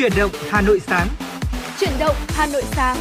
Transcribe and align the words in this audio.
Chuyển 0.00 0.12
động 0.16 0.30
Hà 0.50 0.60
Nội 0.60 0.80
sáng. 0.86 1.08
Chuyển 1.80 1.92
động 1.98 2.16
Hà 2.28 2.46
Nội 2.46 2.62
sáng. 2.72 2.96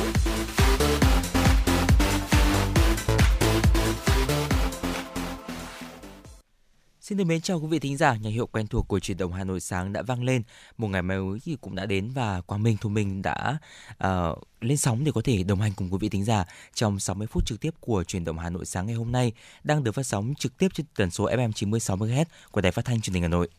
Xin 7.02 7.18
được 7.18 7.24
mến 7.24 7.42
chào 7.42 7.60
quý 7.60 7.68
vị 7.68 7.80
thính 7.80 7.98
giả, 7.98 8.16
nhạc 8.16 8.30
hiệu 8.30 8.48
quen 8.48 8.68
thuộc 8.68 8.88
của 8.88 9.00
truyền 9.00 9.18
động 9.18 9.34
Hà 9.34 9.44
Nội 9.44 9.60
sáng 9.60 9.94
đã 9.94 10.02
vang 10.02 10.24
lên, 10.24 10.44
một 10.78 10.88
ngày 10.88 11.02
mới 11.02 11.40
thì 11.46 11.58
cũng 11.62 11.76
đã 11.76 11.86
đến 11.86 12.10
và 12.14 12.42
Quang 12.42 12.64
Minh 12.64 12.78
Thu 12.82 12.90
Minh 12.90 13.22
đã 13.22 13.58
uh, 14.04 14.44
lên 14.62 14.78
sóng 14.78 15.04
để 15.04 15.12
có 15.16 15.22
thể 15.24 15.44
đồng 15.44 15.62
hành 15.62 15.72
cùng 15.76 15.90
quý 15.92 15.98
vị 16.02 16.10
thính 16.10 16.26
giả 16.26 16.46
trong 16.74 17.00
60 17.00 17.28
phút 17.28 17.46
trực 17.46 17.60
tiếp 17.60 17.74
của 17.80 18.04
truyền 18.04 18.24
động 18.24 18.40
Hà 18.40 18.50
Nội 18.50 18.66
sáng 18.66 18.86
ngày 18.86 18.96
hôm 18.96 19.12
nay 19.12 19.32
đang 19.64 19.84
được 19.84 19.92
phát 19.92 20.04
sóng 20.04 20.34
trực 20.40 20.58
tiếp 20.58 20.68
trên 20.74 20.86
tần 20.96 21.12
số 21.12 21.30
FM 21.30 21.52
96 21.52 21.98
MHz 21.98 22.26
của 22.52 22.62
Đài 22.62 22.72
Phát 22.72 22.86
thanh 22.86 23.02
Truyền 23.02 23.14
hình 23.14 23.24
Hà 23.24 23.30
Nội. 23.30 23.50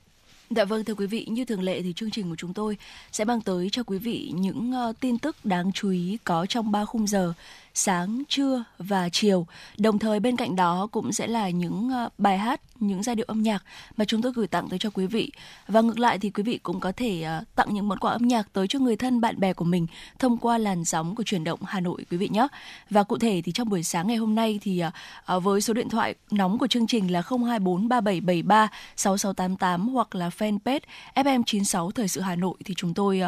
Dạ 0.56 0.64
vâng 0.64 0.84
thưa 0.84 0.94
quý 0.94 1.06
vị, 1.06 1.26
như 1.28 1.44
thường 1.44 1.62
lệ 1.62 1.82
thì 1.82 1.92
chương 1.92 2.10
trình 2.10 2.30
của 2.30 2.36
chúng 2.36 2.54
tôi 2.54 2.76
sẽ 3.12 3.24
mang 3.24 3.40
tới 3.40 3.68
cho 3.72 3.82
quý 3.82 3.98
vị 3.98 4.32
những 4.34 4.72
uh, 4.90 5.00
tin 5.00 5.18
tức 5.18 5.36
đáng 5.44 5.72
chú 5.72 5.90
ý 5.90 6.18
có 6.24 6.46
trong 6.46 6.72
3 6.72 6.84
khung 6.84 7.06
giờ 7.06 7.32
sáng, 7.74 8.22
trưa 8.28 8.64
và 8.78 9.08
chiều. 9.08 9.46
Đồng 9.78 9.98
thời 9.98 10.20
bên 10.20 10.36
cạnh 10.36 10.56
đó 10.56 10.88
cũng 10.92 11.12
sẽ 11.12 11.26
là 11.26 11.50
những 11.50 11.90
ờ, 11.92 12.08
bài 12.18 12.38
hát, 12.38 12.60
những 12.80 13.02
giai 13.02 13.16
điệu 13.16 13.26
âm 13.28 13.42
nhạc 13.42 13.64
mà 13.96 14.04
chúng 14.04 14.22
tôi 14.22 14.32
gửi 14.32 14.46
tặng 14.46 14.68
tới 14.68 14.78
cho 14.78 14.90
quý 14.90 15.06
vị. 15.06 15.32
Và 15.68 15.80
ngược 15.80 15.98
lại 15.98 16.18
thì 16.18 16.30
quý 16.30 16.42
vị 16.42 16.58
cũng 16.62 16.80
có 16.80 16.92
thể 16.92 17.22
ờ, 17.22 17.44
tặng 17.54 17.74
những 17.74 17.88
món 17.88 17.98
quà 17.98 18.12
âm 18.12 18.28
nhạc 18.28 18.52
tới 18.52 18.66
cho 18.68 18.78
người 18.78 18.96
thân 18.96 19.20
bạn 19.20 19.40
bè 19.40 19.52
của 19.52 19.64
mình 19.64 19.86
thông 20.18 20.38
qua 20.38 20.58
làn 20.58 20.84
sóng 20.84 21.14
của 21.14 21.22
truyền 21.22 21.44
động 21.44 21.60
Hà 21.62 21.80
Nội 21.80 22.04
quý 22.10 22.16
vị 22.16 22.28
nhé. 22.32 22.46
Và 22.90 23.02
cụ 23.02 23.18
thể 23.18 23.42
thì 23.44 23.52
trong 23.52 23.68
buổi 23.68 23.82
sáng 23.82 24.06
ngày 24.06 24.16
hôm 24.16 24.34
nay 24.34 24.58
thì 24.62 24.82
ờ, 25.24 25.40
với 25.40 25.60
số 25.60 25.74
điện 25.74 25.88
thoại 25.88 26.14
nóng 26.30 26.58
của 26.58 26.66
chương 26.66 26.86
trình 26.86 27.12
là 27.12 27.22
024 27.22 27.88
3773 27.88 28.68
6688 28.96 29.88
hoặc 29.88 30.14
là 30.14 30.28
fanpage 30.28 30.80
FM96 31.14 31.90
Thời 31.90 32.08
sự 32.08 32.20
Hà 32.20 32.36
Nội 32.36 32.54
thì 32.64 32.74
chúng 32.76 32.94
tôi 32.94 33.22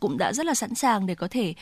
cũng 0.00 0.18
đã 0.18 0.32
rất 0.32 0.46
là 0.46 0.54
sẵn 0.54 0.74
sàng 0.74 1.06
để 1.06 1.14
có 1.14 1.28
thể 1.30 1.54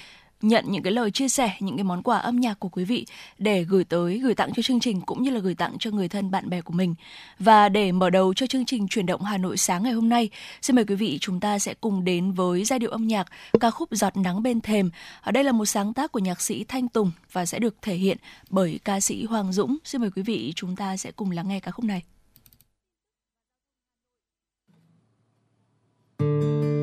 nhận 0.48 0.64
những 0.68 0.82
cái 0.82 0.92
lời 0.92 1.10
chia 1.10 1.28
sẻ, 1.28 1.52
những 1.60 1.76
cái 1.76 1.84
món 1.84 2.02
quà 2.02 2.18
âm 2.18 2.40
nhạc 2.40 2.60
của 2.60 2.68
quý 2.68 2.84
vị 2.84 3.06
để 3.38 3.64
gửi 3.64 3.84
tới, 3.84 4.18
gửi 4.18 4.34
tặng 4.34 4.52
cho 4.56 4.62
chương 4.62 4.80
trình 4.80 5.00
cũng 5.00 5.22
như 5.22 5.30
là 5.30 5.40
gửi 5.40 5.54
tặng 5.54 5.76
cho 5.78 5.90
người 5.90 6.08
thân 6.08 6.30
bạn 6.30 6.50
bè 6.50 6.60
của 6.60 6.72
mình. 6.72 6.94
Và 7.38 7.68
để 7.68 7.92
mở 7.92 8.10
đầu 8.10 8.34
cho 8.34 8.46
chương 8.46 8.64
trình 8.64 8.88
chuyển 8.88 9.06
động 9.06 9.22
Hà 9.22 9.38
Nội 9.38 9.56
sáng 9.56 9.82
ngày 9.82 9.92
hôm 9.92 10.08
nay, 10.08 10.30
xin 10.62 10.76
mời 10.76 10.84
quý 10.84 10.94
vị 10.94 11.18
chúng 11.20 11.40
ta 11.40 11.58
sẽ 11.58 11.74
cùng 11.80 12.04
đến 12.04 12.32
với 12.32 12.64
giai 12.64 12.78
điệu 12.78 12.90
âm 12.90 13.06
nhạc 13.06 13.26
ca 13.60 13.70
khúc 13.70 13.88
Giọt 13.92 14.16
nắng 14.16 14.42
bên 14.42 14.60
thềm. 14.60 14.90
Ở 15.20 15.32
đây 15.32 15.44
là 15.44 15.52
một 15.52 15.66
sáng 15.66 15.94
tác 15.94 16.12
của 16.12 16.18
nhạc 16.18 16.40
sĩ 16.40 16.64
Thanh 16.64 16.88
Tùng 16.88 17.12
và 17.32 17.46
sẽ 17.46 17.58
được 17.58 17.76
thể 17.82 17.94
hiện 17.94 18.18
bởi 18.50 18.80
ca 18.84 19.00
sĩ 19.00 19.24
Hoàng 19.24 19.52
Dũng. 19.52 19.76
Xin 19.84 20.00
mời 20.00 20.10
quý 20.16 20.22
vị 20.22 20.52
chúng 20.56 20.76
ta 20.76 20.96
sẽ 20.96 21.12
cùng 21.12 21.30
lắng 21.30 21.48
nghe 21.48 21.60
ca 21.60 21.70
khúc 21.70 21.84
này. 21.84 22.02
hoa 26.18 26.73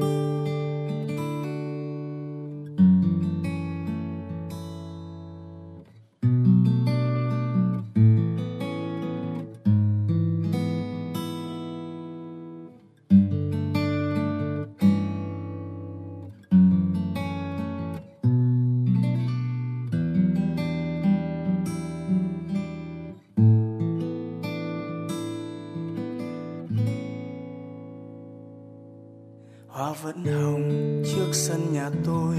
vẫn 30.03 30.23
hồng 30.25 31.03
trước 31.05 31.29
sân 31.33 31.73
nhà 31.73 31.89
tôi, 32.05 32.35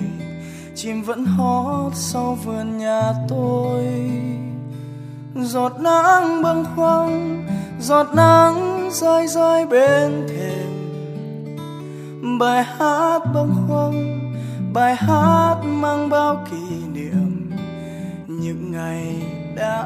chim 0.74 1.02
vẫn 1.02 1.24
hót 1.24 1.92
sau 1.94 2.38
vườn 2.44 2.78
nhà 2.78 3.12
tôi. 3.28 3.86
Giọt 5.36 5.72
nắng 5.80 6.42
bâng 6.42 6.64
khuâng, 6.74 7.44
giọt 7.80 8.06
nắng 8.14 8.88
rơi 8.92 9.26
rơi 9.26 9.66
bên 9.66 10.26
thềm. 10.28 10.72
Bài 12.38 12.64
hát 12.64 13.18
bâng 13.34 13.54
khuâng, 13.66 14.20
bài 14.72 14.96
hát 14.96 15.56
mang 15.64 16.08
bao 16.08 16.46
kỷ 16.50 16.86
niệm 16.92 17.50
những 18.26 18.72
ngày 18.72 19.22
đã 19.56 19.84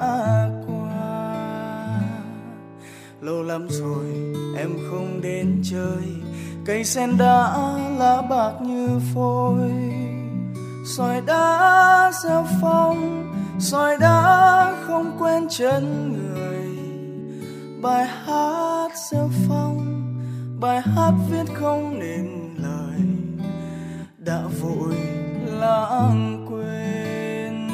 qua. 0.67 2.01
Lâu 3.21 3.43
lắm 3.43 3.67
rồi 3.71 4.35
em 4.57 4.71
không 4.91 5.21
đến 5.23 5.63
chơi 5.71 6.26
cây 6.67 6.85
sen 6.85 7.19
đã 7.19 7.57
lá 7.99 8.23
bạc 8.31 8.53
như 8.61 9.01
phôi. 9.15 9.71
Sỏi 10.97 11.21
đá 11.27 12.11
gieo 12.23 12.47
phong, 12.61 13.33
sỏi 13.59 13.97
đá 14.01 14.73
không 14.87 15.17
quen 15.19 15.47
chân 15.51 16.13
người. 16.13 16.67
Bài 17.83 18.07
hát 18.07 18.89
gieo 19.11 19.31
phong, 19.49 20.03
bài 20.61 20.81
hát 20.81 21.13
viết 21.31 21.55
không 21.55 21.99
nên 21.99 22.55
lời. 22.57 23.01
Đã 24.19 24.43
vội 24.61 24.97
lãng 25.47 26.47
quên. 26.49 27.69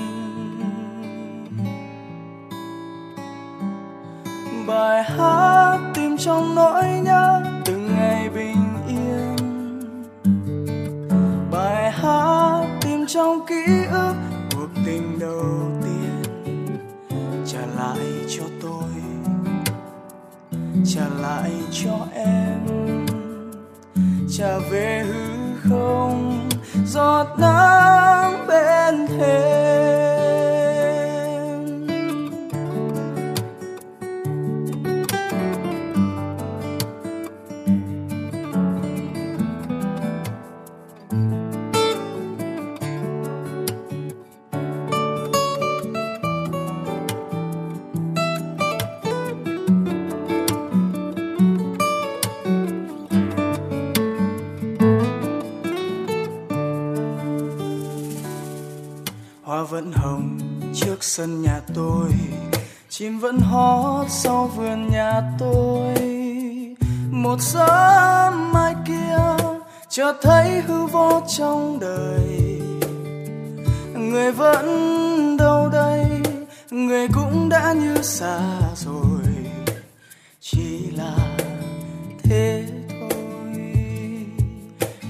Bài 4.66 5.02
hát 5.02 5.78
tìm 5.94 6.16
trong 6.18 6.54
nỗi 6.54 6.84
nhớ 7.04 7.11
trong 13.14 13.46
ký 13.46 13.84
ức, 13.90 14.14
cuộc 14.54 14.68
tình 14.86 15.18
đầu 15.18 15.70
tiên 15.84 16.22
trả 17.46 17.58
lại 17.76 17.98
cho 18.28 18.42
tôi, 18.62 18.90
trả 20.86 21.08
lại 21.20 21.52
cho 21.70 22.06
em. 22.14 22.66
Trả 24.38 24.58
về 24.70 25.04
hư 25.06 25.58
không, 25.62 26.48
giọt 26.86 27.26
nắng 27.38 28.46
bên 28.46 29.06
thềm. 29.06 30.11
Vẫn 59.72 59.92
hồng 59.92 60.38
trước 60.74 61.04
sân 61.04 61.42
nhà 61.42 61.60
tôi. 61.74 62.10
Chim 62.88 63.18
vẫn 63.18 63.38
hót 63.38 64.06
sau 64.10 64.46
vườn 64.56 64.88
nhà 64.90 65.22
tôi. 65.38 65.94
Một 67.10 67.40
sớm 67.40 68.52
mai 68.52 68.74
kia 68.86 69.46
chợt 69.88 70.14
thấy 70.22 70.60
hư 70.60 70.86
vô 70.86 71.22
trong 71.36 71.78
đời. 71.80 72.60
Người 73.94 74.32
vẫn 74.32 75.36
đâu 75.36 75.68
đây, 75.72 76.06
người 76.70 77.08
cũng 77.14 77.48
đã 77.48 77.72
như 77.72 77.96
xa 78.02 78.60
rồi. 78.76 79.22
Chỉ 80.40 80.90
là 80.96 81.16
thế 82.22 82.64
thôi. 82.88 83.62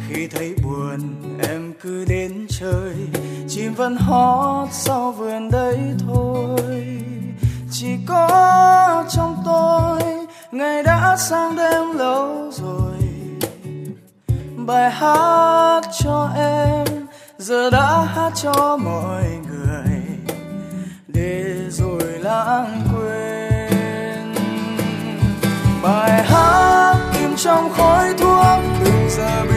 Khi 0.09 0.27
thấy 0.27 0.55
buồn 0.65 1.01
em 1.49 1.73
cứ 1.81 2.05
đến 2.05 2.47
chơi 2.49 2.95
chim 3.63 3.75
vẫn 3.75 3.97
hót 3.97 4.69
sau 4.73 5.13
vườn 5.13 5.51
đấy 5.51 5.79
thôi. 6.07 7.03
Chỉ 7.71 7.97
có 8.09 9.05
trong 9.09 9.37
tôi, 9.45 10.03
ngày 10.53 10.83
đã 10.83 11.17
sang 11.17 11.57
đêm 11.57 11.99
lâu 11.99 12.51
rồi. 12.51 12.97
Bài 14.57 14.91
hát 14.91 15.81
cho 16.03 16.31
em, 16.37 16.87
giờ 17.39 17.71
đã 17.71 18.05
hát 18.15 18.33
cho 18.35 18.77
mọi 18.77 19.25
người. 19.49 20.03
Để 21.09 21.55
rồi 21.69 22.19
lãng 22.19 22.81
quên. 22.95 24.35
Bài 25.83 26.25
hát 26.25 26.97
im 27.21 27.37
trong 27.37 27.73
khói 27.77 28.15
thuốc 28.19 28.63
từng 28.85 29.11
giờ 29.11 29.52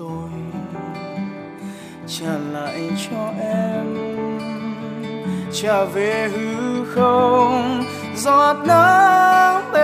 tôi. 0.00 0.30
Trả 2.06 2.38
lại 2.52 2.90
cho 3.10 3.32
em 3.40 3.96
trả 5.52 5.84
về 5.84 6.28
hư 6.32 6.84
không 6.84 7.84
giọt 8.16 8.56
nắng 8.66 9.79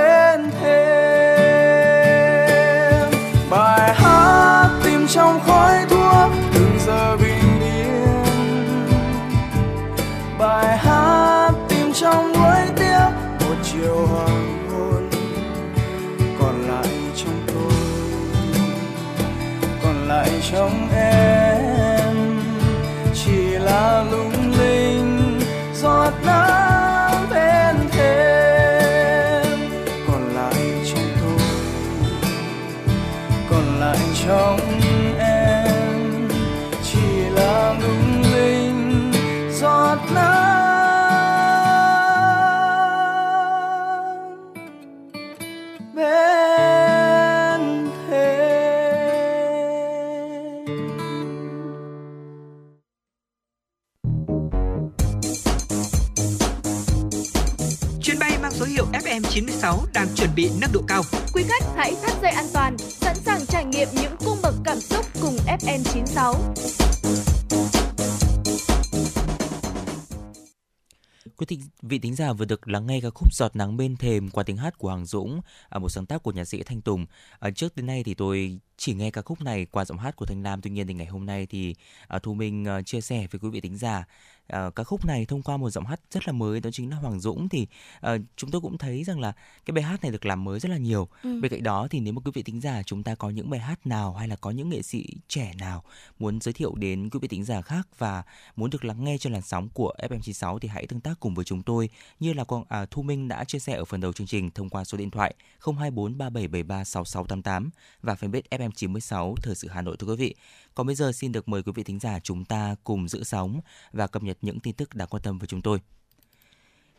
vị 71.97 72.01
thính 72.01 72.15
giả 72.15 72.33
vừa 72.33 72.45
được 72.45 72.69
lắng 72.69 72.87
nghe 72.87 73.01
ca 73.01 73.11
khúc 73.11 73.35
Giọt 73.35 73.57
nắng 73.57 73.77
bên 73.77 73.97
thềm 73.97 74.31
qua 74.31 74.45
tiếng 74.45 74.57
hát 74.57 74.79
của 74.79 74.89
Hoàng 74.89 75.07
Dũng, 75.07 75.41
à, 75.69 75.79
một 75.79 75.89
sáng 75.89 76.07
tác 76.07 76.23
của 76.23 76.33
nhạc 76.33 76.45
sĩ 76.45 76.63
Thanh 76.63 76.81
Tùng. 76.81 77.07
À, 77.39 77.51
trước 77.51 77.77
đến 77.77 77.87
nay 77.87 78.03
thì 78.05 78.15
tôi 78.15 78.59
chỉ 78.77 78.95
nghe 78.95 79.11
ca 79.11 79.23
khúc 79.23 79.43
này 79.43 79.67
qua 79.71 79.85
giọng 79.85 79.99
hát 79.99 80.17
của 80.17 80.27
Thanh 80.27 80.43
Lam, 80.43 80.61
tuy 80.61 80.71
nhiên 80.71 80.87
thì 80.87 80.95
ngày 80.95 81.07
hôm 81.07 81.27
nay 81.27 81.47
thì 81.47 81.75
à, 82.09 82.19
Thu 82.19 82.35
Minh 82.35 82.67
chia 82.85 83.01
sẻ 83.01 83.27
với 83.31 83.39
quý 83.43 83.49
vị 83.49 83.61
thính 83.61 83.77
giả 83.77 84.05
à, 84.47 84.71
ca 84.77 84.85
khúc 84.85 85.05
này 85.05 85.27
thông 85.27 85.43
qua 85.43 85.57
một 85.57 85.71
giọng 85.71 85.87
hát 85.87 86.01
rất 86.11 86.27
là 86.27 86.33
mới 86.33 86.61
đó 86.61 86.71
chính 86.73 86.91
là 86.91 86.97
Hoàng 86.97 87.21
Dũng 87.21 87.49
thì 87.49 87.67
à, 88.01 88.17
chúng 88.37 88.51
tôi 88.51 88.61
cũng 88.61 88.79
thấy 88.79 89.05
rằng 89.05 89.21
là 89.21 89.33
cái 89.65 89.73
bài 89.73 89.85
hát 89.85 90.03
này 90.03 90.13
được 90.13 90.27
làm 90.27 90.45
mới 90.45 90.61
rất 90.61 90.69
là 90.69 90.77
nhiều. 90.77 91.09
Ừ. 91.23 91.41
Bên 91.41 91.51
cạnh 91.51 91.63
đó 91.63 91.89
thì 91.91 92.01
nếu 92.01 92.13
mà 92.13 92.21
quý 92.25 92.31
vị 92.35 92.43
thính 92.43 92.61
giả 92.61 92.83
chúng 92.83 93.03
ta 93.03 93.15
có 93.15 93.31
những 93.31 93.51
bài 93.51 93.61
hát 93.61 93.87
nào 93.87 94.15
hay 94.15 94.29
là 94.29 94.37
có 94.37 94.51
những 94.51 94.69
nghệ 94.69 94.83
sĩ 94.83 95.07
trẻ 95.29 95.53
nào 95.59 95.83
muốn 96.19 96.41
giới 96.41 96.53
thiệu 96.53 96.75
đến 96.75 97.11
quý 97.11 97.19
vị 97.23 97.29
thính 97.29 97.45
giả 97.45 97.63
khác 97.63 97.89
và 97.99 98.23
muốn 98.57 98.71
được 98.71 98.85
lắng 98.85 99.05
nghe 99.05 99.19
trên 99.19 99.33
làn 99.33 99.43
sóng 99.43 99.69
của 99.69 99.95
FM96 99.99 100.59
thì 100.59 100.69
hãy 100.69 100.87
tương 100.87 101.01
tác 101.01 101.21
cùng 101.21 101.35
với 101.35 101.45
chúng 101.45 101.63
tôi 101.63 101.91
như 102.21 102.33
là 102.33 102.45
con 102.45 102.65
à, 102.69 102.87
Thu 102.91 103.03
Minh 103.03 103.29
đã 103.29 103.45
chia 103.45 103.59
sẻ 103.59 103.75
ở 103.75 103.85
phần 103.85 104.01
đầu 104.01 104.13
chương 104.13 104.27
trình 104.27 104.51
thông 104.51 104.69
qua 104.69 104.85
số 104.85 104.99
điện 104.99 105.11
thoại 105.11 105.35
024 105.61 106.19
3773 106.19 106.85
6688 106.85 107.71
và 108.03 108.15
fanpage 108.15 108.43
FM96 108.51 109.35
Thời 109.43 109.55
sự 109.55 109.69
Hà 109.69 109.83
Nội 109.83 109.97
thưa 109.97 110.07
quý 110.07 110.17
vị. 110.17 110.35
Còn 110.76 110.87
bây 110.87 110.94
giờ 110.96 111.12
xin 111.12 111.32
được 111.32 111.49
mời 111.49 111.62
quý 111.62 111.73
vị 111.75 111.82
thính 111.82 111.99
giả 111.99 112.19
chúng 112.23 112.44
ta 112.44 112.75
cùng 112.84 113.08
giữ 113.08 113.25
sóng 113.25 113.61
và 113.93 114.06
cập 114.06 114.23
nhật 114.23 114.38
những 114.43 114.61
tin 114.61 114.75
tức 114.75 114.94
đáng 114.94 115.08
quan 115.11 115.23
tâm 115.23 115.38
với 115.38 115.46
chúng 115.46 115.62
tôi. 115.62 115.81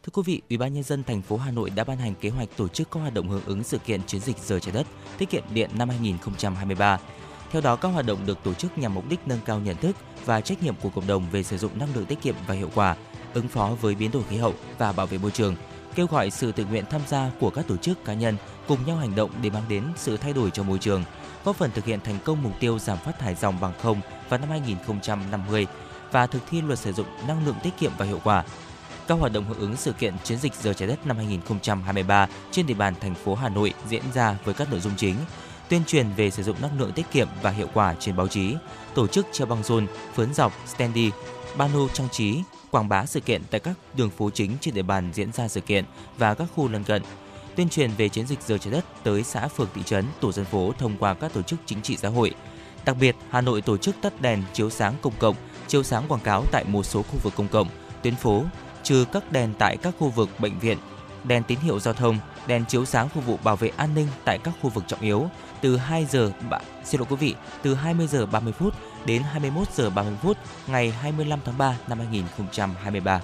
Thưa 0.04 0.12
quý 0.14 0.22
vị, 0.26 0.42
Ủy 0.50 0.58
ban 0.58 0.74
nhân 0.74 0.84
dân 0.84 1.04
thành 1.04 1.22
phố 1.22 1.38
Hà 1.38 1.52
Nội 1.52 1.70
đã 1.70 1.84
ban 1.84 1.98
hành 1.98 2.16
kế 2.16 2.30
hoạch 2.30 2.50
tổ 2.58 2.68
chức 2.68 2.92
các 2.92 3.00
hoạt 3.00 3.14
động 3.14 3.30
hưởng 3.30 3.46
ứng 3.46 3.64
sự 3.64 3.78
kiện 3.78 4.04
chiến 4.04 4.22
dịch 4.22 4.38
giờ 4.38 4.60
trái 4.60 4.74
đất, 4.74 4.88
tiết 5.18 5.30
kiệm 5.30 5.44
điện 5.54 5.70
năm 5.78 5.90
2023. 5.90 7.00
Theo 7.52 7.62
đó, 7.62 7.76
các 7.76 7.88
hoạt 7.88 8.06
động 8.06 8.26
được 8.26 8.38
tổ 8.44 8.54
chức 8.54 8.78
nhằm 8.78 8.94
mục 8.94 9.10
đích 9.10 9.28
nâng 9.28 9.40
cao 9.46 9.60
nhận 9.60 9.78
thức 9.78 9.96
và 10.26 10.42
trách 10.42 10.64
nhiệm 10.64 10.76
của 10.76 10.90
cộng 10.90 11.08
đồng 11.08 11.30
về 11.32 11.44
sử 11.44 11.58
dụng 11.58 11.80
năng 11.80 11.96
lượng 11.96 12.06
tiết 12.06 12.22
kiệm 12.22 12.36
và 12.48 12.54
hiệu 12.54 12.70
quả, 12.76 12.98
ứng 13.34 13.48
phó 13.48 13.70
với 13.82 13.96
biến 13.96 14.12
đổi 14.12 14.24
khí 14.30 14.38
hậu 14.38 14.54
và 14.78 14.92
bảo 14.92 15.06
vệ 15.06 15.18
môi 15.18 15.32
trường, 15.32 15.56
kêu 15.98 16.08
gọi 16.08 16.32
sự 16.32 16.52
tự 16.52 16.66
nguyện 16.66 16.86
tham 16.90 17.02
gia 17.08 17.32
của 17.40 17.50
các 17.50 17.68
tổ 17.68 17.78
chức 17.78 18.06
cá 18.06 18.14
nhân 18.14 18.38
cùng 18.68 18.86
nhau 18.86 18.98
hành 18.98 19.16
động 19.16 19.32
để 19.42 19.50
mang 19.50 19.64
đến 19.70 19.84
sự 19.96 20.18
thay 20.18 20.34
đổi 20.34 20.52
cho 20.52 20.64
môi 20.64 20.78
trường, 20.78 21.04
góp 21.46 21.56
phần 21.56 21.72
thực 21.72 21.86
hiện 21.86 22.00
thành 22.04 22.18
công 22.26 22.44
mục 22.44 22.52
tiêu 22.60 22.80
giảm 22.80 22.98
phát 22.98 23.20
thải 23.20 23.36
dòng 23.36 23.60
bằng 23.62 23.74
không 23.82 24.02
vào 24.30 24.40
năm 24.40 24.50
2050 24.50 25.68
và 26.12 26.28
thực 26.28 26.42
thi 26.50 26.62
luật 26.62 26.80
sử 26.80 26.94
dụng 26.94 27.08
năng 27.28 27.46
lượng 27.46 27.56
tiết 27.64 27.78
kiệm 27.80 27.92
và 27.98 28.06
hiệu 28.06 28.20
quả. 28.24 28.44
Các 29.08 29.16
hoạt 29.16 29.34
động 29.34 29.46
hưởng 29.46 29.60
ứng 29.60 29.76
sự 29.76 29.94
kiện 29.94 30.14
chiến 30.24 30.38
dịch 30.38 30.54
giờ 30.54 30.74
trái 30.74 30.88
đất 30.88 31.08
năm 31.08 31.18
2023 31.18 32.28
trên 32.52 32.68
địa 32.68 32.74
bàn 32.74 32.94
thành 33.02 33.16
phố 33.16 33.36
Hà 33.36 33.50
Nội 33.50 33.74
diễn 33.88 34.04
ra 34.14 34.38
với 34.44 34.54
các 34.54 34.72
nội 34.72 34.80
dung 34.80 34.94
chính: 34.98 35.16
tuyên 35.70 35.82
truyền 35.88 36.08
về 36.18 36.32
sử 36.32 36.44
dụng 36.44 36.62
năng 36.62 36.80
lượng 36.80 36.92
tiết 36.92 37.12
kiệm 37.12 37.28
và 37.42 37.50
hiệu 37.50 37.68
quả 37.74 37.96
trên 38.00 38.16
báo 38.16 38.28
chí, 38.28 38.56
tổ 38.94 39.08
chức 39.08 39.28
treo 39.32 39.48
băng 39.48 39.64
rôn, 39.64 39.88
phướn 40.16 40.34
dọc, 40.34 40.54
standee, 40.66 41.10
pano 41.58 41.88
trang 41.94 42.10
trí, 42.12 42.42
quảng 42.72 42.90
bá 42.90 43.06
sự 43.06 43.20
kiện 43.20 43.42
tại 43.52 43.60
các 43.60 43.76
đường 43.96 44.10
phố 44.10 44.30
chính 44.30 44.52
trên 44.62 44.74
địa 44.74 44.82
bàn 44.82 45.10
diễn 45.14 45.32
ra 45.32 45.48
sự 45.48 45.62
kiện 45.62 45.86
và 46.18 46.34
các 46.34 46.48
khu 46.56 46.70
lân 46.70 46.84
cận, 46.84 47.02
tuyên 47.56 47.70
truyền 47.70 47.92
về 47.98 48.10
chiến 48.10 48.28
dịch 48.28 48.42
giờ 48.42 48.58
trái 48.58 48.74
đất 48.74 48.86
tới 49.04 49.24
xã 49.24 49.48
phường 49.48 49.68
thị 49.74 49.82
trấn, 49.86 50.06
tổ 50.20 50.32
dân 50.32 50.46
phố 50.46 50.74
thông 50.78 50.98
qua 50.98 51.14
các 51.14 51.34
tổ 51.34 51.42
chức 51.42 51.60
chính 51.66 51.82
trị 51.82 51.98
xã 51.98 52.10
hội. 52.10 52.34
Đặc 52.86 52.96
biệt, 53.00 53.16
Hà 53.30 53.42
Nội 53.42 53.62
tổ 53.62 53.78
chức 53.78 53.96
tắt 54.02 54.22
đèn 54.22 54.44
chiếu 54.54 54.70
sáng 54.70 54.96
công 55.02 55.14
cộng, 55.20 55.36
chiếu 55.68 55.84
sáng 55.84 56.04
quảng 56.08 56.22
cáo 56.22 56.44
tại 56.52 56.64
một 56.68 56.84
số 56.84 57.02
khu 57.02 57.18
vực 57.24 57.34
công 57.36 57.48
cộng, 57.48 57.68
tuyến 58.04 58.16
phố, 58.16 58.44
trừ 58.84 59.06
các 59.14 59.32
đèn 59.32 59.54
tại 59.60 59.78
các 59.78 59.96
khu 60.00 60.10
vực 60.10 60.30
bệnh 60.40 60.60
viện, 60.60 60.78
đèn 61.24 61.44
tín 61.44 61.60
hiệu 61.60 61.80
giao 61.80 61.94
thông, 61.94 62.18
đèn 62.48 62.66
chiếu 62.66 62.86
sáng 62.86 63.10
phục 63.10 63.26
vụ 63.26 63.40
bảo 63.44 63.56
vệ 63.56 63.72
an 63.78 63.90
ninh 63.96 64.08
tại 64.26 64.38
các 64.44 64.54
khu 64.62 64.70
vực 64.70 64.84
trọng 64.88 65.02
yếu 65.02 65.30
từ 65.62 65.78
2 65.78 66.06
giờ 66.06 66.32
xin 66.84 67.00
lỗi 67.00 67.08
quý 67.10 67.16
vị, 67.16 67.36
từ 67.62 67.76
20 67.76 68.08
giờ 68.08 68.26
30 68.26 68.54
phút 68.54 68.74
đến 69.06 69.22
21 69.22 69.68
giờ 69.74 69.90
30 69.90 70.14
phút 70.22 70.38
ngày 70.68 70.92
25 70.92 71.40
tháng 71.46 71.58
3 71.58 71.78
năm 71.88 72.00
2023. 72.00 73.22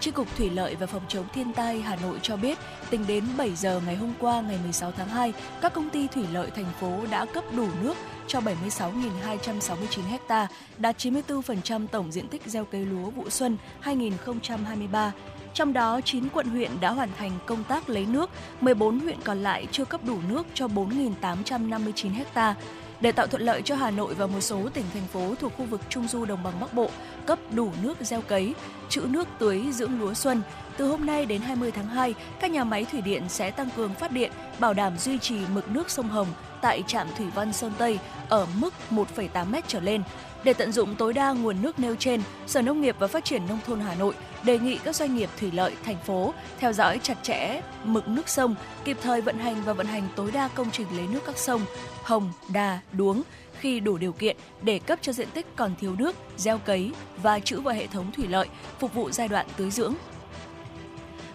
Chi 0.00 0.10
cục 0.10 0.36
Thủy 0.36 0.50
lợi 0.50 0.74
và 0.74 0.86
Phòng 0.86 1.02
chống 1.08 1.26
thiên 1.34 1.52
tai 1.52 1.80
Hà 1.80 1.96
Nội 1.96 2.18
cho 2.22 2.36
biết, 2.36 2.58
tính 2.90 3.04
đến 3.06 3.24
7 3.36 3.54
giờ 3.54 3.80
ngày 3.86 3.96
hôm 3.96 4.12
qua 4.20 4.40
ngày 4.40 4.58
16 4.62 4.92
tháng 4.92 5.08
2, 5.08 5.32
các 5.60 5.72
công 5.74 5.90
ty 5.90 6.08
thủy 6.08 6.24
lợi 6.32 6.50
thành 6.50 6.72
phố 6.80 7.00
đã 7.10 7.24
cấp 7.24 7.44
đủ 7.56 7.68
nước 7.82 7.96
cho 8.26 8.40
76.269 8.40 10.18
ha, 10.28 10.48
đạt 10.78 10.96
94% 10.98 11.86
tổng 11.86 12.12
diện 12.12 12.28
tích 12.28 12.42
gieo 12.46 12.64
cấy 12.64 12.86
lúa 12.86 13.10
vụ 13.10 13.30
xuân 13.30 13.56
2023. 13.80 15.12
Trong 15.54 15.72
đó, 15.72 16.00
9 16.04 16.28
quận 16.28 16.48
huyện 16.48 16.70
đã 16.80 16.90
hoàn 16.90 17.08
thành 17.18 17.32
công 17.46 17.64
tác 17.64 17.88
lấy 17.88 18.06
nước, 18.06 18.30
14 18.60 19.00
huyện 19.00 19.20
còn 19.24 19.42
lại 19.42 19.66
chưa 19.72 19.84
cấp 19.84 20.00
đủ 20.04 20.18
nước 20.28 20.46
cho 20.54 20.66
4.859 20.66 22.10
ha. 22.34 22.54
Để 23.00 23.12
tạo 23.12 23.26
thuận 23.26 23.42
lợi 23.42 23.62
cho 23.62 23.74
Hà 23.74 23.90
Nội 23.90 24.14
và 24.14 24.26
một 24.26 24.40
số 24.40 24.68
tỉnh 24.74 24.84
thành 24.94 25.06
phố 25.12 25.34
thuộc 25.40 25.52
khu 25.56 25.64
vực 25.64 25.80
Trung 25.88 26.08
du 26.08 26.24
Đồng 26.24 26.42
bằng 26.42 26.60
Bắc 26.60 26.74
Bộ 26.74 26.90
cấp 27.26 27.38
đủ 27.50 27.70
nước 27.82 27.98
gieo 28.00 28.20
cấy, 28.20 28.54
trữ 28.88 29.00
nước 29.00 29.28
tưới 29.38 29.62
dưỡng 29.72 30.00
lúa 30.00 30.14
xuân, 30.14 30.42
từ 30.76 30.88
hôm 30.88 31.06
nay 31.06 31.26
đến 31.26 31.40
20 31.40 31.70
tháng 31.70 31.86
2, 31.86 32.14
các 32.40 32.50
nhà 32.50 32.64
máy 32.64 32.86
thủy 32.92 33.00
điện 33.00 33.22
sẽ 33.28 33.50
tăng 33.50 33.68
cường 33.76 33.94
phát 33.94 34.12
điện, 34.12 34.32
bảo 34.58 34.74
đảm 34.74 34.98
duy 34.98 35.18
trì 35.18 35.36
mực 35.54 35.70
nước 35.70 35.90
sông 35.90 36.08
Hồng 36.08 36.28
tại 36.62 36.82
trạm 36.86 37.06
thủy 37.18 37.26
văn 37.34 37.52
Sơn 37.52 37.72
Tây 37.78 37.98
ở 38.28 38.46
mức 38.58 38.74
1,8 38.90 39.44
m 39.46 39.54
trở 39.66 39.80
lên. 39.80 40.02
Để 40.44 40.52
tận 40.52 40.72
dụng 40.72 40.94
tối 40.94 41.12
đa 41.12 41.32
nguồn 41.32 41.62
nước 41.62 41.78
nêu 41.78 41.96
trên, 41.96 42.22
Sở 42.46 42.62
Nông 42.62 42.80
nghiệp 42.80 42.96
và 42.98 43.06
Phát 43.06 43.24
triển 43.24 43.46
Nông 43.48 43.58
thôn 43.66 43.80
Hà 43.80 43.94
Nội 43.94 44.14
đề 44.42 44.58
nghị 44.58 44.78
các 44.78 44.96
doanh 44.96 45.16
nghiệp 45.16 45.30
thủy 45.40 45.50
lợi 45.54 45.74
thành 45.84 45.96
phố 46.06 46.34
theo 46.58 46.72
dõi 46.72 47.00
chặt 47.02 47.18
chẽ 47.22 47.60
mực 47.84 48.08
nước 48.08 48.28
sông, 48.28 48.54
kịp 48.84 48.96
thời 49.02 49.20
vận 49.20 49.38
hành 49.38 49.62
và 49.64 49.72
vận 49.72 49.86
hành 49.86 50.08
tối 50.16 50.30
đa 50.30 50.48
công 50.48 50.70
trình 50.70 50.86
lấy 50.96 51.06
nước 51.06 51.20
các 51.26 51.38
sông 51.38 51.62
Hồng, 52.02 52.32
Đà, 52.48 52.80
Đuống 52.92 53.22
khi 53.58 53.80
đủ 53.80 53.98
điều 53.98 54.12
kiện 54.12 54.36
để 54.62 54.78
cấp 54.78 54.98
cho 55.02 55.12
diện 55.12 55.28
tích 55.34 55.46
còn 55.56 55.74
thiếu 55.80 55.94
nước, 55.98 56.16
gieo 56.36 56.58
cấy 56.58 56.92
và 57.22 57.40
trữ 57.40 57.60
vào 57.60 57.74
hệ 57.74 57.86
thống 57.86 58.12
thủy 58.12 58.26
lợi 58.28 58.48
phục 58.78 58.94
vụ 58.94 59.10
giai 59.10 59.28
đoạn 59.28 59.46
tưới 59.56 59.70
dưỡng 59.70 59.94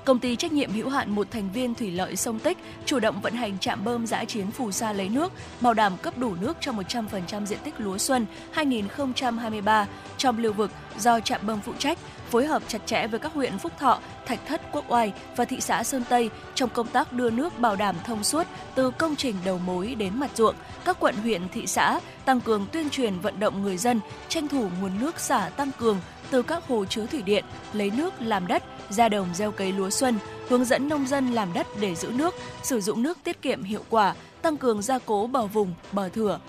công 0.05 0.19
ty 0.19 0.35
trách 0.35 0.51
nhiệm 0.51 0.71
hữu 0.71 0.89
hạn 0.89 1.15
một 1.15 1.31
thành 1.31 1.49
viên 1.53 1.75
thủy 1.75 1.91
lợi 1.91 2.15
sông 2.15 2.39
Tích 2.39 2.57
chủ 2.85 2.99
động 2.99 3.21
vận 3.21 3.33
hành 3.33 3.59
trạm 3.59 3.83
bơm 3.83 4.07
giã 4.07 4.25
chiến 4.25 4.51
phù 4.51 4.71
sa 4.71 4.93
lấy 4.93 5.09
nước, 5.09 5.31
bảo 5.61 5.73
đảm 5.73 5.97
cấp 6.01 6.17
đủ 6.17 6.35
nước 6.41 6.57
cho 6.59 6.71
100% 6.71 7.45
diện 7.45 7.59
tích 7.63 7.73
lúa 7.77 7.97
xuân 7.97 8.25
2023 8.51 9.87
trong 10.17 10.37
lưu 10.37 10.53
vực 10.53 10.71
do 10.99 11.19
trạm 11.19 11.41
bơm 11.43 11.59
phụ 11.61 11.73
trách 11.79 11.97
phối 12.31 12.45
hợp 12.45 12.63
chặt 12.67 12.79
chẽ 12.85 13.07
với 13.07 13.19
các 13.19 13.33
huyện 13.33 13.57
Phúc 13.57 13.71
Thọ, 13.79 13.99
Thạch 14.25 14.39
Thất, 14.47 14.61
Quốc 14.71 14.85
Oai 14.87 15.13
và 15.35 15.45
thị 15.45 15.57
xã 15.59 15.83
Sơn 15.83 16.03
Tây 16.09 16.29
trong 16.55 16.69
công 16.69 16.87
tác 16.87 17.13
đưa 17.13 17.29
nước 17.29 17.59
bảo 17.59 17.75
đảm 17.75 17.95
thông 18.03 18.23
suốt 18.23 18.47
từ 18.75 18.91
công 18.91 19.15
trình 19.15 19.35
đầu 19.45 19.59
mối 19.65 19.95
đến 19.95 20.19
mặt 20.19 20.31
ruộng. 20.35 20.55
Các 20.85 20.97
quận 20.99 21.15
huyện, 21.15 21.41
thị 21.49 21.67
xã 21.67 21.99
tăng 22.25 22.41
cường 22.41 22.65
tuyên 22.71 22.89
truyền 22.89 23.19
vận 23.19 23.39
động 23.39 23.61
người 23.61 23.77
dân 23.77 23.99
tranh 24.29 24.47
thủ 24.47 24.69
nguồn 24.81 24.99
nước 24.99 25.19
xả 25.19 25.49
tăng 25.55 25.71
cường 25.79 25.97
từ 26.31 26.41
các 26.41 26.67
hồ 26.67 26.85
chứa 26.85 27.05
thủy 27.05 27.21
điện, 27.21 27.45
lấy 27.73 27.91
nước 27.97 28.13
làm 28.21 28.47
đất, 28.47 28.63
ra 28.89 29.09
đồng 29.09 29.27
gieo 29.33 29.51
cấy 29.51 29.71
lúa 29.71 29.89
xuân, 29.89 30.19
hướng 30.49 30.65
dẫn 30.65 30.89
nông 30.89 31.07
dân 31.07 31.31
làm 31.31 31.53
đất 31.53 31.67
để 31.79 31.95
giữ 31.95 32.09
nước, 32.09 32.35
sử 32.63 32.81
dụng 32.81 33.03
nước 33.03 33.17
tiết 33.23 33.41
kiệm 33.41 33.63
hiệu 33.63 33.83
quả, 33.89 34.15
tăng 34.41 34.57
cường 34.57 34.81
gia 34.81 34.99
cố 34.99 35.27
bờ 35.27 35.47
vùng, 35.47 35.73
bờ 35.91 36.09
thửa, 36.09 36.39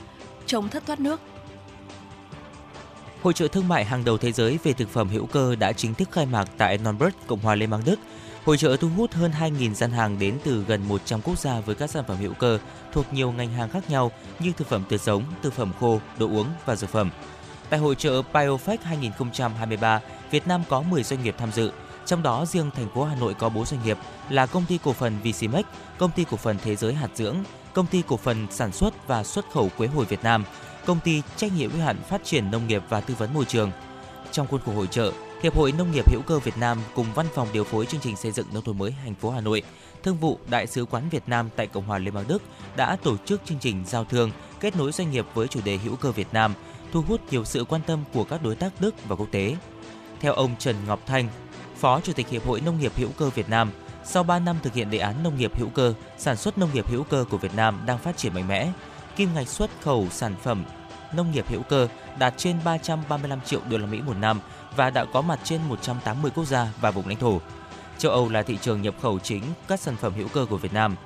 chống 0.46 0.68
thất 0.68 0.86
thoát 0.86 1.00
nước, 1.00 1.20
Hội 3.22 3.32
trợ 3.32 3.48
thương 3.48 3.68
mại 3.68 3.84
hàng 3.84 4.04
đầu 4.04 4.18
thế 4.18 4.32
giới 4.32 4.58
về 4.64 4.72
thực 4.72 4.88
phẩm 4.88 5.08
hữu 5.08 5.26
cơ 5.26 5.56
đã 5.56 5.72
chính 5.72 5.94
thức 5.94 6.08
khai 6.12 6.26
mạc 6.26 6.48
tại 6.58 6.78
Nürnberg, 6.78 7.10
Cộng 7.26 7.38
hòa 7.38 7.54
Liên 7.54 7.70
bang 7.70 7.82
Đức. 7.84 7.96
Hội 8.44 8.56
trợ 8.56 8.76
thu 8.76 8.88
hút 8.96 9.12
hơn 9.12 9.30
2.000 9.40 9.74
gian 9.74 9.90
hàng 9.90 10.18
đến 10.18 10.38
từ 10.44 10.64
gần 10.68 10.88
100 10.88 11.20
quốc 11.20 11.38
gia 11.38 11.60
với 11.60 11.74
các 11.74 11.90
sản 11.90 12.04
phẩm 12.08 12.16
hữu 12.16 12.34
cơ 12.34 12.58
thuộc 12.92 13.12
nhiều 13.12 13.32
ngành 13.32 13.52
hàng 13.52 13.68
khác 13.68 13.90
nhau 13.90 14.12
như 14.38 14.52
thực 14.56 14.68
phẩm 14.68 14.84
tươi 14.88 14.98
sống, 14.98 15.22
thực 15.42 15.52
phẩm 15.52 15.72
khô, 15.80 16.00
đồ 16.18 16.26
uống 16.26 16.46
và 16.66 16.76
dược 16.76 16.90
phẩm. 16.90 17.10
Tại 17.73 17.81
hội 17.81 17.95
trợ 17.95 18.23
BioFest 18.33 18.79
2023, 18.83 20.00
Việt 20.31 20.47
Nam 20.47 20.62
có 20.69 20.83
10 20.83 21.02
doanh 21.02 21.23
nghiệp 21.23 21.35
tham 21.38 21.52
dự, 21.52 21.73
trong 22.07 22.23
đó 22.23 22.47
riêng 22.47 22.71
thành 22.71 22.88
phố 22.95 23.05
Hà 23.05 23.14
Nội 23.14 23.35
có 23.35 23.49
4 23.49 23.64
doanh 23.64 23.85
nghiệp 23.85 23.99
là 24.29 24.47
công 24.47 24.64
ty 24.69 24.79
cổ 24.85 24.93
phần 24.93 25.19
VCMEX, 25.25 25.64
công 25.99 26.11
ty 26.11 26.25
cổ 26.31 26.37
phần 26.37 26.57
Thế 26.64 26.76
giới 26.76 26.95
hạt 26.95 27.09
dưỡng, 27.14 27.37
công 27.73 27.87
ty 27.87 28.02
cổ 28.09 28.17
phần 28.17 28.47
sản 28.50 28.73
xuất 28.73 29.09
và 29.09 29.25
xuất 29.25 29.50
khẩu 29.52 29.71
quế 29.76 29.87
hồi 29.87 30.05
Việt 30.05 30.23
Nam, 30.23 30.45
công 30.87 31.00
ty 31.05 31.23
trách 31.37 31.52
nhiệm 31.57 31.71
hữu 31.71 31.83
hạn 31.83 31.97
phát 32.09 32.25
triển 32.25 32.50
nông 32.50 32.67
nghiệp 32.67 32.83
và 32.88 33.00
tư 33.00 33.14
vấn 33.19 33.35
môi 33.35 33.45
trường. 33.45 33.71
Trong 34.33 34.47
khuôn 34.47 34.61
khổ 34.67 34.73
hội 34.73 34.87
trợ, 34.87 35.12
Hiệp 35.43 35.57
hội 35.57 35.73
Nông 35.73 35.93
nghiệp 35.93 36.11
hữu 36.12 36.23
cơ 36.26 36.38
Việt 36.38 36.59
Nam 36.59 36.79
cùng 36.95 37.07
Văn 37.14 37.26
phòng 37.35 37.49
điều 37.52 37.64
phối 37.64 37.87
chương 37.87 38.00
trình 38.00 38.17
xây 38.17 38.33
dựng 38.33 38.47
nông 38.52 38.64
thôn 38.64 38.79
mới 38.79 38.95
thành 39.05 39.14
phố 39.14 39.31
Hà 39.31 39.41
Nội, 39.41 39.62
Thương 40.02 40.17
vụ 40.17 40.38
Đại 40.50 40.67
sứ 40.67 40.85
quán 40.85 41.09
Việt 41.09 41.23
Nam 41.26 41.49
tại 41.57 41.67
Cộng 41.67 41.85
hòa 41.85 41.99
Liên 41.99 42.14
bang 42.14 42.29
Đức 42.29 42.43
đã 42.76 42.97
tổ 42.97 43.17
chức 43.26 43.41
chương 43.45 43.59
trình 43.59 43.85
giao 43.87 44.05
thương 44.05 44.31
kết 44.61 44.76
nối 44.76 44.93
doanh 44.93 45.11
nghiệp 45.11 45.26
với 45.35 45.49
chủ 45.49 45.61
đề 45.64 45.76
hữu 45.76 45.97
cơ 45.97 46.12
Việt 46.12 46.29
Nam, 46.33 46.55
thu 46.92 47.02
hút 47.02 47.20
nhiều 47.30 47.44
sự 47.44 47.64
quan 47.64 47.82
tâm 47.87 48.04
của 48.12 48.25
các 48.25 48.42
đối 48.42 48.54
tác 48.54 48.72
Đức 48.80 48.94
và 49.08 49.16
quốc 49.16 49.28
tế. 49.30 49.56
Theo 50.20 50.32
ông 50.32 50.56
Trần 50.58 50.76
Ngọc 50.87 51.00
Thanh, 51.06 51.28
Phó 51.76 52.00
Chủ 52.00 52.12
tịch 52.12 52.28
Hiệp 52.28 52.46
hội 52.46 52.61
Nông 52.61 52.78
nghiệp 52.78 52.92
hữu 52.96 53.08
cơ 53.18 53.30
Việt 53.30 53.49
Nam, 53.49 53.70
sau 54.04 54.22
3 54.22 54.38
năm 54.38 54.56
thực 54.62 54.75
hiện 54.75 54.90
đề 54.90 54.99
án 54.99 55.22
nông 55.22 55.38
nghiệp 55.38 55.58
hữu 55.58 55.68
cơ, 55.68 55.94
sản 56.18 56.37
xuất 56.37 56.58
nông 56.58 56.70
nghiệp 56.75 56.88
hữu 56.88 57.02
cơ 57.04 57.25
của 57.30 57.37
Việt 57.37 57.54
Nam 57.56 57.82
đang 57.87 57.99
phát 57.99 58.16
triển 58.16 58.34
mạnh 58.34 58.49
mẽ, 58.49 58.72
kim 59.16 59.34
ngạch 59.34 59.49
xuất 59.49 59.70
khẩu 59.80 60.06
sản 60.11 60.34
phẩm 60.42 60.64
nông 61.14 61.32
nghiệp 61.32 61.44
hữu 61.49 61.62
cơ 61.62 61.88
đạt 62.18 62.34
trên 62.37 62.56
335 62.64 63.40
triệu 63.40 63.61
đô 63.70 63.78
la 63.78 63.87
Mỹ 63.87 64.00
một 64.06 64.16
năm 64.16 64.40
và 64.76 64.90
đã 64.90 65.04
có 65.04 65.20
mặt 65.20 65.40
trên 65.44 65.61
180 65.68 66.30
quốc 66.34 66.44
gia 66.44 66.68
và 66.80 66.90
vùng 66.90 67.08
lãnh 67.08 67.18
thổ. 67.18 67.40
Châu 67.99 68.12
Âu 68.12 68.28
là 68.28 68.42
thị 68.42 68.58
trường 68.61 68.82
nhập 68.82 68.94
khẩu 69.02 69.18
chính 69.18 69.42
các 69.68 69.80
sản 69.80 69.96
phẩm 69.96 70.12
hữu 70.14 70.28
cơ 70.28 70.46
của 70.50 70.56
Việt 70.56 70.72
Nam. 70.72 70.96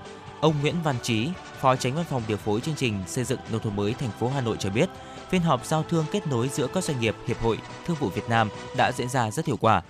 Ông 0.41 0.55
Nguyễn 0.61 0.75
Văn 0.85 0.97
Trí, 1.03 1.29
Phó 1.61 1.77
Tránh 1.77 1.95
Văn 1.95 2.05
phòng 2.05 2.23
điều 2.29 2.37
phối 2.37 2.61
chương 2.61 2.75
trình 2.75 3.03
xây 3.07 3.25
dựng 3.25 3.39
nông 3.53 3.61
thôn 3.61 3.77
mới 3.77 3.95
thành 3.95 4.11
phố 4.21 4.29
Hà 4.29 4.41
Nội 4.41 4.57
cho 4.61 4.71
biết, 4.71 4.89
phiên 5.31 5.43
họp 5.43 5.67
giao 5.67 5.83
thương 5.83 6.05
kết 6.13 6.27
nối 6.27 6.49
giữa 6.49 6.67
các 6.67 6.85
doanh 6.85 7.01
nghiệp, 7.01 7.17
hiệp 7.27 7.41
hội, 7.41 7.59
thương 7.87 7.97
vụ 8.01 8.09
Việt 8.09 8.29
Nam 8.29 8.49
đã 8.77 8.93
diễn 8.93 9.09
ra 9.09 9.31
rất 9.31 9.47
hiệu 9.47 9.57
quả. 9.57 9.83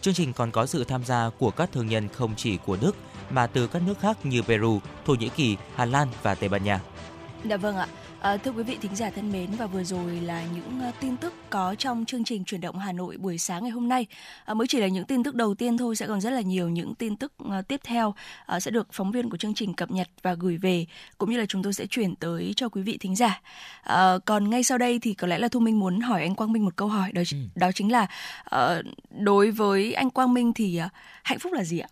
Chương 0.00 0.14
trình 0.14 0.32
còn 0.32 0.50
có 0.50 0.66
sự 0.66 0.84
tham 0.84 1.04
gia 1.04 1.30
của 1.38 1.50
các 1.50 1.72
thương 1.72 1.86
nhân 1.86 2.08
không 2.08 2.34
chỉ 2.36 2.56
của 2.56 2.76
Đức 2.80 2.96
mà 3.30 3.46
từ 3.46 3.66
các 3.66 3.82
nước 3.82 4.00
khác 4.00 4.26
như 4.26 4.42
Peru, 4.42 4.80
Thổ 5.06 5.14
Nhĩ 5.14 5.28
Kỳ, 5.28 5.56
Hà 5.74 5.84
Lan 5.84 6.08
và 6.22 6.34
Tây 6.34 6.48
Ban 6.48 6.64
Nha. 6.64 6.80
Dạ 7.48 7.56
vâng 7.56 7.76
ạ. 7.76 7.86
À, 8.20 8.36
thưa 8.36 8.50
quý 8.50 8.62
vị 8.62 8.78
thính 8.80 8.96
giả 8.96 9.10
thân 9.10 9.32
mến 9.32 9.50
và 9.58 9.66
vừa 9.66 9.84
rồi 9.84 10.20
là 10.20 10.44
những 10.54 10.88
uh, 10.88 10.94
tin 11.00 11.16
tức 11.16 11.34
có 11.50 11.74
trong 11.74 12.04
chương 12.04 12.24
trình 12.24 12.44
chuyển 12.44 12.60
động 12.60 12.78
Hà 12.78 12.92
Nội 12.92 13.16
buổi 13.16 13.38
sáng 13.38 13.62
ngày 13.62 13.70
hôm 13.70 13.88
nay. 13.88 14.06
À, 14.44 14.54
mới 14.54 14.66
chỉ 14.66 14.80
là 14.80 14.86
những 14.86 15.04
tin 15.04 15.22
tức 15.22 15.34
đầu 15.34 15.54
tiên 15.54 15.78
thôi 15.78 15.96
sẽ 15.96 16.06
còn 16.06 16.20
rất 16.20 16.30
là 16.30 16.40
nhiều 16.40 16.68
những 16.68 16.94
tin 16.94 17.16
tức 17.16 17.32
uh, 17.42 17.68
tiếp 17.68 17.80
theo 17.84 18.14
uh, 18.56 18.62
sẽ 18.62 18.70
được 18.70 18.88
phóng 18.92 19.12
viên 19.12 19.30
của 19.30 19.36
chương 19.36 19.54
trình 19.54 19.74
cập 19.74 19.90
nhật 19.90 20.08
và 20.22 20.34
gửi 20.34 20.56
về 20.56 20.86
cũng 21.18 21.30
như 21.30 21.36
là 21.36 21.46
chúng 21.46 21.62
tôi 21.62 21.72
sẽ 21.72 21.86
chuyển 21.86 22.14
tới 22.14 22.52
cho 22.56 22.68
quý 22.68 22.82
vị 22.82 22.96
thính 23.00 23.16
giả. 23.16 23.40
À, 23.82 24.18
còn 24.24 24.50
ngay 24.50 24.62
sau 24.62 24.78
đây 24.78 24.98
thì 24.98 25.14
có 25.14 25.26
lẽ 25.26 25.38
là 25.38 25.48
Thu 25.48 25.60
Minh 25.60 25.78
muốn 25.78 26.00
hỏi 26.00 26.22
anh 26.22 26.34
Quang 26.34 26.52
Minh 26.52 26.64
một 26.64 26.76
câu 26.76 26.88
hỏi 26.88 27.12
đó 27.12 27.22
ừ. 27.32 27.38
đó 27.54 27.72
chính 27.74 27.92
là 27.92 28.06
uh, 28.54 28.84
đối 29.10 29.50
với 29.50 29.92
anh 29.92 30.10
Quang 30.10 30.34
Minh 30.34 30.52
thì 30.52 30.80
uh, 30.86 30.90
hạnh 31.22 31.38
phúc 31.38 31.52
là 31.52 31.64
gì 31.64 31.78
ạ? 31.78 31.88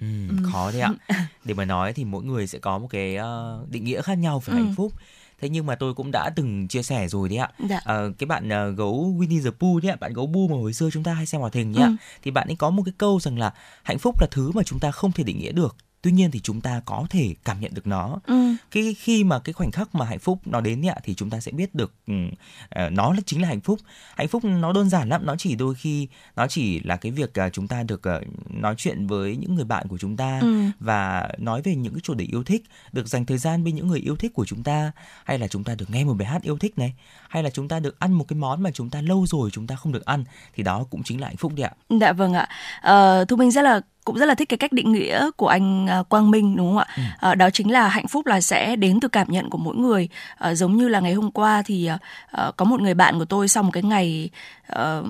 Ừ, 0.00 0.06
ừ. 0.28 0.36
khó 0.52 0.70
đấy 0.70 0.80
ạ. 0.80 0.92
Để 1.44 1.54
mà 1.54 1.64
nói 1.64 1.92
thì 1.92 2.04
mỗi 2.04 2.24
người 2.24 2.46
sẽ 2.46 2.58
có 2.58 2.78
một 2.78 2.86
cái 2.90 3.16
uh, 3.16 3.70
định 3.70 3.84
nghĩa 3.84 4.02
khác 4.02 4.14
nhau 4.14 4.42
về 4.46 4.54
ừ. 4.54 4.62
hạnh 4.62 4.74
phúc 4.76 4.92
thế 5.40 5.48
nhưng 5.48 5.66
mà 5.66 5.74
tôi 5.74 5.94
cũng 5.94 6.10
đã 6.10 6.30
từng 6.36 6.68
chia 6.68 6.82
sẻ 6.82 7.08
rồi 7.08 7.28
đấy 7.28 7.38
ạ 7.38 7.50
dạ. 7.68 7.80
à, 7.84 8.02
cái 8.18 8.26
bạn 8.26 8.48
uh, 8.48 8.78
gấu 8.78 9.14
Winnie 9.18 9.44
the 9.44 9.50
Pooh 9.50 9.82
đấy 9.82 9.92
ạ 9.92 9.96
bạn 10.00 10.12
gấu 10.12 10.26
bu 10.26 10.48
mà 10.48 10.56
hồi 10.56 10.72
xưa 10.72 10.90
chúng 10.92 11.02
ta 11.02 11.14
hay 11.14 11.26
xem 11.26 11.40
hoạt 11.40 11.54
hình 11.54 11.72
nhé 11.72 11.82
ừ. 11.82 11.92
thì 12.22 12.30
bạn 12.30 12.48
ấy 12.48 12.56
có 12.56 12.70
một 12.70 12.82
cái 12.86 12.94
câu 12.98 13.20
rằng 13.20 13.38
là 13.38 13.52
hạnh 13.82 13.98
phúc 13.98 14.20
là 14.20 14.26
thứ 14.30 14.50
mà 14.54 14.62
chúng 14.62 14.78
ta 14.78 14.90
không 14.90 15.12
thể 15.12 15.24
định 15.24 15.38
nghĩa 15.38 15.52
được 15.52 15.76
tuy 16.08 16.12
nhiên 16.12 16.30
thì 16.30 16.40
chúng 16.40 16.60
ta 16.60 16.80
có 16.84 17.06
thể 17.10 17.34
cảm 17.44 17.60
nhận 17.60 17.74
được 17.74 17.86
nó 17.86 18.20
ừ. 18.26 18.54
cái 18.70 18.94
khi 18.98 19.24
mà 19.24 19.38
cái 19.38 19.52
khoảnh 19.52 19.70
khắc 19.70 19.94
mà 19.94 20.04
hạnh 20.04 20.18
phúc 20.18 20.40
nó 20.44 20.60
đến 20.60 20.86
ạ 20.86 20.94
thì 21.04 21.14
chúng 21.14 21.30
ta 21.30 21.40
sẽ 21.40 21.52
biết 21.52 21.74
được 21.74 21.92
uh, 22.12 22.92
nó 22.92 23.12
là 23.12 23.20
chính 23.26 23.42
là 23.42 23.48
hạnh 23.48 23.60
phúc 23.60 23.78
hạnh 24.16 24.28
phúc 24.28 24.44
nó 24.44 24.72
đơn 24.72 24.88
giản 24.88 25.08
lắm 25.08 25.26
nó 25.26 25.36
chỉ 25.38 25.54
đôi 25.54 25.74
khi 25.74 26.08
nó 26.36 26.46
chỉ 26.46 26.80
là 26.80 26.96
cái 26.96 27.12
việc 27.12 27.32
uh, 27.46 27.52
chúng 27.52 27.68
ta 27.68 27.82
được 27.82 28.02
uh, 28.16 28.52
nói 28.54 28.74
chuyện 28.78 29.06
với 29.06 29.36
những 29.36 29.54
người 29.54 29.64
bạn 29.64 29.88
của 29.88 29.98
chúng 29.98 30.16
ta 30.16 30.38
ừ. 30.40 30.64
và 30.80 31.28
nói 31.38 31.62
về 31.62 31.74
những 31.74 31.94
cái 31.94 32.00
chủ 32.00 32.14
đề 32.14 32.24
yêu 32.24 32.44
thích 32.44 32.64
được 32.92 33.08
dành 33.08 33.26
thời 33.26 33.38
gian 33.38 33.64
bên 33.64 33.74
những 33.74 33.88
người 33.88 34.00
yêu 34.00 34.16
thích 34.16 34.32
của 34.34 34.44
chúng 34.46 34.62
ta 34.62 34.92
hay 35.24 35.38
là 35.38 35.48
chúng 35.48 35.64
ta 35.64 35.74
được 35.74 35.90
nghe 35.90 36.04
một 36.04 36.14
bài 36.14 36.28
hát 36.28 36.42
yêu 36.42 36.58
thích 36.58 36.78
này 36.78 36.94
hay 37.28 37.42
là 37.42 37.50
chúng 37.50 37.68
ta 37.68 37.80
được 37.80 38.00
ăn 38.00 38.12
một 38.12 38.24
cái 38.28 38.36
món 38.36 38.62
mà 38.62 38.70
chúng 38.70 38.90
ta 38.90 39.00
lâu 39.00 39.26
rồi 39.26 39.50
chúng 39.52 39.66
ta 39.66 39.76
không 39.76 39.92
được 39.92 40.04
ăn 40.04 40.24
thì 40.54 40.62
đó 40.62 40.84
cũng 40.90 41.02
chính 41.02 41.20
là 41.20 41.26
hạnh 41.26 41.36
phúc 41.36 41.52
đấy 41.56 41.64
ạ 41.64 41.72
dạ 42.00 42.12
vâng 42.12 42.34
ạ 42.34 42.48
à, 42.80 43.24
thu 43.24 43.36
minh 43.36 43.50
rất 43.50 43.62
là 43.62 43.80
cũng 44.08 44.18
rất 44.18 44.26
là 44.26 44.34
thích 44.34 44.48
cái 44.48 44.58
cách 44.58 44.72
định 44.72 44.92
nghĩa 44.92 45.30
của 45.36 45.48
anh 45.48 45.86
à, 45.86 46.02
Quang 46.02 46.30
Minh 46.30 46.56
đúng 46.56 46.68
không 46.68 46.78
ạ? 46.78 46.86
Ừ. 46.96 47.02
À, 47.18 47.34
đó 47.34 47.50
chính 47.50 47.72
là 47.72 47.88
hạnh 47.88 48.08
phúc 48.08 48.26
là 48.26 48.40
sẽ 48.40 48.76
đến 48.76 49.00
từ 49.00 49.08
cảm 49.08 49.26
nhận 49.30 49.50
của 49.50 49.58
mỗi 49.58 49.76
người. 49.76 50.08
À, 50.38 50.54
giống 50.54 50.76
như 50.76 50.88
là 50.88 51.00
ngày 51.00 51.14
hôm 51.14 51.30
qua 51.30 51.62
thì 51.66 51.90
à, 52.30 52.50
có 52.56 52.64
một 52.64 52.80
người 52.80 52.94
bạn 52.94 53.18
của 53.18 53.24
tôi 53.24 53.48
sau 53.48 53.62
một 53.62 53.70
cái 53.72 53.82
ngày 53.82 54.30
à, 54.66 55.00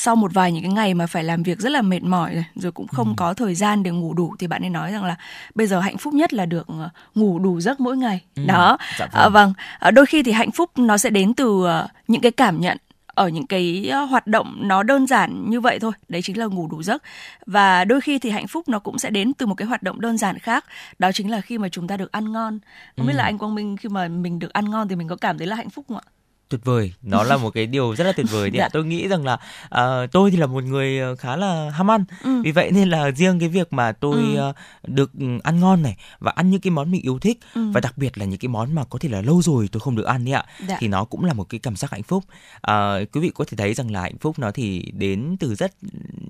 sau 0.00 0.16
một 0.16 0.34
vài 0.34 0.52
những 0.52 0.62
cái 0.62 0.72
ngày 0.72 0.94
mà 0.94 1.06
phải 1.06 1.24
làm 1.24 1.42
việc 1.42 1.58
rất 1.58 1.72
là 1.72 1.82
mệt 1.82 2.02
mỏi 2.02 2.34
rồi, 2.34 2.44
rồi 2.54 2.72
cũng 2.72 2.88
không 2.88 3.08
ừ. 3.08 3.14
có 3.16 3.34
thời 3.34 3.54
gian 3.54 3.82
để 3.82 3.90
ngủ 3.90 4.14
đủ 4.14 4.34
thì 4.38 4.46
bạn 4.46 4.62
ấy 4.64 4.70
nói 4.70 4.92
rằng 4.92 5.04
là 5.04 5.16
bây 5.54 5.66
giờ 5.66 5.80
hạnh 5.80 5.98
phúc 5.98 6.14
nhất 6.14 6.32
là 6.32 6.46
được 6.46 6.66
ngủ 7.14 7.38
đủ 7.38 7.60
giấc 7.60 7.80
mỗi 7.80 7.96
ngày. 7.96 8.20
Ừ. 8.34 8.44
Đó. 8.46 8.78
Dạ 8.98 9.06
vâng. 9.06 9.22
À, 9.22 9.28
vâng. 9.28 9.52
À, 9.78 9.90
đôi 9.90 10.06
khi 10.06 10.22
thì 10.22 10.32
hạnh 10.32 10.50
phúc 10.50 10.70
nó 10.78 10.98
sẽ 10.98 11.10
đến 11.10 11.34
từ 11.34 11.64
những 12.08 12.20
cái 12.20 12.32
cảm 12.32 12.60
nhận 12.60 12.78
ở 13.06 13.28
những 13.28 13.46
cái 13.46 13.88
ờ, 13.92 14.04
hoạt 14.04 14.26
động 14.26 14.68
nó 14.68 14.82
đơn 14.82 15.06
giản 15.06 15.50
như 15.50 15.60
vậy 15.60 15.78
thôi 15.78 15.92
đấy 16.08 16.22
chính 16.22 16.38
là 16.38 16.46
ngủ 16.46 16.68
đủ 16.70 16.82
giấc 16.82 17.02
và 17.46 17.84
đôi 17.84 18.00
khi 18.00 18.18
thì 18.18 18.30
hạnh 18.30 18.46
phúc 18.46 18.68
nó 18.68 18.78
cũng 18.78 18.98
sẽ 18.98 19.10
đến 19.10 19.32
từ 19.32 19.46
một 19.46 19.54
cái 19.54 19.68
hoạt 19.68 19.82
động 19.82 20.00
đơn 20.00 20.18
giản 20.18 20.38
khác 20.38 20.64
đó 20.98 21.12
chính 21.12 21.30
là 21.30 21.40
khi 21.40 21.58
mà 21.58 21.68
chúng 21.68 21.86
ta 21.86 21.96
được 21.96 22.12
ăn 22.12 22.32
ngon 22.32 22.58
không 22.96 23.06
ừ. 23.06 23.08
biết 23.08 23.16
là 23.16 23.24
anh 23.24 23.38
quang 23.38 23.54
minh 23.54 23.76
khi 23.76 23.88
mà 23.88 24.08
mình 24.08 24.38
được 24.38 24.52
ăn 24.52 24.70
ngon 24.70 24.88
thì 24.88 24.96
mình 24.96 25.08
có 25.08 25.16
cảm 25.16 25.38
thấy 25.38 25.46
là 25.46 25.56
hạnh 25.56 25.70
phúc 25.70 25.84
không 25.88 25.96
ạ 25.96 26.06
tuyệt 26.50 26.64
vời 26.64 26.92
nó 27.02 27.22
là 27.22 27.36
một 27.36 27.50
cái 27.50 27.66
điều 27.66 27.94
rất 27.96 28.04
là 28.04 28.12
tuyệt 28.12 28.26
vời 28.30 28.50
đấy 28.50 28.58
dạ. 28.58 28.68
tôi 28.68 28.84
nghĩ 28.84 29.08
rằng 29.08 29.24
là 29.24 29.34
uh, 29.64 30.12
tôi 30.12 30.30
thì 30.30 30.36
là 30.36 30.46
một 30.46 30.64
người 30.64 30.98
ờ, 30.98 31.16
khá 31.16 31.36
là 31.36 31.70
ham 31.70 31.90
ăn 31.90 32.04
ừ. 32.22 32.42
vì 32.44 32.52
vậy 32.52 32.70
nên 32.70 32.90
là 32.90 33.10
riêng 33.10 33.40
cái 33.40 33.48
việc 33.48 33.72
mà 33.72 33.92
tôi 33.92 34.20
ừ. 34.36 34.48
uh, 34.48 34.56
được 34.88 35.10
ăn 35.42 35.60
ngon 35.60 35.82
này 35.82 35.96
và 36.18 36.32
ăn 36.36 36.50
những 36.50 36.60
cái 36.60 36.70
món 36.70 36.90
mình 36.90 37.02
yêu 37.02 37.18
thích 37.18 37.38
ừ. 37.54 37.70
và 37.70 37.80
đặc 37.80 37.98
biệt 37.98 38.18
là 38.18 38.24
những 38.24 38.38
cái 38.38 38.48
món 38.48 38.74
mà 38.74 38.84
có 38.84 38.98
thể 38.98 39.08
là 39.08 39.22
lâu 39.22 39.42
rồi 39.42 39.68
tôi 39.72 39.80
không 39.80 39.96
được 39.96 40.06
ăn 40.06 40.24
đấy 40.24 40.34
ạ 40.34 40.44
dạ. 40.68 40.76
thì 40.80 40.88
nó 40.88 41.04
cũng 41.04 41.24
là 41.24 41.32
một 41.32 41.44
cái 41.48 41.58
cảm 41.58 41.76
giác 41.76 41.90
hạnh 41.90 42.02
phúc 42.02 42.24
uh, 42.56 43.12
quý 43.12 43.20
vị 43.20 43.30
có 43.34 43.44
thể 43.44 43.56
thấy 43.56 43.74
rằng 43.74 43.90
là 43.90 44.00
hạnh 44.00 44.18
phúc 44.20 44.38
nó 44.38 44.50
thì 44.50 44.92
đến 44.92 45.36
từ 45.40 45.54
rất 45.54 45.72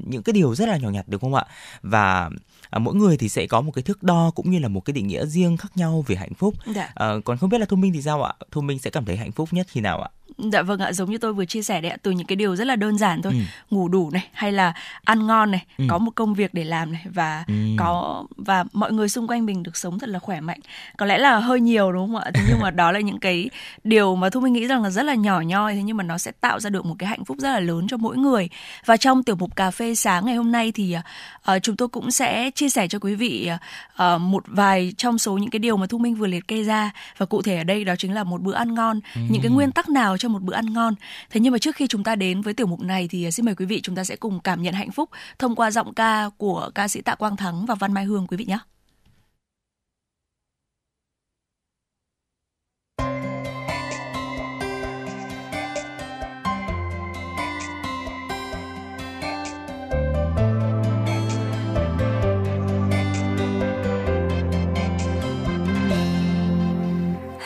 những 0.07 0.23
cái 0.23 0.33
điều 0.33 0.55
rất 0.55 0.69
là 0.69 0.77
nhỏ 0.77 0.91
nhặt 0.91 1.09
được 1.09 1.21
không 1.21 1.35
ạ 1.35 1.45
và 1.83 2.31
à, 2.71 2.79
mỗi 2.79 2.95
người 2.95 3.17
thì 3.17 3.29
sẽ 3.29 3.47
có 3.47 3.61
một 3.61 3.73
cái 3.73 3.83
thước 3.83 4.03
đo 4.03 4.31
cũng 4.35 4.51
như 4.51 4.59
là 4.59 4.69
một 4.69 4.81
cái 4.81 4.93
định 4.93 5.07
nghĩa 5.07 5.27
riêng 5.27 5.57
khác 5.57 5.73
nhau 5.75 6.05
về 6.07 6.17
hạnh 6.17 6.35
phúc 6.35 6.55
dạ. 6.75 6.93
à, 6.95 7.13
còn 7.25 7.39
không 7.39 7.51
biết 7.51 7.59
là 7.59 7.67
thu 7.67 7.77
minh 7.77 7.93
thì 7.93 8.03
sao 8.03 8.23
ạ 8.23 8.33
thu 8.51 8.61
minh 8.61 8.79
sẽ 8.79 8.91
cảm 8.91 9.05
thấy 9.05 9.17
hạnh 9.17 9.33
phúc 9.33 9.49
nhất 9.53 9.67
khi 9.71 9.81
nào 9.81 10.03
ạ 10.03 10.10
Dạ 10.53 10.63
vâng 10.63 10.81
ạ, 10.81 10.93
giống 10.93 11.11
như 11.11 11.19
tôi 11.19 11.33
vừa 11.33 11.45
chia 11.45 11.63
sẻ 11.63 11.81
đấy 11.81 11.91
ạ, 11.91 11.97
từ 12.03 12.11
những 12.11 12.27
cái 12.27 12.37
điều 12.37 12.57
rất 12.57 12.67
là 12.67 12.77
đơn 12.77 12.99
giản 12.99 13.23
thôi, 13.23 13.33
ừ. 13.33 13.39
ngủ 13.71 13.89
đủ 13.89 14.11
này, 14.11 14.27
hay 14.33 14.53
là 14.53 14.73
ăn 15.05 15.27
ngon 15.27 15.51
này, 15.51 15.65
ừ. 15.79 15.85
có 15.89 15.99
một 15.99 16.11
công 16.15 16.35
việc 16.35 16.55
để 16.55 16.65
làm 16.65 16.93
này 16.93 17.03
và 17.15 17.45
ừ. 17.49 17.55
có 17.79 18.25
và 18.37 18.65
mọi 18.73 18.93
người 18.93 19.09
xung 19.09 19.27
quanh 19.27 19.47
mình 19.47 19.63
được 19.63 19.77
sống 19.77 19.99
thật 19.99 20.09
là 20.09 20.19
khỏe 20.19 20.41
mạnh. 20.41 20.61
Có 20.97 21.07
lẽ 21.07 21.19
là 21.19 21.39
hơi 21.39 21.61
nhiều 21.61 21.93
đúng 21.93 22.07
không 22.07 22.17
ạ? 22.17 22.31
Thế 22.35 22.43
nhưng 22.49 22.61
mà 22.61 22.71
đó 22.71 22.93
là 22.93 23.01
những 23.01 23.19
cái 23.19 23.51
điều 23.85 24.17
mà 24.17 24.31
Thu 24.31 24.41
Minh 24.41 24.53
nghĩ 24.53 24.67
rằng 24.67 24.83
là 24.83 24.91
rất 24.91 25.03
là 25.03 25.15
nhỏ 25.15 25.41
nhoi 25.41 25.75
thế 25.75 25.83
nhưng 25.83 25.97
mà 25.97 26.05
nó 26.05 26.19
sẽ 26.19 26.33
tạo 26.41 26.61
ra 26.61 26.71
được 26.71 26.87
một 26.87 26.95
cái 26.99 27.09
hạnh 27.09 27.25
phúc 27.25 27.37
rất 27.41 27.51
là 27.51 27.61
lớn 27.61 27.87
cho 27.89 27.97
mỗi 27.97 28.17
người. 28.17 28.49
Và 28.85 28.97
trong 28.97 29.23
tiểu 29.23 29.37
mục 29.37 29.57
cà 29.57 29.71
phê 29.71 29.95
sáng 29.95 30.27
ngày 30.27 30.35
hôm 30.35 30.53
nay 30.53 30.73
thì 30.73 30.97
uh, 30.97 31.63
chúng 31.63 31.77
tôi 31.77 31.89
cũng 31.89 32.11
sẽ 32.11 32.51
chia 32.55 32.69
sẻ 32.69 32.89
cho 32.89 32.99
quý 32.99 33.15
vị 33.15 33.51
uh, 34.03 34.21
một 34.21 34.45
vài 34.47 34.93
trong 34.97 35.19
số 35.19 35.39
những 35.39 35.51
cái 35.51 35.59
điều 35.59 35.77
mà 35.77 35.87
Thu 35.87 35.99
Minh 35.99 36.15
vừa 36.15 36.27
liệt 36.27 36.49
kê 36.49 36.63
ra 36.63 36.91
và 37.17 37.27
cụ 37.27 37.43
thể 37.43 37.57
ở 37.57 37.65
đây 37.65 37.85
đó 37.85 37.95
chính 37.99 38.15
là 38.15 38.25
một 38.25 38.41
bữa 38.41 38.55
ăn 38.55 38.75
ngon, 38.75 39.01
ừ. 39.15 39.21
những 39.31 39.43
cái 39.43 39.51
nguyên 39.51 39.73
tắc 39.73 39.89
nào 39.89 40.17
trong 40.19 40.30
một 40.33 40.43
bữa 40.43 40.55
ăn 40.55 40.73
ngon. 40.73 40.95
Thế 41.31 41.41
nhưng 41.41 41.53
mà 41.53 41.59
trước 41.59 41.77
khi 41.77 41.87
chúng 41.87 42.05
ta 42.05 42.17
đến 42.17 42.41
với 42.41 42.55
tiểu 42.55 42.67
mục 42.67 42.81
này 42.81 43.09
thì 43.09 43.25
à, 43.25 43.31
xin 43.31 43.47
mời 43.47 43.55
quý 43.55 43.67
vị 43.67 43.81
chúng 43.81 43.95
ta 43.95 44.05
sẽ 44.05 44.17
cùng 44.17 44.41
cảm 44.41 44.63
nhận 44.63 44.75
hạnh 44.75 44.91
phúc 44.91 45.11
thông 45.39 45.57
qua 45.57 45.71
giọng 45.71 45.95
ca 45.95 46.31
của 46.37 46.71
ca 46.75 46.89
sĩ 46.89 47.01
Tạ 47.01 47.15
Quang 47.15 47.37
Thắng 47.37 47.67
và 47.67 47.75
Văn 47.75 47.93
Mai 47.93 48.05
Hương, 48.05 48.27
quý 48.27 48.37
vị 48.37 48.45
nhé. 48.45 48.59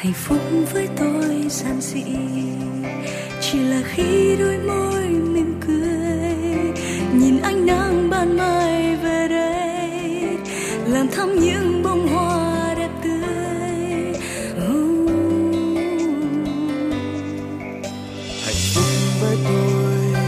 Hạnh 0.05 0.13
phúc 0.13 0.39
với 0.73 0.89
tôi 0.97 1.47
giản 1.49 1.81
dị. 1.81 2.05
Chỉ 3.41 3.59
là 3.59 3.83
khi 3.85 4.37
đôi 4.39 4.59
môi 4.59 5.05
mỉm 5.07 5.61
cười, 5.67 6.35
nhìn 7.13 7.43
ánh 7.43 7.67
nắng 7.67 8.11
ban 8.11 8.37
mai 8.37 8.97
về 8.97 9.29
đây, 9.29 9.91
làm 10.87 11.09
thắm 11.09 11.35
những 11.41 11.83
bông 11.83 12.09
hoa 12.09 12.75
đẹp 12.75 12.91
tươi. 13.05 14.15
Hạnh 18.45 18.63
phúc 18.75 18.85
với 19.21 19.37
tôi 19.45 20.23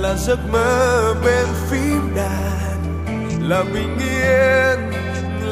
là 0.00 0.14
giấc 0.14 0.38
mơ 0.52 1.14
bên 1.24 1.46
phím 1.70 2.14
đàn, 2.16 2.78
là 3.48 3.64
bình 3.74 3.98
yên, 3.98 4.78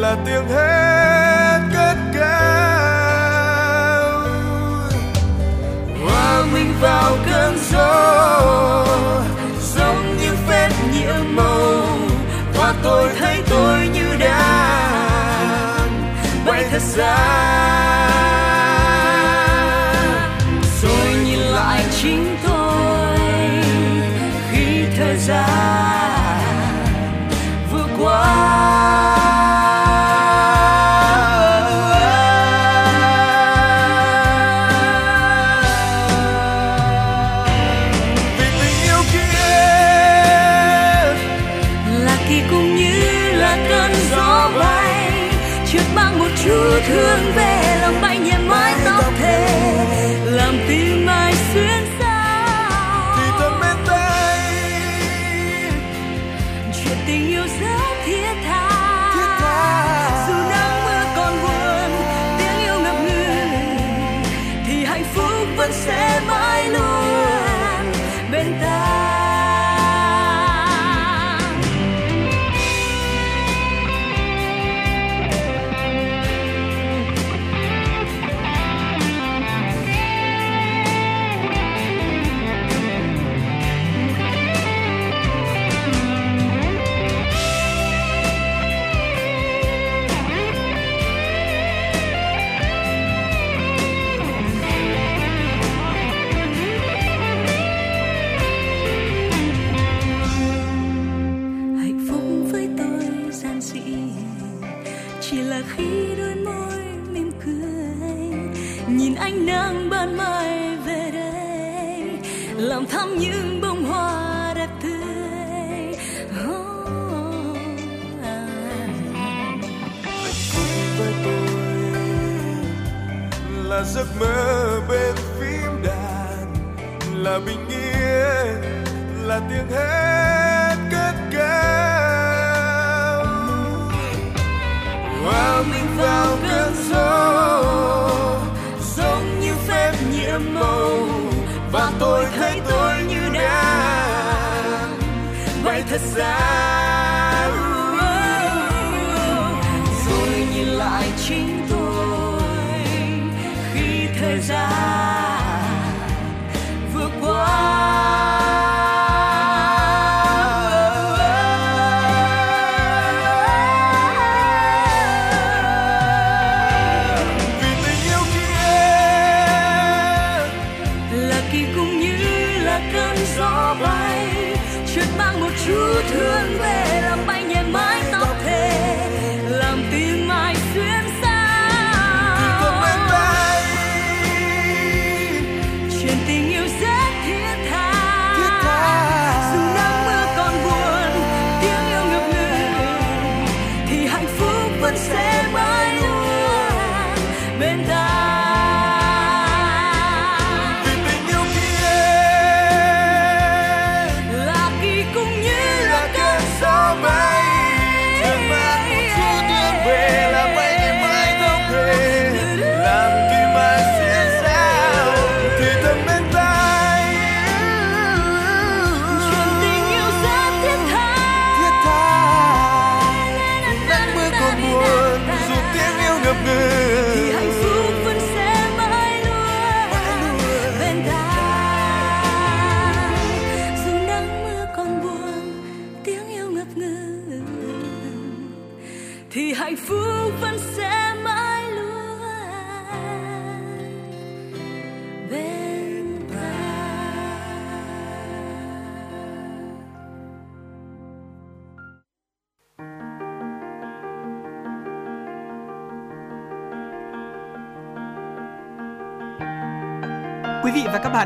là 0.01 0.17
tiếng 0.27 0.49
hát 0.49 1.20
vào 6.81 7.17
cơn 7.27 7.59
gió, 7.73 8.87
giống 9.75 10.17
như 10.21 10.31
phép 10.49 10.71
nhiệm 10.93 11.37
màu, 11.37 11.83
và 12.55 12.75
tôi 12.83 13.09
thấy 13.19 13.43
tôi 13.51 13.89
như 13.89 14.17
đàn 14.19 15.89
bay 16.47 16.65
thật 16.71 16.83
xa. 16.83 17.17
Rồi 20.83 21.15
nhìn 21.25 21.39
lại 21.39 21.85
chính 22.03 22.37
tôi, 22.49 23.19
khi 24.53 24.85
thời 24.99 25.17
gian 25.17 25.80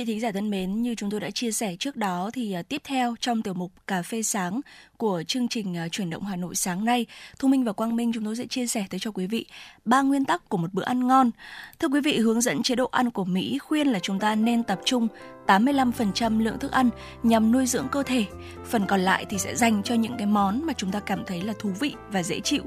vị 0.00 0.04
thính 0.12 0.20
giả 0.20 0.32
thân 0.32 0.50
mến, 0.50 0.82
như 0.82 0.94
chúng 0.94 1.10
tôi 1.10 1.20
đã 1.20 1.30
chia 1.30 1.52
sẻ 1.52 1.76
trước 1.78 1.96
đó 1.96 2.30
thì 2.32 2.52
à, 2.52 2.62
tiếp 2.62 2.82
theo 2.84 3.14
trong 3.20 3.42
tiểu 3.42 3.54
mục 3.54 3.72
Cà 3.86 4.02
phê 4.02 4.22
sáng 4.22 4.60
của 4.96 5.22
chương 5.26 5.48
trình 5.48 5.76
à, 5.76 5.88
chuyển 5.88 6.10
động 6.10 6.24
Hà 6.24 6.36
Nội 6.36 6.54
sáng 6.54 6.84
nay, 6.84 7.06
Thu 7.38 7.48
Minh 7.48 7.64
và 7.64 7.72
Quang 7.72 7.96
Minh 7.96 8.12
chúng 8.12 8.24
tôi 8.24 8.36
sẽ 8.36 8.46
chia 8.46 8.66
sẻ 8.66 8.84
tới 8.90 9.00
cho 9.00 9.10
quý 9.10 9.26
vị 9.26 9.46
ba 9.84 10.02
nguyên 10.02 10.24
tắc 10.24 10.48
của 10.48 10.56
một 10.56 10.74
bữa 10.74 10.82
ăn 10.82 11.06
ngon. 11.06 11.30
Thưa 11.78 11.88
quý 11.88 12.00
vị, 12.00 12.18
hướng 12.18 12.40
dẫn 12.40 12.62
chế 12.62 12.74
độ 12.74 12.86
ăn 12.86 13.10
của 13.10 13.24
Mỹ 13.24 13.58
khuyên 13.58 13.88
là 13.88 13.98
chúng 13.98 14.18
ta 14.18 14.34
nên 14.34 14.62
tập 14.62 14.80
trung 14.84 15.08
85% 15.46 16.40
lượng 16.40 16.58
thức 16.58 16.72
ăn 16.72 16.90
nhằm 17.22 17.52
nuôi 17.52 17.66
dưỡng 17.66 17.88
cơ 17.88 18.02
thể, 18.02 18.24
phần 18.66 18.86
còn 18.86 19.00
lại 19.00 19.26
thì 19.30 19.38
sẽ 19.38 19.56
dành 19.56 19.82
cho 19.82 19.94
những 19.94 20.16
cái 20.18 20.26
món 20.26 20.66
mà 20.66 20.72
chúng 20.72 20.92
ta 20.92 21.00
cảm 21.00 21.24
thấy 21.26 21.42
là 21.42 21.52
thú 21.58 21.70
vị 21.80 21.94
và 22.12 22.22
dễ 22.22 22.40
chịu. 22.40 22.62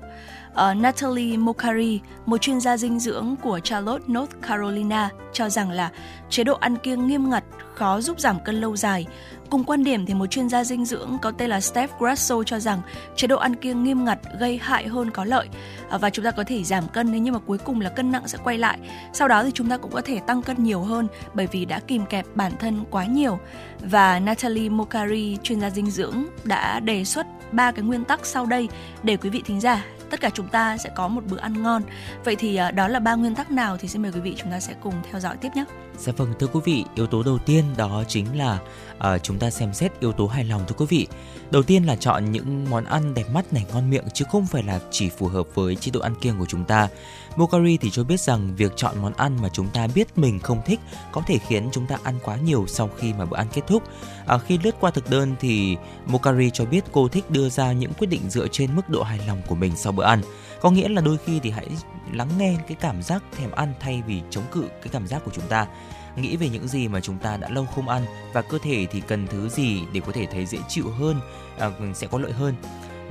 Uh, 0.53 0.77
Natalie 0.77 1.37
Mokari, 1.37 1.99
một 2.25 2.37
chuyên 2.37 2.59
gia 2.59 2.77
dinh 2.77 2.99
dưỡng 2.99 3.35
của 3.41 3.59
Charlotte, 3.63 4.05
North 4.07 4.35
Carolina, 4.41 5.09
cho 5.33 5.49
rằng 5.49 5.71
là 5.71 5.89
chế 6.29 6.43
độ 6.43 6.53
ăn 6.53 6.75
kiêng 6.75 7.07
nghiêm 7.07 7.29
ngặt 7.29 7.43
khó 7.75 8.01
giúp 8.01 8.19
giảm 8.19 8.39
cân 8.39 8.61
lâu 8.61 8.75
dài. 8.75 9.05
Cùng 9.49 9.63
quan 9.63 9.83
điểm 9.83 10.05
thì 10.05 10.13
một 10.13 10.25
chuyên 10.25 10.49
gia 10.49 10.63
dinh 10.63 10.85
dưỡng 10.85 11.17
có 11.21 11.31
tên 11.31 11.49
là 11.49 11.61
Steph 11.61 11.99
Grasso 11.99 12.43
cho 12.43 12.59
rằng 12.59 12.81
chế 13.15 13.27
độ 13.27 13.37
ăn 13.37 13.55
kiêng 13.55 13.83
nghiêm 13.83 14.05
ngặt 14.05 14.19
gây 14.39 14.57
hại 14.57 14.87
hơn 14.87 15.11
có 15.11 15.25
lợi 15.25 15.47
uh, 15.95 16.01
và 16.01 16.09
chúng 16.09 16.25
ta 16.25 16.31
có 16.31 16.43
thể 16.47 16.63
giảm 16.63 16.87
cân 16.87 17.23
nhưng 17.23 17.33
mà 17.33 17.39
cuối 17.39 17.57
cùng 17.57 17.81
là 17.81 17.89
cân 17.89 18.11
nặng 18.11 18.27
sẽ 18.27 18.37
quay 18.43 18.57
lại. 18.57 18.77
Sau 19.13 19.27
đó 19.27 19.43
thì 19.43 19.51
chúng 19.53 19.69
ta 19.69 19.77
cũng 19.77 19.91
có 19.91 20.01
thể 20.01 20.19
tăng 20.19 20.41
cân 20.41 20.63
nhiều 20.63 20.81
hơn 20.81 21.07
bởi 21.33 21.47
vì 21.47 21.65
đã 21.65 21.79
kìm 21.79 22.05
kẹp 22.05 22.25
bản 22.35 22.51
thân 22.59 22.83
quá 22.91 23.05
nhiều. 23.05 23.39
Và 23.79 24.19
Natalie 24.19 24.69
Mokari, 24.69 25.37
chuyên 25.43 25.61
gia 25.61 25.69
dinh 25.69 25.91
dưỡng 25.91 26.25
đã 26.43 26.79
đề 26.79 27.03
xuất 27.03 27.27
ba 27.51 27.71
cái 27.71 27.83
nguyên 27.83 28.03
tắc 28.03 28.25
sau 28.25 28.45
đây 28.45 28.67
để 29.03 29.17
quý 29.17 29.29
vị 29.29 29.41
thính 29.45 29.59
giả 29.59 29.85
tất 30.13 30.21
cả 30.21 30.30
chúng 30.34 30.47
ta 30.47 30.78
sẽ 30.78 30.89
có 30.95 31.08
một 31.08 31.23
bữa 31.30 31.38
ăn 31.38 31.63
ngon. 31.63 31.82
Vậy 32.23 32.36
thì 32.36 32.56
ờ, 32.56 32.71
đó 32.71 32.88
là 32.88 32.99
ba 32.99 33.15
nguyên 33.15 33.36
tắc 33.36 33.52
nào 33.52 33.78
thì 33.78 33.88
xin 33.88 34.02
mời 34.02 34.12
quý 34.12 34.19
vị 34.19 34.36
chúng 34.38 34.52
ta 34.52 34.60
sẽ 34.60 34.73
cùng 34.84 34.93
theo 35.12 35.19
dõi 35.19 35.38
tiếp 35.38 35.49
nhé. 35.56 35.65
Dạ 35.97 36.12
vâng 36.17 36.34
thưa 36.39 36.47
quý 36.47 36.60
vị, 36.65 36.86
yếu 36.95 37.08
tố 37.08 37.23
đầu 37.23 37.38
tiên 37.38 37.63
đó 37.78 38.04
chính 38.08 38.38
là 38.38 38.60
uh, 38.97 39.23
chúng 39.23 39.39
ta 39.39 39.49
xem 39.49 39.73
xét 39.73 39.99
yếu 39.99 40.12
tố 40.12 40.28
hài 40.28 40.43
lòng 40.43 40.62
thưa 40.67 40.76
quý 40.78 40.86
vị. 40.89 41.08
Đầu 41.52 41.63
tiên 41.63 41.84
là 41.84 41.95
chọn 41.95 42.32
những 42.32 42.65
món 42.69 42.86
ăn 42.86 43.13
đẹp 43.13 43.30
mắt 43.34 43.54
này 43.54 43.65
ngon 43.73 43.89
miệng 43.89 44.06
chứ 44.13 44.26
không 44.32 44.45
phải 44.45 44.63
là 44.63 44.80
chỉ 44.91 45.10
phù 45.10 45.28
hợp 45.28 45.47
với 45.54 45.76
chế 45.76 45.91
độ 45.91 45.99
ăn 45.99 46.15
kiêng 46.15 46.39
của 46.39 46.45
chúng 46.45 46.65
ta. 46.65 46.88
Mokari 47.36 47.78
thì 47.78 47.89
cho 47.89 48.04
biết 48.04 48.19
rằng 48.19 48.56
việc 48.56 48.72
chọn 48.76 48.96
món 49.02 49.13
ăn 49.13 49.38
mà 49.41 49.50
chúng 49.50 49.67
ta 49.67 49.88
biết 49.96 50.17
mình 50.17 50.39
không 50.39 50.62
thích 50.65 50.80
có 51.12 51.22
thể 51.28 51.38
khiến 51.48 51.69
chúng 51.72 51.86
ta 51.86 51.98
ăn 52.04 52.15
quá 52.24 52.38
nhiều 52.38 52.65
sau 52.67 52.89
khi 52.98 53.13
mà 53.13 53.26
bữa 53.26 53.38
ăn 53.38 53.48
kết 53.54 53.62
thúc. 53.67 53.84
À, 54.28 54.38
khi 54.38 54.60
lướt 54.63 54.76
qua 54.80 54.91
thực 54.91 55.10
đơn 55.10 55.36
thì 55.39 55.78
Mokari 56.06 56.50
cho 56.50 56.65
biết 56.65 56.84
cô 56.91 57.08
thích 57.08 57.30
đưa 57.30 57.50
ra 57.50 57.72
những 57.72 57.93
quyết 57.93 58.08
định 58.08 58.30
dựa 58.30 58.48
trên 58.48 58.76
mức 58.76 58.89
độ 58.89 59.04
hài 59.04 59.19
lòng 59.28 59.41
của 59.48 59.56
mình 59.56 59.72
sau 59.76 59.91
bữa 59.91 60.04
ăn. 60.04 60.22
Có 60.62 60.72
nghĩa 60.72 60.89
là 60.89 61.02
đôi 61.02 61.17
khi 61.26 61.39
thì 61.43 61.50
hãy 61.52 61.67
lắng 62.12 62.30
nghe 62.38 62.56
cái 62.67 62.78
cảm 62.82 63.04
giác 63.04 63.24
thèm 63.38 63.52
ăn 63.52 63.74
thay 63.80 64.04
vì 64.08 64.22
chống 64.30 64.43
cự 64.52 64.62
cái 64.62 64.89
cảm 64.91 65.08
giác 65.08 65.22
của 65.26 65.32
chúng 65.36 65.48
ta 65.48 65.67
nghĩ 66.15 66.38
về 66.38 66.50
những 66.50 66.67
gì 66.67 66.88
mà 66.88 67.02
chúng 67.02 67.17
ta 67.17 67.38
đã 67.38 67.50
lâu 67.50 67.65
không 67.76 67.89
ăn 67.89 68.06
và 68.34 68.41
cơ 68.41 68.58
thể 68.58 68.88
thì 68.91 69.02
cần 69.02 69.28
thứ 69.28 69.50
gì 69.50 69.82
để 69.93 70.02
có 70.06 70.12
thể 70.12 70.26
thấy 70.26 70.46
dễ 70.46 70.58
chịu 70.67 70.89
hơn 70.89 71.19
à, 71.60 71.72
sẽ 71.93 72.08
có 72.08 72.19
lợi 72.19 72.32
hơn 72.32 72.56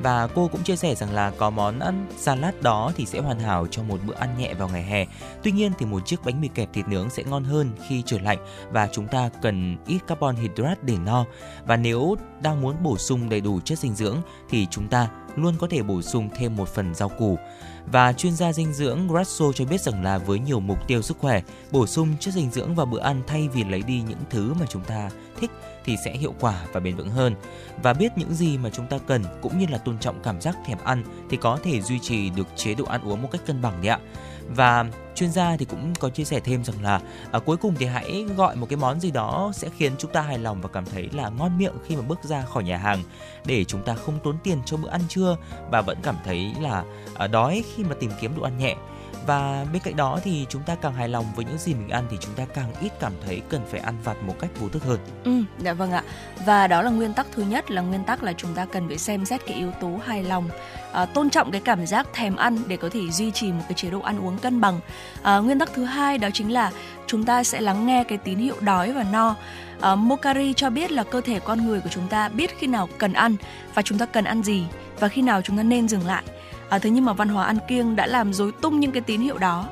và 0.03 0.27
cô 0.27 0.49
cũng 0.49 0.63
chia 0.63 0.77
sẻ 0.77 0.95
rằng 0.95 1.13
là 1.13 1.31
có 1.31 1.51
món 1.51 1.79
ăn 1.79 2.07
salad 2.17 2.55
đó 2.63 2.93
thì 2.97 3.07
sẽ 3.07 3.21
hoàn 3.21 3.41
hảo 3.41 3.67
cho 3.71 3.83
một 3.83 3.99
bữa 4.07 4.15
ăn 4.15 4.39
nhẹ 4.39 4.55
vào 4.55 4.69
ngày 4.69 4.83
hè. 4.83 5.07
Tuy 5.43 5.53
nhiên 5.53 5.73
thì 5.79 5.87
một 5.87 6.07
chiếc 6.07 6.25
bánh 6.25 6.41
mì 6.41 6.49
kẹp 6.49 6.73
thịt 6.73 6.89
nướng 6.89 7.11
sẽ 7.11 7.23
ngon 7.23 7.45
hơn 7.45 7.71
khi 7.89 8.03
trời 8.07 8.21
lạnh 8.21 8.39
và 8.71 8.89
chúng 8.93 9.09
ta 9.09 9.31
cần 9.43 9.77
ít 9.87 9.99
carbon 10.07 10.37
hydrate 10.37 10.81
để 10.83 10.97
no. 11.05 11.25
Và 11.67 11.77
nếu 11.77 12.17
đang 12.43 12.61
muốn 12.61 12.83
bổ 12.83 12.99
sung 12.99 13.29
đầy 13.29 13.41
đủ 13.41 13.61
chất 13.61 13.79
dinh 13.79 13.95
dưỡng 13.95 14.17
thì 14.51 14.67
chúng 14.71 14.89
ta 14.89 15.09
luôn 15.37 15.55
có 15.59 15.67
thể 15.71 15.83
bổ 15.83 16.03
sung 16.03 16.29
thêm 16.37 16.57
một 16.57 16.69
phần 16.69 16.95
rau 16.95 17.09
củ. 17.09 17.39
Và 17.87 18.13
chuyên 18.13 18.33
gia 18.33 18.53
dinh 18.53 18.73
dưỡng 18.73 19.09
Grasso 19.09 19.53
cho 19.55 19.65
biết 19.65 19.81
rằng 19.81 20.03
là 20.03 20.19
với 20.19 20.39
nhiều 20.39 20.61
mục 20.61 20.79
tiêu 20.87 21.03
sức 21.03 21.19
khỏe, 21.19 21.43
bổ 21.71 21.87
sung 21.87 22.09
chất 22.21 22.35
dinh 22.35 22.51
dưỡng 22.51 22.75
vào 22.75 22.87
bữa 22.87 23.01
ăn 23.01 23.23
thay 23.27 23.49
vì 23.49 23.65
lấy 23.65 23.83
đi 23.83 24.03
những 24.09 24.19
thứ 24.31 24.55
mà 24.61 24.67
chúng 24.69 24.85
ta 24.85 25.11
thích 25.41 25.51
thì 25.85 25.97
sẽ 26.05 26.13
hiệu 26.13 26.35
quả 26.41 26.63
và 26.73 26.81
bền 26.81 26.97
vững 26.97 27.11
hơn. 27.11 27.35
Và 27.83 27.93
biết 27.93 28.13
những 28.17 28.35
gì 28.35 28.59
mà 28.59 28.71
chúng 28.71 28.87
ta 28.87 28.99
cần 29.07 29.25
cũng 29.43 29.59
như 29.59 29.67
là 29.71 29.79
tôn 29.79 29.99
trọng 29.99 30.23
cảm 30.23 30.41
giác 30.41 30.57
thèm 30.67 30.79
ăn 30.85 31.05
thì 31.31 31.37
có 31.37 31.59
thể 31.63 31.81
duy 31.81 31.99
trì 31.99 32.31
được 32.31 32.47
chế 32.57 32.75
độ 32.75 32.85
ăn 32.85 33.01
uống 33.05 33.23
một 33.23 33.29
cách 33.33 33.47
cân 33.47 33.63
bằng 33.63 33.83
đấy 33.83 33.89
ạ. 33.89 33.99
Và 34.49 34.85
chuyên 35.15 35.33
gia 35.33 35.57
thì 35.57 35.65
cũng 35.65 35.95
có 36.01 36.11
chia 36.11 36.25
sẻ 36.25 36.41
thêm 36.41 36.65
rằng 36.65 36.83
là 36.83 37.01
à, 37.33 37.39
cuối 37.39 37.57
cùng 37.57 37.75
thì 37.79 37.87
hãy 37.87 38.25
gọi 38.37 38.57
một 38.57 38.67
cái 38.71 38.77
món 38.77 39.01
gì 39.01 39.11
đó 39.11 39.53
sẽ 39.55 39.69
khiến 39.77 39.93
chúng 39.99 40.13
ta 40.13 40.23
hài 40.23 40.39
lòng 40.39 40.61
và 40.61 40.69
cảm 40.69 40.85
thấy 40.87 41.09
là 41.13 41.29
ngon 41.29 41.59
miệng 41.59 41.75
khi 41.87 41.97
mà 41.97 42.03
bước 42.03 42.25
ra 42.25 42.43
khỏi 42.43 42.65
nhà 42.65 42.77
hàng 42.77 43.03
để 43.45 43.65
chúng 43.65 43.83
ta 43.83 43.95
không 43.95 44.19
tốn 44.25 44.37
tiền 44.45 44.59
cho 44.65 44.77
bữa 44.77 44.89
ăn 44.89 45.01
trưa 45.09 45.37
và 45.71 45.81
vẫn 45.81 45.99
cảm 46.03 46.17
thấy 46.25 46.53
là 46.61 46.85
à, 47.15 47.27
đói 47.27 47.65
khi 47.75 47.85
mà 47.85 47.95
tìm 48.01 48.11
kiếm 48.21 48.37
đồ 48.37 48.43
ăn 48.43 48.59
nhẹ 48.59 48.77
và 49.27 49.67
bên 49.73 49.83
cạnh 49.83 49.97
đó 49.97 50.19
thì 50.25 50.47
chúng 50.49 50.63
ta 50.63 50.75
càng 50.75 50.95
hài 50.95 51.09
lòng 51.09 51.25
với 51.37 51.45
những 51.45 51.59
gì 51.59 51.75
mình 51.75 51.89
ăn 51.89 52.05
thì 52.11 52.17
chúng 52.21 52.35
ta 52.35 52.45
càng 52.55 52.73
ít 52.81 52.93
cảm 53.01 53.13
thấy 53.27 53.43
cần 53.49 53.63
phải 53.71 53.81
ăn 53.81 53.95
vặt 54.05 54.17
một 54.27 54.35
cách 54.41 54.51
vô 54.61 54.69
thức 54.69 54.85
hơn. 54.85 54.99
Ừ, 55.25 55.43
dạ 55.59 55.73
vâng 55.73 55.93
ạ. 55.93 56.03
Và 56.47 56.67
đó 56.67 56.83
là 56.83 56.91
nguyên 56.91 57.15
tắc 57.15 57.27
thứ 57.33 57.43
nhất 57.43 57.71
là 57.71 57.83
nguyên 57.83 58.05
tắc 58.05 58.23
là 58.23 58.33
chúng 58.33 58.55
ta 58.55 58.65
cần 58.65 58.89
phải 58.89 58.99
xem 58.99 59.25
xét 59.25 59.47
cái 59.47 59.57
yếu 59.57 59.71
tố 59.81 59.91
hài 60.05 60.23
lòng, 60.23 60.49
à, 60.93 61.05
tôn 61.05 61.31
trọng 61.31 61.51
cái 61.51 61.61
cảm 61.61 61.87
giác 61.87 62.07
thèm 62.13 62.37
ăn 62.37 62.59
để 62.67 62.77
có 62.77 62.89
thể 62.89 63.01
duy 63.11 63.31
trì 63.31 63.53
một 63.53 63.63
cái 63.69 63.75
chế 63.75 63.91
độ 63.91 64.01
ăn 64.01 64.27
uống 64.27 64.39
cân 64.39 64.61
bằng. 64.61 64.81
À, 65.23 65.39
nguyên 65.39 65.59
tắc 65.59 65.71
thứ 65.75 65.85
hai 65.85 66.19
đó 66.19 66.29
chính 66.33 66.53
là 66.53 66.71
chúng 67.07 67.25
ta 67.25 67.45
sẽ 67.45 67.61
lắng 67.61 67.87
nghe 67.87 68.05
cái 68.05 68.19
tín 68.19 68.39
hiệu 68.39 68.57
đói 68.61 68.93
và 68.93 69.05
no. 69.13 69.37
À, 69.81 69.95
Mokari 69.95 70.53
cho 70.53 70.71
biết 70.71 70.93
là 70.93 71.05
cơ 71.05 71.21
thể 71.21 71.41
con 71.41 71.67
người 71.67 71.81
của 71.81 71.89
chúng 71.89 72.09
ta 72.09 72.29
biết 72.29 72.59
khi 72.59 72.67
nào 72.67 72.89
cần 72.99 73.13
ăn 73.13 73.37
và 73.75 73.83
chúng 73.83 73.99
ta 73.99 74.07
cần 74.07 74.25
ăn 74.25 74.43
gì 74.43 74.65
và 75.01 75.09
khi 75.09 75.23
nào 75.23 75.43
chúng 75.43 75.57
ta 75.57 75.63
nên 75.63 75.89
dừng 75.89 76.07
lại 76.07 76.23
à, 76.73 76.79
thế 76.79 76.91
nhưng 76.91 77.05
mà 77.05 77.13
văn 77.13 77.29
hóa 77.29 77.45
ăn 77.45 77.59
kiêng 77.69 77.97
đã 77.97 78.07
làm 78.07 78.33
rối 78.33 78.53
tung 78.61 78.81
những 78.81 78.93
cái 78.93 79.03
tín 79.03 79.21
hiệu 79.21 79.39
đó. 79.39 79.69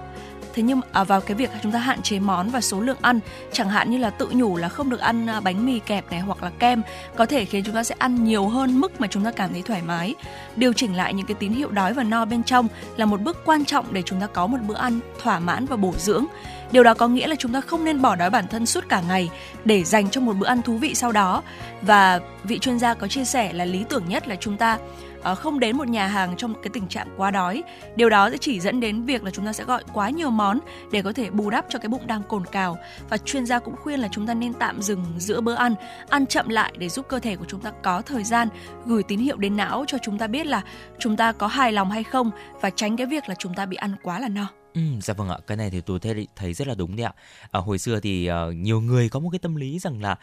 Thế 0.54 0.62
nhưng 0.62 0.80
à, 0.92 1.04
vào 1.04 1.20
cái 1.20 1.34
việc 1.34 1.50
chúng 1.62 1.72
ta 1.72 1.78
hạn 1.78 2.02
chế 2.02 2.18
món 2.18 2.50
và 2.50 2.60
số 2.60 2.80
lượng 2.80 2.96
ăn 3.00 3.20
chẳng 3.52 3.68
hạn 3.68 3.90
như 3.90 3.98
là 3.98 4.10
tự 4.10 4.28
nhủ 4.32 4.56
là 4.56 4.68
không 4.68 4.90
được 4.90 5.00
ăn 5.00 5.26
à, 5.26 5.40
bánh 5.40 5.66
mì 5.66 5.78
kẹp 5.78 6.10
này 6.10 6.20
hoặc 6.20 6.42
là 6.42 6.50
kem 6.58 6.82
có 7.16 7.26
thể 7.26 7.44
khiến 7.44 7.64
chúng 7.64 7.74
ta 7.74 7.84
sẽ 7.84 7.94
ăn 7.98 8.24
nhiều 8.24 8.48
hơn 8.48 8.80
mức 8.80 9.00
mà 9.00 9.06
chúng 9.06 9.24
ta 9.24 9.30
cảm 9.30 9.52
thấy 9.52 9.62
thoải 9.62 9.82
mái. 9.82 10.14
Điều 10.56 10.72
chỉnh 10.72 10.96
lại 10.96 11.14
những 11.14 11.26
cái 11.26 11.34
tín 11.34 11.52
hiệu 11.52 11.70
đói 11.70 11.94
và 11.94 12.02
no 12.02 12.24
bên 12.24 12.42
trong 12.42 12.68
là 12.96 13.04
một 13.04 13.20
bước 13.20 13.36
quan 13.44 13.64
trọng 13.64 13.86
để 13.92 14.02
chúng 14.02 14.20
ta 14.20 14.26
có 14.26 14.46
một 14.46 14.58
bữa 14.66 14.76
ăn 14.76 15.00
thỏa 15.22 15.38
mãn 15.38 15.66
và 15.66 15.76
bổ 15.76 15.94
dưỡng. 15.98 16.26
Điều 16.72 16.82
đó 16.82 16.94
có 16.94 17.08
nghĩa 17.08 17.26
là 17.26 17.34
chúng 17.38 17.52
ta 17.52 17.60
không 17.60 17.84
nên 17.84 18.02
bỏ 18.02 18.16
đói 18.16 18.30
bản 18.30 18.44
thân 18.50 18.66
suốt 18.66 18.88
cả 18.88 19.02
ngày 19.08 19.30
để 19.64 19.84
dành 19.84 20.10
cho 20.10 20.20
một 20.20 20.36
bữa 20.36 20.46
ăn 20.46 20.62
thú 20.62 20.76
vị 20.76 20.94
sau 20.94 21.12
đó. 21.12 21.42
Và 21.82 22.20
vị 22.44 22.58
chuyên 22.58 22.78
gia 22.78 22.94
có 22.94 23.08
chia 23.08 23.24
sẻ 23.24 23.52
là 23.52 23.64
lý 23.64 23.84
tưởng 23.88 24.08
nhất 24.08 24.28
là 24.28 24.36
chúng 24.36 24.56
ta 24.56 24.78
Ờ, 25.22 25.34
không 25.34 25.60
đến 25.60 25.76
một 25.76 25.88
nhà 25.88 26.06
hàng 26.06 26.36
trong 26.36 26.54
cái 26.54 26.70
tình 26.72 26.88
trạng 26.88 27.08
quá 27.16 27.30
đói. 27.30 27.62
Điều 27.96 28.10
đó 28.10 28.30
sẽ 28.30 28.36
chỉ 28.38 28.60
dẫn 28.60 28.80
đến 28.80 29.04
việc 29.04 29.24
là 29.24 29.30
chúng 29.30 29.46
ta 29.46 29.52
sẽ 29.52 29.64
gọi 29.64 29.82
quá 29.92 30.10
nhiều 30.10 30.30
món 30.30 30.58
để 30.92 31.02
có 31.02 31.12
thể 31.12 31.30
bù 31.30 31.50
đắp 31.50 31.64
cho 31.68 31.78
cái 31.78 31.88
bụng 31.88 32.06
đang 32.06 32.22
cồn 32.22 32.46
cào. 32.46 32.78
Và 33.08 33.16
chuyên 33.16 33.46
gia 33.46 33.58
cũng 33.58 33.76
khuyên 33.76 34.00
là 34.00 34.08
chúng 34.12 34.26
ta 34.26 34.34
nên 34.34 34.52
tạm 34.52 34.82
dừng 34.82 35.04
giữa 35.18 35.40
bữa 35.40 35.54
ăn 35.54 35.74
ăn 36.08 36.26
chậm 36.26 36.48
lại 36.48 36.72
để 36.78 36.88
giúp 36.88 37.06
cơ 37.08 37.18
thể 37.18 37.36
của 37.36 37.44
chúng 37.48 37.60
ta 37.60 37.70
có 37.82 38.02
thời 38.02 38.24
gian 38.24 38.48
gửi 38.86 39.02
tín 39.02 39.18
hiệu 39.18 39.36
đến 39.36 39.56
não 39.56 39.84
cho 39.86 39.98
chúng 40.02 40.18
ta 40.18 40.26
biết 40.26 40.46
là 40.46 40.62
chúng 40.98 41.16
ta 41.16 41.32
có 41.32 41.46
hài 41.46 41.72
lòng 41.72 41.90
hay 41.90 42.04
không 42.04 42.30
và 42.60 42.70
tránh 42.70 42.96
cái 42.96 43.06
việc 43.06 43.28
là 43.28 43.34
chúng 43.34 43.54
ta 43.54 43.66
bị 43.66 43.76
ăn 43.76 43.94
quá 44.02 44.18
là 44.18 44.28
no. 44.28 44.59
Ừ, 44.74 44.80
dạ 45.02 45.14
vâng 45.14 45.28
ạ, 45.28 45.38
cái 45.46 45.56
này 45.56 45.70
thì 45.70 45.80
tôi 45.80 45.98
thấy 45.98 46.26
thấy 46.36 46.54
rất 46.54 46.68
là 46.68 46.74
đúng 46.74 46.96
đấy 46.96 47.06
ạ. 47.06 47.12
À, 47.50 47.60
hồi 47.60 47.78
xưa 47.78 48.00
thì 48.00 48.30
uh, 48.30 48.54
nhiều 48.54 48.80
người 48.80 49.08
có 49.08 49.20
một 49.20 49.28
cái 49.32 49.38
tâm 49.38 49.56
lý 49.56 49.78
rằng 49.78 50.02
là 50.02 50.16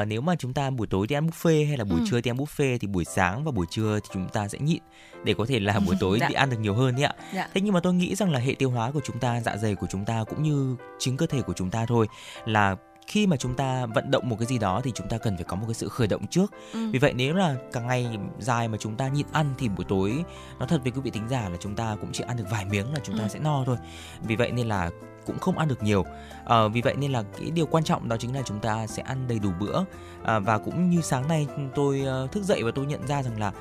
uh, 0.00 0.08
nếu 0.08 0.20
mà 0.20 0.34
chúng 0.36 0.52
ta 0.52 0.70
buổi 0.70 0.86
tối 0.86 1.06
đi 1.06 1.16
ăn 1.16 1.26
buffet 1.26 1.68
hay 1.68 1.76
là 1.76 1.84
buổi 1.84 2.00
ừ. 2.00 2.06
trưa 2.10 2.20
đi 2.20 2.30
ăn 2.30 2.36
buffet 2.36 2.78
thì 2.78 2.88
buổi 2.88 3.04
sáng 3.04 3.44
và 3.44 3.50
buổi 3.50 3.66
trưa 3.70 3.98
thì 4.00 4.08
chúng 4.12 4.28
ta 4.28 4.48
sẽ 4.48 4.58
nhịn 4.58 4.82
để 5.24 5.34
có 5.38 5.46
thể 5.48 5.60
là 5.60 5.80
buổi 5.86 5.96
tối 6.00 6.18
dạ. 6.20 6.28
đi 6.28 6.34
ăn 6.34 6.50
được 6.50 6.60
nhiều 6.60 6.74
hơn 6.74 6.94
đấy 6.94 7.04
ạ. 7.04 7.14
Dạ. 7.34 7.48
Thế 7.54 7.60
nhưng 7.60 7.74
mà 7.74 7.80
tôi 7.80 7.94
nghĩ 7.94 8.14
rằng 8.14 8.32
là 8.32 8.38
hệ 8.38 8.54
tiêu 8.54 8.70
hóa 8.70 8.90
của 8.90 9.00
chúng 9.04 9.18
ta, 9.18 9.40
dạ 9.40 9.56
dày 9.56 9.74
của 9.74 9.86
chúng 9.90 10.04
ta 10.04 10.24
cũng 10.24 10.42
như 10.42 10.76
chính 10.98 11.16
cơ 11.16 11.26
thể 11.26 11.42
của 11.42 11.52
chúng 11.52 11.70
ta 11.70 11.86
thôi 11.86 12.08
là 12.44 12.76
khi 13.06 13.26
mà 13.26 13.36
chúng 13.36 13.54
ta 13.54 13.86
vận 13.86 14.10
động 14.10 14.28
một 14.28 14.36
cái 14.38 14.46
gì 14.46 14.58
đó 14.58 14.80
thì 14.84 14.92
chúng 14.94 15.08
ta 15.08 15.18
cần 15.18 15.36
phải 15.36 15.44
có 15.44 15.56
một 15.56 15.64
cái 15.66 15.74
sự 15.74 15.88
khởi 15.88 16.06
động 16.06 16.26
trước 16.26 16.52
ừ. 16.72 16.90
vì 16.92 16.98
vậy 16.98 17.12
nếu 17.12 17.34
là 17.34 17.56
cả 17.72 17.80
ngày 17.80 18.18
dài 18.38 18.68
mà 18.68 18.78
chúng 18.80 18.96
ta 18.96 19.08
nhịn 19.08 19.26
ăn 19.32 19.54
thì 19.58 19.68
buổi 19.68 19.84
tối 19.88 20.24
nó 20.58 20.66
thật 20.66 20.80
với 20.82 20.92
quý 20.92 21.00
vị 21.04 21.10
tính 21.10 21.28
giả 21.28 21.48
là 21.48 21.56
chúng 21.60 21.74
ta 21.74 21.96
cũng 22.00 22.10
chỉ 22.12 22.24
ăn 22.26 22.36
được 22.36 22.46
vài 22.50 22.64
miếng 22.64 22.92
là 22.92 23.00
chúng 23.04 23.18
ta 23.18 23.22
ừ. 23.22 23.28
sẽ 23.28 23.38
no 23.38 23.64
thôi 23.66 23.76
vì 24.22 24.36
vậy 24.36 24.52
nên 24.52 24.68
là 24.68 24.90
cũng 25.26 25.38
không 25.38 25.58
ăn 25.58 25.68
được 25.68 25.82
nhiều 25.82 26.04
à, 26.46 26.68
vì 26.68 26.80
vậy 26.80 26.94
nên 26.98 27.12
là 27.12 27.22
cái 27.38 27.50
điều 27.50 27.66
quan 27.66 27.84
trọng 27.84 28.08
đó 28.08 28.16
chính 28.16 28.34
là 28.34 28.42
chúng 28.42 28.60
ta 28.60 28.86
sẽ 28.86 29.02
ăn 29.02 29.28
đầy 29.28 29.38
đủ 29.38 29.50
bữa 29.60 29.84
à, 30.24 30.38
và 30.38 30.58
cũng 30.58 30.90
như 30.90 31.00
sáng 31.00 31.28
nay 31.28 31.46
tôi 31.74 32.02
uh, 32.24 32.32
thức 32.32 32.44
dậy 32.44 32.62
và 32.62 32.70
tôi 32.74 32.86
nhận 32.86 33.06
ra 33.06 33.22
rằng 33.22 33.40
là 33.40 33.52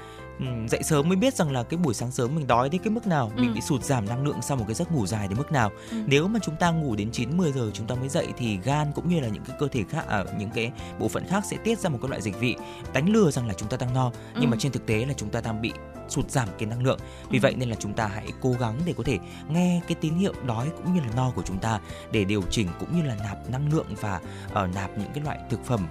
dậy 0.70 0.84
sớm 0.84 1.08
mới 1.10 1.16
biết 1.16 1.34
rằng 1.36 1.52
là 1.52 1.64
cái 1.64 1.78
buổi 1.78 1.94
sáng 1.94 2.12
sớm 2.12 2.36
mình 2.36 2.48
đói 2.48 2.70
đến 2.70 2.82
cái 2.84 2.90
mức 2.92 3.08
nào, 3.08 3.32
mình 3.36 3.50
Ừ. 3.50 3.54
bị 3.56 3.62
sụt 3.62 3.84
giảm 3.84 4.06
năng 4.06 4.24
lượng 4.28 4.42
sau 4.42 4.58
một 4.58 4.64
cái 4.68 4.76
giấc 4.76 4.92
ngủ 4.92 5.06
dài 5.08 5.28
đến 5.28 5.38
mức 5.38 5.52
nào. 5.52 5.72
Ừ. 5.92 5.98
Nếu 6.08 6.28
mà 6.28 6.40
chúng 6.44 6.56
ta 6.56 6.72
ngủ 6.72 6.96
đến 6.96 7.10
9 7.12 7.38
10 7.38 7.52
giờ 7.52 7.72
chúng 7.74 7.88
ta 7.88 7.96
mới 7.96 8.10
dậy 8.10 8.28
thì 8.38 8.58
gan 8.64 8.92
cũng 8.96 9.10
như 9.10 9.20
là 9.20 9.28
những 9.28 9.44
cái 9.46 9.58
cơ 9.60 9.68
thể 9.68 9.84
khác 9.90 10.08
à, 10.08 10.24
những 10.40 10.50
cái 10.50 10.72
bộ 11.00 11.08
phận 11.08 11.28
khác 11.28 11.44
sẽ 11.46 11.58
tiết 11.64 11.80
ra 11.80 11.90
một 11.90 11.98
cái 12.02 12.10
loại 12.10 12.22
dịch 12.22 12.40
vị 12.40 12.56
đánh 12.94 13.10
lừa 13.10 13.32
rằng 13.32 13.48
là 13.48 13.54
chúng 13.54 13.70
ta 13.70 13.78
đang 13.78 13.94
no, 13.94 14.12
nhưng 14.34 14.44
Ừ. 14.44 14.48
mà 14.48 14.58
trên 14.60 14.72
thực 14.72 14.86
tế 14.86 15.06
là 15.06 15.14
chúng 15.18 15.30
ta 15.30 15.42
đang 15.42 15.62
bị 15.62 15.72
sụt 16.10 16.32
giảm 16.32 16.48
cái 16.60 16.68
năng 16.70 16.84
lượng. 16.84 17.00
Vì 17.30 17.38
Ừ. 17.40 17.42
vậy 17.42 17.56
nên 17.58 17.70
là 17.70 17.76
chúng 17.80 17.94
ta 17.94 18.08
hãy 18.08 18.28
cố 18.42 18.52
gắng 18.60 18.80
để 18.86 18.94
có 18.98 19.04
thể 19.04 19.20
nghe 19.50 19.82
cái 19.88 19.96
tín 20.02 20.14
hiệu 20.14 20.34
đói 20.46 20.70
cũng 20.78 20.94
như 20.94 21.00
là 21.00 21.08
no 21.16 21.32
của 21.36 21.42
chúng 21.46 21.58
ta 21.60 21.80
để 22.12 22.24
điều 22.24 22.42
chỉnh 22.50 22.68
cũng 22.80 22.98
như 22.98 23.04
là 23.04 23.16
nạp 23.16 23.50
năng 23.50 23.74
lượng 23.74 23.88
và 24.02 24.20
ờ, 24.54 24.68
nạp 24.68 24.98
những 24.98 25.12
cái 25.14 25.24
loại 25.24 25.40
thực 25.50 25.66
phẩm 25.66 25.88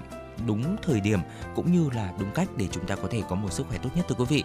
đúng 0.47 0.77
thời 0.83 1.01
điểm 1.01 1.21
cũng 1.55 1.73
như 1.73 1.91
là 1.95 2.13
đúng 2.19 2.31
cách 2.35 2.49
để 2.57 2.69
chúng 2.73 2.87
ta 2.87 2.97
có 2.97 3.09
thể 3.11 3.23
có 3.29 3.37
một 3.37 3.53
sức 3.53 3.67
khỏe 3.69 3.79
tốt 3.83 3.91
nhất 3.95 4.07
thưa 4.09 4.15
quý 4.15 4.25
vị. 4.29 4.45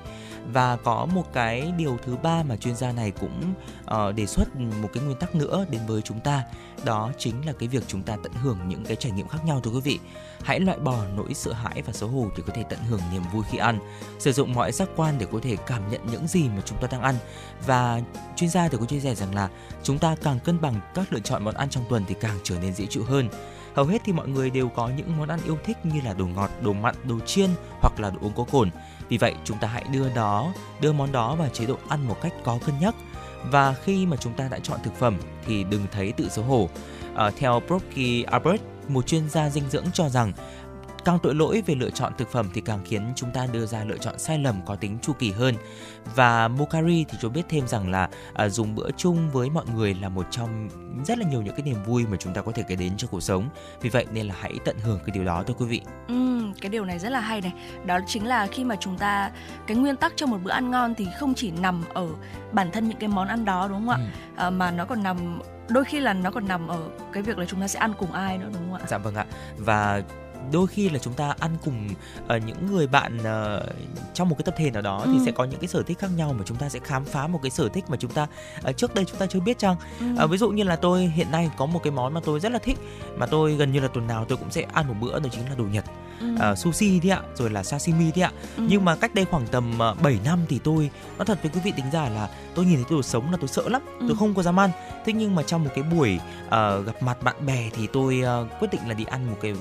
Và 0.54 0.78
có 0.78 1.06
một 1.06 1.34
cái 1.34 1.74
điều 1.78 1.98
thứ 2.06 2.18
ba 2.24 2.44
mà 2.44 2.56
chuyên 2.56 2.76
gia 2.76 2.92
này 2.92 3.12
cũng 3.12 3.54
uh, 3.84 4.16
đề 4.16 4.26
xuất 4.26 4.56
một 4.56 4.90
cái 4.94 5.04
nguyên 5.04 5.18
tắc 5.20 5.36
nữa 5.36 5.66
đến 5.70 5.82
với 5.88 6.02
chúng 6.02 6.20
ta, 6.20 6.44
đó 6.86 7.12
chính 7.18 7.46
là 7.46 7.54
cái 7.60 7.70
việc 7.70 7.84
chúng 7.88 8.02
ta 8.02 8.18
tận 8.24 8.32
hưởng 8.34 8.58
những 8.68 8.86
cái 8.86 8.96
trải 8.96 9.12
nghiệm 9.12 9.28
khác 9.28 9.46
nhau 9.46 9.62
thưa 9.64 9.72
quý 9.72 9.82
vị. 9.82 10.00
Hãy 10.44 10.60
loại 10.60 10.80
bỏ 10.80 11.04
nỗi 11.16 11.34
sợ 11.34 11.54
hãi 11.54 11.82
và 11.82 11.94
xấu 11.94 12.10
hổ 12.10 12.28
để 12.38 12.44
có 12.48 12.54
thể 12.56 12.64
tận 12.70 12.80
hưởng 12.90 13.02
niềm 13.12 13.24
vui 13.34 13.44
khi 13.52 13.58
ăn. 13.58 13.80
Sử 14.20 14.32
dụng 14.32 14.54
mọi 14.54 14.72
giác 14.72 14.90
quan 14.96 15.18
để 15.18 15.26
có 15.32 15.40
thể 15.44 15.56
cảm 15.56 15.92
nhận 15.92 16.02
những 16.12 16.28
gì 16.28 16.44
mà 16.50 16.62
chúng 16.66 16.78
ta 16.82 16.88
đang 16.92 17.02
ăn. 17.02 17.16
Và 17.66 18.02
chuyên 18.36 18.50
gia 18.50 18.68
thì 18.68 18.78
có 18.80 18.86
chia 18.86 19.00
sẻ 19.00 19.16
rằng 19.16 19.36
là 19.36 19.50
chúng 19.84 20.00
ta 20.00 20.16
càng 20.24 20.40
cân 20.40 20.62
bằng 20.62 20.82
các 20.96 21.14
lựa 21.14 21.20
chọn 21.20 21.44
món 21.44 21.56
ăn 21.56 21.70
trong 21.70 21.86
tuần 21.90 22.04
thì 22.08 22.16
càng 22.22 22.38
trở 22.44 22.60
nên 22.60 22.74
dễ 22.74 22.86
chịu 22.86 23.04
hơn. 23.04 23.30
Hầu 23.78 23.86
hết 23.86 24.02
thì 24.06 24.14
mọi 24.14 24.28
người 24.28 24.50
đều 24.50 24.70
có 24.70 24.90
những 24.98 25.18
món 25.18 25.28
ăn 25.28 25.40
yêu 25.46 25.58
thích 25.64 25.78
như 25.84 26.02
là 26.02 26.14
đồ 26.14 26.26
ngọt, 26.26 26.50
đồ 26.62 26.74
mặn, 26.74 26.96
đồ 27.04 27.20
chiên 27.20 27.50
hoặc 27.82 28.00
là 28.00 28.10
đồ 28.10 28.18
uống 28.22 28.34
có 28.36 28.44
cồn. 28.52 28.70
Vì 29.10 29.18
vậy 29.18 29.36
chúng 29.44 29.58
ta 29.58 29.68
hãy 29.68 29.84
đưa 29.92 30.10
đó, 30.10 30.54
đưa 30.82 30.94
món 30.94 31.12
đó 31.12 31.36
vào 31.36 31.50
chế 31.50 31.66
độ 31.66 31.78
ăn 31.88 32.08
một 32.08 32.22
cách 32.22 32.34
có 32.44 32.60
cân 32.66 32.76
nhắc. 32.80 32.96
Và 33.52 33.74
khi 33.74 34.06
mà 34.06 34.18
chúng 34.18 34.34
ta 34.34 34.48
đã 34.48 34.60
chọn 34.60 34.80
thực 34.84 34.96
phẩm 34.96 35.18
thì 35.46 35.64
đừng 35.64 35.86
thấy 35.92 36.12
tự 36.12 36.30
xấu 36.30 36.46
hổ. 36.46 36.70
À, 37.16 37.32
theo 37.38 37.62
Brocky 37.68 38.24
Albert, 38.24 38.62
một 38.88 39.08
chuyên 39.08 39.30
gia 39.30 39.50
dinh 39.50 39.70
dưỡng 39.70 39.86
cho 39.94 40.10
rằng 40.10 40.34
càng 41.06 41.20
tội 41.24 41.36
lỗi 41.36 41.64
về 41.66 41.76
lựa 41.76 41.90
chọn 41.90 42.14
thực 42.18 42.32
phẩm 42.32 42.50
thì 42.54 42.62
càng 42.62 42.80
khiến 42.86 43.14
chúng 43.16 43.32
ta 43.32 43.48
đưa 43.52 43.66
ra 43.66 43.84
lựa 43.84 43.98
chọn 43.98 44.20
sai 44.20 44.40
lầm 44.40 44.66
có 44.66 44.76
tính 44.76 44.98
chu 45.02 45.14
kỳ 45.14 45.32
hơn. 45.32 45.56
Và 46.16 46.48
Mokari 46.48 47.06
thì 47.10 47.18
cho 47.22 47.30
biết 47.30 47.42
thêm 47.50 47.68
rằng 47.68 47.92
là 47.92 48.10
à, 48.34 48.50
dùng 48.50 48.76
bữa 48.76 48.92
chung 48.98 49.30
với 49.30 49.50
mọi 49.50 49.66
người 49.76 49.94
là 50.02 50.10
một 50.10 50.26
trong 50.32 50.70
rất 51.06 51.18
là 51.18 51.30
nhiều 51.30 51.42
những 51.42 51.56
cái 51.56 51.64
niềm 51.64 51.84
vui 51.84 52.06
mà 52.12 52.18
chúng 52.18 52.34
ta 52.34 52.42
có 52.42 52.52
thể 52.52 52.64
kể 52.68 52.76
đến 52.76 52.98
trong 52.98 53.10
cuộc 53.10 53.22
sống. 53.22 53.50
Vì 53.82 53.90
vậy 53.90 54.06
nên 54.12 54.28
là 54.28 54.36
hãy 54.40 54.54
tận 54.66 54.78
hưởng 54.80 55.00
cái 55.00 55.12
điều 55.14 55.26
đó 55.26 55.44
thôi 55.48 55.56
quý 55.60 55.66
vị. 55.66 55.82
Ừ, 56.08 56.42
cái 56.62 56.70
điều 56.70 56.86
này 56.86 57.00
rất 57.00 57.10
là 57.10 57.20
hay 57.20 57.42
này. 57.42 57.54
Đó 57.86 58.00
chính 58.08 58.28
là 58.28 58.48
khi 58.48 58.64
mà 58.64 58.76
chúng 58.80 58.98
ta 58.98 59.32
cái 59.68 59.78
nguyên 59.78 59.96
tắc 59.96 60.14
trong 60.16 60.30
một 60.30 60.38
bữa 60.44 60.52
ăn 60.52 60.72
ngon 60.72 60.96
thì 60.96 61.08
không 61.20 61.34
chỉ 61.34 61.52
nằm 61.52 61.84
ở 61.94 62.08
bản 62.52 62.72
thân 62.72 62.88
những 62.90 62.98
cái 62.98 63.10
món 63.10 63.28
ăn 63.28 63.46
đó 63.46 63.68
đúng 63.68 63.78
không 63.78 63.90
ạ? 63.90 63.98
Ừ. 63.98 64.44
À, 64.44 64.50
mà 64.50 64.72
nó 64.72 64.86
còn 64.86 65.04
nằm 65.04 65.40
đôi 65.70 65.86
khi 65.86 66.00
là 66.00 66.14
nó 66.14 66.32
còn 66.32 66.48
nằm 66.48 66.68
ở 66.68 66.80
cái 67.14 67.24
việc 67.24 67.38
là 67.38 67.46
chúng 67.46 67.62
ta 67.62 67.68
sẽ 67.68 67.80
ăn 67.80 67.94
cùng 67.98 68.12
ai 68.12 68.38
nữa 68.38 68.50
đúng 68.54 68.72
không 68.72 68.82
ạ? 68.82 68.86
Dạ 68.88 68.98
vâng 68.98 69.16
ạ. 69.16 69.26
Và 69.58 70.02
đôi 70.52 70.68
khi 70.68 70.90
là 70.90 71.00
chúng 71.00 71.14
ta 71.14 71.36
ăn 71.40 71.58
cùng 71.66 71.88
ờ, 72.28 72.38
những 72.38 72.66
người 72.74 72.88
bạn 72.88 73.18
ờ, 73.24 73.66
trong 74.14 74.30
một 74.30 74.36
cái 74.38 74.44
tập 74.44 74.56
thể 74.58 74.72
nào 74.72 74.82
đó 74.82 74.98
Ừ. 75.06 75.10
thì 75.14 75.20
sẽ 75.26 75.32
có 75.32 75.44
những 75.44 75.60
cái 75.60 75.68
sở 75.68 75.84
thích 75.84 76.00
khác 76.00 76.10
nhau 76.16 76.34
mà 76.38 76.44
chúng 76.46 76.58
ta 76.58 76.70
sẽ 76.70 76.80
khám 76.80 77.06
phá 77.06 77.28
một 77.28 77.40
cái 77.44 77.50
sở 77.52 77.70
thích 77.70 77.86
mà 77.90 77.98
chúng 77.98 78.12
ta 78.12 78.28
ờ, 78.64 78.72
trước 78.72 78.96
đây 78.96 79.06
chúng 79.06 79.18
ta 79.18 79.26
chưa 79.26 79.40
biết 79.40 79.60
chăng 79.60 79.76
Ừ. 80.00 80.06
Ờ, 80.18 80.28
ví 80.28 80.38
dụ 80.38 80.50
như 80.50 80.64
là 80.64 80.76
tôi 80.76 81.06
hiện 81.08 81.32
nay 81.32 81.50
có 81.58 81.66
một 81.66 81.80
cái 81.84 81.92
món 81.92 82.14
mà 82.14 82.22
tôi 82.26 82.40
rất 82.40 82.52
là 82.52 82.60
thích 82.60 82.78
mà 83.18 83.26
tôi 83.26 83.54
gần 83.56 83.72
như 83.72 83.80
là 83.80 83.88
tuần 83.88 84.08
nào 84.08 84.26
tôi 84.26 84.38
cũng 84.38 84.52
sẽ 84.52 84.62
ăn 84.74 84.88
một 84.88 84.94
bữa 85.02 85.20
đó 85.20 85.30
chính 85.32 85.50
là 85.50 85.56
đồ 85.56 85.64
Nhật 85.64 85.86
Ừ. 86.20 86.36
Ờ, 86.40 86.56
sushi 86.56 87.00
đi 87.00 87.10
ạ 87.10 87.22
rồi 87.36 87.50
là 87.50 87.64
sashimi 87.64 88.12
đi 88.12 88.22
ạ 88.22 88.32
Ừ. 88.58 88.64
nhưng 88.70 88.86
mà 88.86 88.96
cách 88.96 89.16
đây 89.16 89.26
khoảng 89.26 89.48
tầm 89.48 89.80
uh, 89.92 90.02
7 90.02 90.20
năm 90.26 90.40
thì 90.50 90.60
tôi 90.64 90.90
nói 91.18 91.26
thật 91.26 91.40
với 91.44 91.52
quý 91.56 91.62
vị 91.64 91.74
tính 91.76 91.86
giả 91.94 92.10
là 92.10 92.30
tôi 92.56 92.66
nhìn 92.66 92.76
thấy 92.76 92.86
đồ 92.98 93.02
sống 93.04 93.32
là 93.32 93.38
tôi 93.42 93.48
sợ 93.48 93.70
lắm 93.70 93.82
Ừ. 94.00 94.06
tôi 94.08 94.18
không 94.20 94.34
có 94.34 94.44
dám 94.44 94.60
ăn 94.60 94.70
thế 95.06 95.14
nhưng 95.14 95.36
mà 95.36 95.44
trong 95.44 95.64
một 95.64 95.70
cái 95.76 95.84
buổi 95.84 96.20
ờ, 96.50 96.82
gặp 96.82 97.04
mặt 97.04 97.24
bạn 97.24 97.46
bè 97.46 97.70
thì 97.74 97.88
tôi 97.94 98.22
ờ, 98.22 98.48
quyết 98.60 98.68
định 98.72 98.82
là 98.88 98.94
đi 98.94 99.04
ăn 99.04 99.30
một 99.30 99.38
cái 99.42 99.54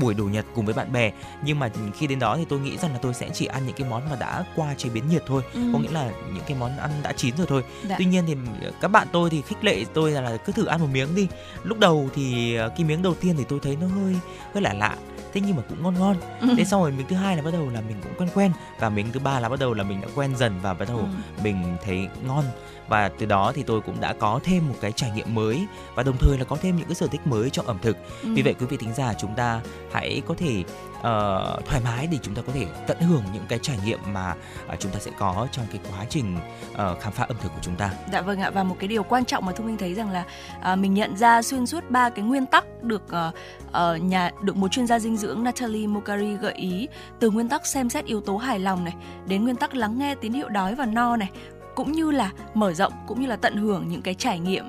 buổi 0.00 0.14
đồ 0.14 0.24
Nhật 0.24 0.44
cùng 0.54 0.64
với 0.64 0.74
bạn 0.74 0.92
bè 0.92 1.12
nhưng 1.44 1.58
mà 1.58 1.70
khi 1.98 2.06
đến 2.06 2.18
đó 2.18 2.36
thì 2.36 2.44
tôi 2.48 2.60
nghĩ 2.60 2.76
rằng 2.76 2.92
là 2.92 2.98
tôi 3.02 3.14
sẽ 3.14 3.28
chỉ 3.34 3.46
ăn 3.46 3.66
những 3.66 3.76
cái 3.76 3.88
món 3.90 4.10
mà 4.10 4.16
đã 4.16 4.44
qua 4.56 4.74
chế 4.74 4.88
biến 4.88 5.04
nhiệt 5.08 5.22
thôi 5.26 5.42
Ừ. 5.54 5.60
có 5.72 5.78
nghĩa 5.78 5.90
là 5.90 6.10
những 6.34 6.44
cái 6.46 6.56
món 6.60 6.76
ăn 6.78 6.90
đã 7.02 7.12
chín 7.12 7.34
rồi 7.36 7.46
thôi 7.50 7.64
Dạ. 7.88 7.94
tuy 7.98 8.04
nhiên 8.04 8.24
thì 8.26 8.34
các 8.80 8.88
bạn 8.88 9.08
tôi 9.12 9.30
thì 9.30 9.42
khích 9.42 9.64
lệ 9.64 9.84
tôi 9.94 10.10
là, 10.10 10.36
cứ 10.36 10.52
thử 10.52 10.64
ăn 10.64 10.80
một 10.80 10.88
miếng 10.92 11.14
đi 11.14 11.28
lúc 11.64 11.78
đầu 11.78 12.08
thì 12.14 12.54
ờ, 12.54 12.68
cái 12.68 12.84
miếng 12.84 13.02
đầu 13.02 13.14
tiên 13.14 13.34
thì 13.38 13.44
tôi 13.48 13.58
thấy 13.62 13.76
nó 13.80 13.86
hơi 13.86 14.16
hơi 14.54 14.62
lạ 14.62 14.72
lạ 14.72 14.96
thế 15.34 15.40
nhưng 15.46 15.56
mà 15.56 15.62
cũng 15.68 15.82
ngon 15.82 15.94
ngon 15.98 16.16
Ừ. 16.40 16.54
thế 16.56 16.64
xong 16.64 16.82
rồi 16.82 16.92
miếng 16.92 17.06
thứ 17.08 17.16
hai 17.16 17.36
là 17.36 17.42
bắt 17.42 17.50
đầu 17.52 17.68
là 17.70 17.80
mình 17.80 17.96
cũng 18.02 18.12
quen 18.18 18.28
quen 18.34 18.52
và 18.78 18.88
miếng 18.88 19.12
thứ 19.12 19.20
ba 19.20 19.40
là 19.40 19.48
bắt 19.48 19.58
đầu 19.60 19.74
là 19.74 19.84
mình 19.84 20.00
đã 20.00 20.08
quen 20.14 20.36
dần 20.36 20.52
và 20.62 20.74
bắt 20.74 20.88
đầu 20.88 20.98
Ừ. 20.98 21.04
mình 21.42 21.76
thấy 21.84 22.08
ngon 22.26 22.44
và 22.88 23.08
từ 23.08 23.26
đó 23.26 23.52
thì 23.54 23.62
tôi 23.62 23.80
cũng 23.80 24.00
đã 24.00 24.12
có 24.12 24.40
thêm 24.44 24.68
một 24.68 24.74
cái 24.80 24.92
trải 24.92 25.10
nghiệm 25.14 25.34
mới 25.34 25.66
và 25.94 26.02
đồng 26.02 26.16
thời 26.20 26.38
là 26.38 26.44
có 26.44 26.56
thêm 26.62 26.76
những 26.76 26.86
cái 26.88 26.94
sở 26.94 27.06
thích 27.06 27.26
mới 27.26 27.50
trong 27.50 27.66
ẩm 27.66 27.78
thực 27.82 27.96
Ừ. 28.22 28.28
vì 28.34 28.42
vậy 28.42 28.54
quý 28.60 28.66
vị 28.66 28.76
thính 28.76 28.94
giả 28.94 29.14
chúng 29.14 29.34
ta 29.34 29.60
hãy 29.92 30.22
có 30.26 30.34
thể 30.38 30.64
ờ, 31.02 31.60
thoải 31.66 31.80
mái 31.84 32.06
để 32.06 32.18
chúng 32.22 32.34
ta 32.34 32.42
có 32.46 32.52
thể 32.52 32.66
tận 32.86 33.00
hưởng 33.00 33.22
những 33.32 33.44
cái 33.48 33.58
trải 33.62 33.78
nghiệm 33.84 33.98
mà 34.12 34.34
ờ, 34.68 34.76
chúng 34.78 34.92
ta 34.92 34.98
sẽ 34.98 35.10
có 35.18 35.46
trong 35.52 35.66
cái 35.72 35.80
quá 35.90 36.04
trình 36.10 36.36
ờ, 36.74 36.96
khám 37.00 37.12
phá 37.12 37.24
ẩm 37.24 37.36
thực 37.42 37.48
của 37.48 37.60
chúng 37.62 37.76
ta 37.76 37.90
Dạ 38.12 38.20
vâng 38.20 38.40
ạ 38.40 38.50
và 38.50 38.62
một 38.62 38.76
cái 38.78 38.88
điều 38.88 39.02
quan 39.02 39.24
trọng 39.24 39.46
mà 39.46 39.52
Thu 39.52 39.64
Minh 39.64 39.76
thấy 39.76 39.94
rằng 39.94 40.10
là 40.10 40.24
à, 40.62 40.76
mình 40.76 40.94
nhận 40.94 41.16
ra 41.16 41.42
xuyên 41.42 41.66
suốt 41.66 41.90
ba 41.90 42.10
cái 42.10 42.24
nguyên 42.24 42.46
tắc 42.46 42.64
được 42.82 43.02
ờ, 43.08 43.30
ờ, 43.72 43.96
nhà 43.96 44.30
được 44.42 44.56
một 44.56 44.68
chuyên 44.68 44.86
gia 44.86 44.98
dinh 44.98 45.16
dưỡng 45.16 45.44
Natalie 45.44 45.86
Mokari 45.86 46.34
gợi 46.36 46.52
ý 46.54 46.88
từ 47.20 47.30
nguyên 47.30 47.48
tắc 47.48 47.66
xem 47.66 47.90
xét 47.90 48.04
yếu 48.04 48.20
tố 48.20 48.36
hài 48.36 48.58
lòng 48.58 48.84
này 48.84 48.94
đến 49.26 49.44
nguyên 49.44 49.56
tắc 49.56 49.74
lắng 49.74 49.98
nghe 49.98 50.14
tín 50.14 50.32
hiệu 50.32 50.48
đói 50.48 50.74
và 50.74 50.86
no 50.86 51.16
này 51.16 51.30
cũng 51.74 51.92
như 51.92 52.10
là 52.10 52.30
mở 52.54 52.72
rộng 52.72 52.92
cũng 53.06 53.20
như 53.20 53.26
là 53.26 53.36
tận 53.36 53.56
hưởng 53.56 53.88
những 53.88 54.02
cái 54.02 54.14
trải 54.14 54.38
nghiệm 54.38 54.64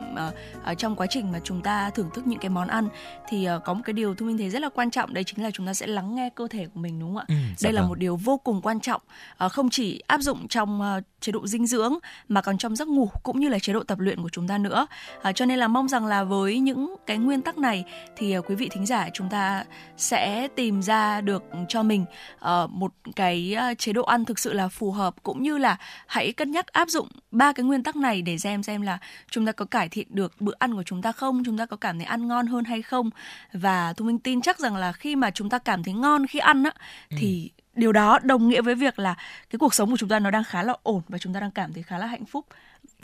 ở 0.63 0.73
trong 0.73 0.95
quá 0.95 1.07
trình 1.09 1.31
mà 1.31 1.39
chúng 1.43 1.61
ta 1.61 1.89
thưởng 1.89 2.09
thức 2.13 2.27
những 2.27 2.39
cái 2.39 2.49
món 2.49 2.67
ăn 2.67 2.89
thì 3.27 3.45
ờ, 3.45 3.59
có 3.59 3.73
một 3.73 3.81
cái 3.85 3.93
điều 3.93 4.15
Thu 4.15 4.25
Minh 4.25 4.37
thấy 4.37 4.49
rất 4.49 4.61
là 4.61 4.69
quan 4.69 4.91
trọng 4.91 5.13
đấy 5.13 5.23
chính 5.23 5.43
là 5.43 5.51
chúng 5.51 5.67
ta 5.67 5.73
sẽ 5.73 5.87
lắng 5.87 6.15
nghe 6.15 6.29
cơ 6.35 6.47
thể 6.47 6.65
của 6.73 6.79
mình 6.79 6.99
đúng 6.99 7.09
không 7.09 7.17
ạ? 7.17 7.25
Ừ, 7.27 7.35
dạ 7.57 7.67
đây 7.67 7.73
là 7.73 7.81
vâng. 7.81 7.89
một 7.89 7.99
điều 7.99 8.15
vô 8.15 8.37
cùng 8.37 8.61
quan 8.61 8.79
trọng 8.79 9.01
ờ, 9.37 9.49
không 9.49 9.69
chỉ 9.69 10.01
áp 10.07 10.21
dụng 10.21 10.47
trong 10.47 10.81
ờ, 10.81 11.01
chế 11.21 11.31
độ 11.31 11.47
dinh 11.47 11.67
dưỡng 11.67 11.93
mà 12.27 12.41
còn 12.41 12.57
trong 12.57 12.75
giấc 12.75 12.87
ngủ 12.87 13.09
cũng 13.23 13.39
như 13.39 13.49
là 13.49 13.59
chế 13.59 13.73
độ 13.73 13.83
tập 13.83 13.99
luyện 13.99 14.21
của 14.21 14.29
chúng 14.29 14.47
ta 14.47 14.57
nữa 14.57 14.87
À, 15.21 15.31
cho 15.31 15.45
nên 15.45 15.59
là 15.59 15.67
mong 15.67 15.87
rằng 15.87 16.05
là 16.05 16.23
với 16.23 16.59
những 16.59 16.95
cái 17.05 17.17
nguyên 17.17 17.41
tắc 17.41 17.57
này 17.57 17.85
thì 18.15 18.31
ờ, 18.31 18.41
quý 18.41 18.55
vị 18.55 18.69
thính 18.71 18.85
giả 18.85 19.09
chúng 19.13 19.29
ta 19.29 19.65
sẽ 19.97 20.47
tìm 20.55 20.81
ra 20.81 21.21
được 21.21 21.43
cho 21.69 21.83
mình 21.83 22.05
ờ, 22.39 22.67
một 22.71 22.91
cái 23.15 23.53
ờ, 23.53 23.73
chế 23.77 23.93
độ 23.93 24.03
ăn 24.03 24.25
thực 24.25 24.39
sự 24.39 24.53
là 24.53 24.67
phù 24.67 24.91
hợp 24.91 25.15
cũng 25.23 25.43
như 25.43 25.57
là 25.57 25.77
hãy 26.07 26.31
cân 26.31 26.51
nhắc 26.51 26.67
áp 26.67 26.89
dụng 26.89 26.94
ba 27.31 27.53
cái 27.53 27.63
nguyên 27.63 27.83
tắc 27.83 27.95
này 27.95 28.21
để 28.21 28.37
xem 28.37 28.63
xem 28.63 28.81
là 28.81 28.97
chúng 29.31 29.45
ta 29.45 29.51
có 29.51 29.65
cải 29.65 29.89
thiện 29.89 30.07
được 30.09 30.41
bữa 30.41 30.53
ăn 30.59 30.75
của 30.75 30.83
chúng 30.83 31.01
ta 31.01 31.11
không 31.11 31.43
chúng 31.45 31.57
ta 31.57 31.65
có 31.65 31.77
cảm 31.77 31.97
thấy 31.97 32.05
ăn 32.05 32.27
ngon 32.27 32.47
hơn 32.47 32.63
hay 32.63 32.81
không. 32.81 33.09
Và 33.53 33.93
thu 33.93 34.05
minh 34.05 34.19
tin 34.19 34.41
chắc 34.41 34.59
rằng 34.59 34.75
là 34.75 34.91
khi 34.91 35.15
mà 35.15 35.31
chúng 35.31 35.49
ta 35.49 35.59
cảm 35.59 35.83
thấy 35.83 35.93
ngon 35.93 36.27
khi 36.27 36.39
ăn 36.39 36.63
á 36.63 36.71
thì 37.09 37.51
điều 37.75 37.91
đó 37.91 38.19
đồng 38.23 38.47
nghĩa 38.47 38.61
với 38.61 38.75
việc 38.75 38.99
là 38.99 39.15
cái 39.49 39.59
cuộc 39.59 39.73
sống 39.73 39.91
của 39.91 39.97
chúng 39.97 40.09
ta 40.09 40.19
nó 40.19 40.31
đang 40.31 40.43
khá 40.43 40.63
là 40.63 40.75
ổn 40.83 41.01
và 41.07 41.17
chúng 41.17 41.33
ta 41.33 41.39
đang 41.39 41.51
cảm 41.51 41.73
thấy 41.73 41.83
khá 41.83 41.97
là 41.97 42.05
hạnh 42.05 42.25
phúc 42.25 42.45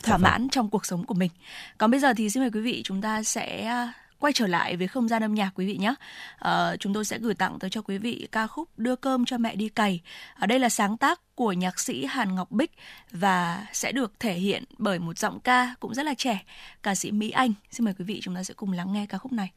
thỏa 0.02 0.16
vâng. 0.16 0.22
mãn 0.22 0.48
trong 0.48 0.70
cuộc 0.70 0.86
sống 0.86 1.04
của 1.04 1.14
mình. 1.14 1.30
Còn 1.78 1.90
bây 1.90 2.00
giờ 2.00 2.14
thì 2.14 2.30
xin 2.30 2.42
mời 2.42 2.50
quý 2.50 2.60
vị 2.60 2.82
chúng 2.84 3.02
ta 3.02 3.22
sẽ 3.22 3.74
quay 4.22 4.32
trở 4.32 4.46
lại 4.46 4.76
với 4.76 4.88
không 4.88 5.08
gian 5.08 5.22
âm 5.22 5.34
nhạc 5.34 5.50
quý 5.54 5.66
vị 5.66 5.76
nhé. 5.76 5.94
À, 6.38 6.76
chúng 6.76 6.94
tôi 6.94 7.04
sẽ 7.04 7.18
gửi 7.18 7.34
tặng 7.34 7.58
tới 7.58 7.70
cho 7.70 7.82
quý 7.82 7.98
vị 7.98 8.28
ca 8.32 8.46
khúc 8.46 8.68
đưa 8.76 8.96
cơm 8.96 9.24
cho 9.24 9.38
mẹ 9.38 9.56
đi 9.56 9.68
cày. 9.68 10.00
Ở 10.34 10.46
đây 10.46 10.58
là 10.58 10.68
sáng 10.68 10.96
tác 10.96 11.20
của 11.34 11.52
nhạc 11.52 11.80
sĩ 11.80 12.04
Hàn 12.04 12.34
Ngọc 12.34 12.50
Bích 12.50 12.72
và 13.10 13.66
sẽ 13.72 13.92
được 13.92 14.20
thể 14.20 14.34
hiện 14.34 14.64
bởi 14.78 14.98
một 14.98 15.18
giọng 15.18 15.40
ca 15.40 15.74
cũng 15.80 15.94
rất 15.94 16.06
là 16.06 16.14
trẻ 16.14 16.44
ca 16.82 16.94
sĩ 16.94 17.10
Mỹ 17.10 17.30
Anh. 17.30 17.52
Xin 17.70 17.84
mời 17.84 17.94
quý 17.98 18.04
vị 18.04 18.20
chúng 18.22 18.34
ta 18.34 18.44
sẽ 18.44 18.54
cùng 18.54 18.72
lắng 18.72 18.92
nghe 18.92 19.06
ca 19.06 19.18
khúc 19.18 19.32
này. 19.32 19.52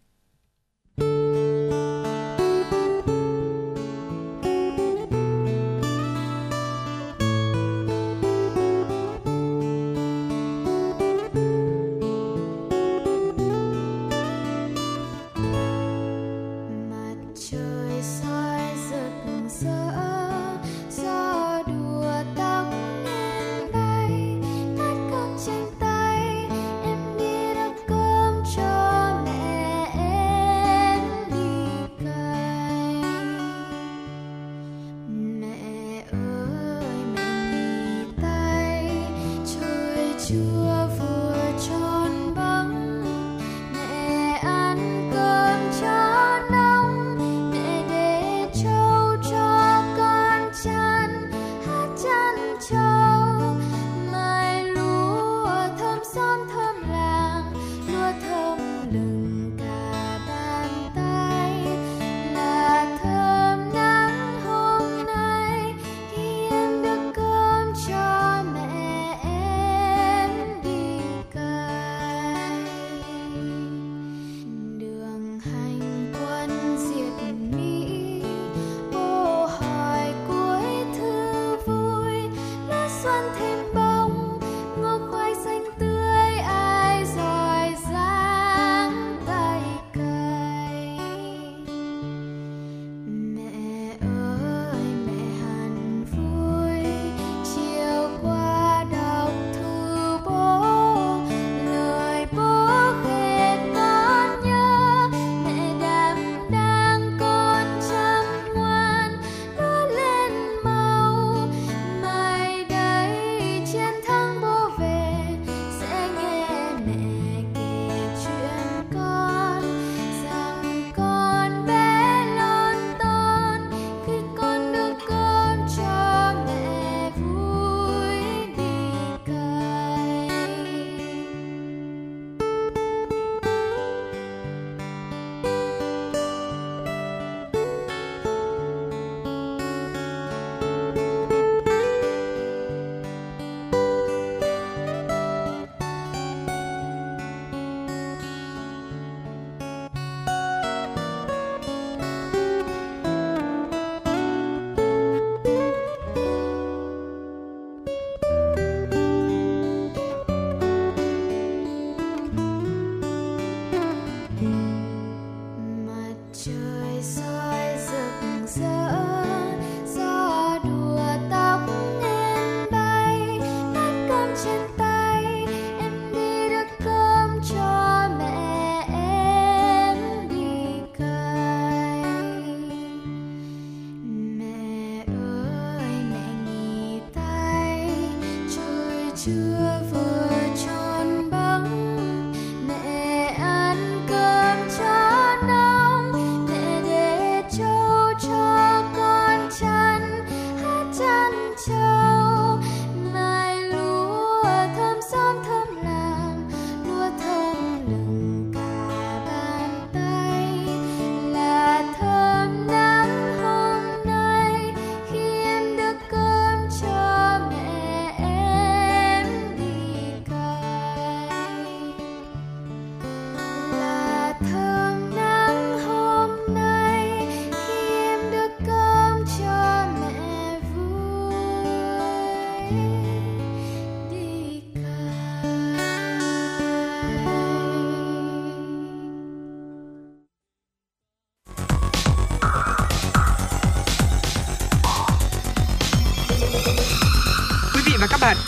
mặt 0.97 1.44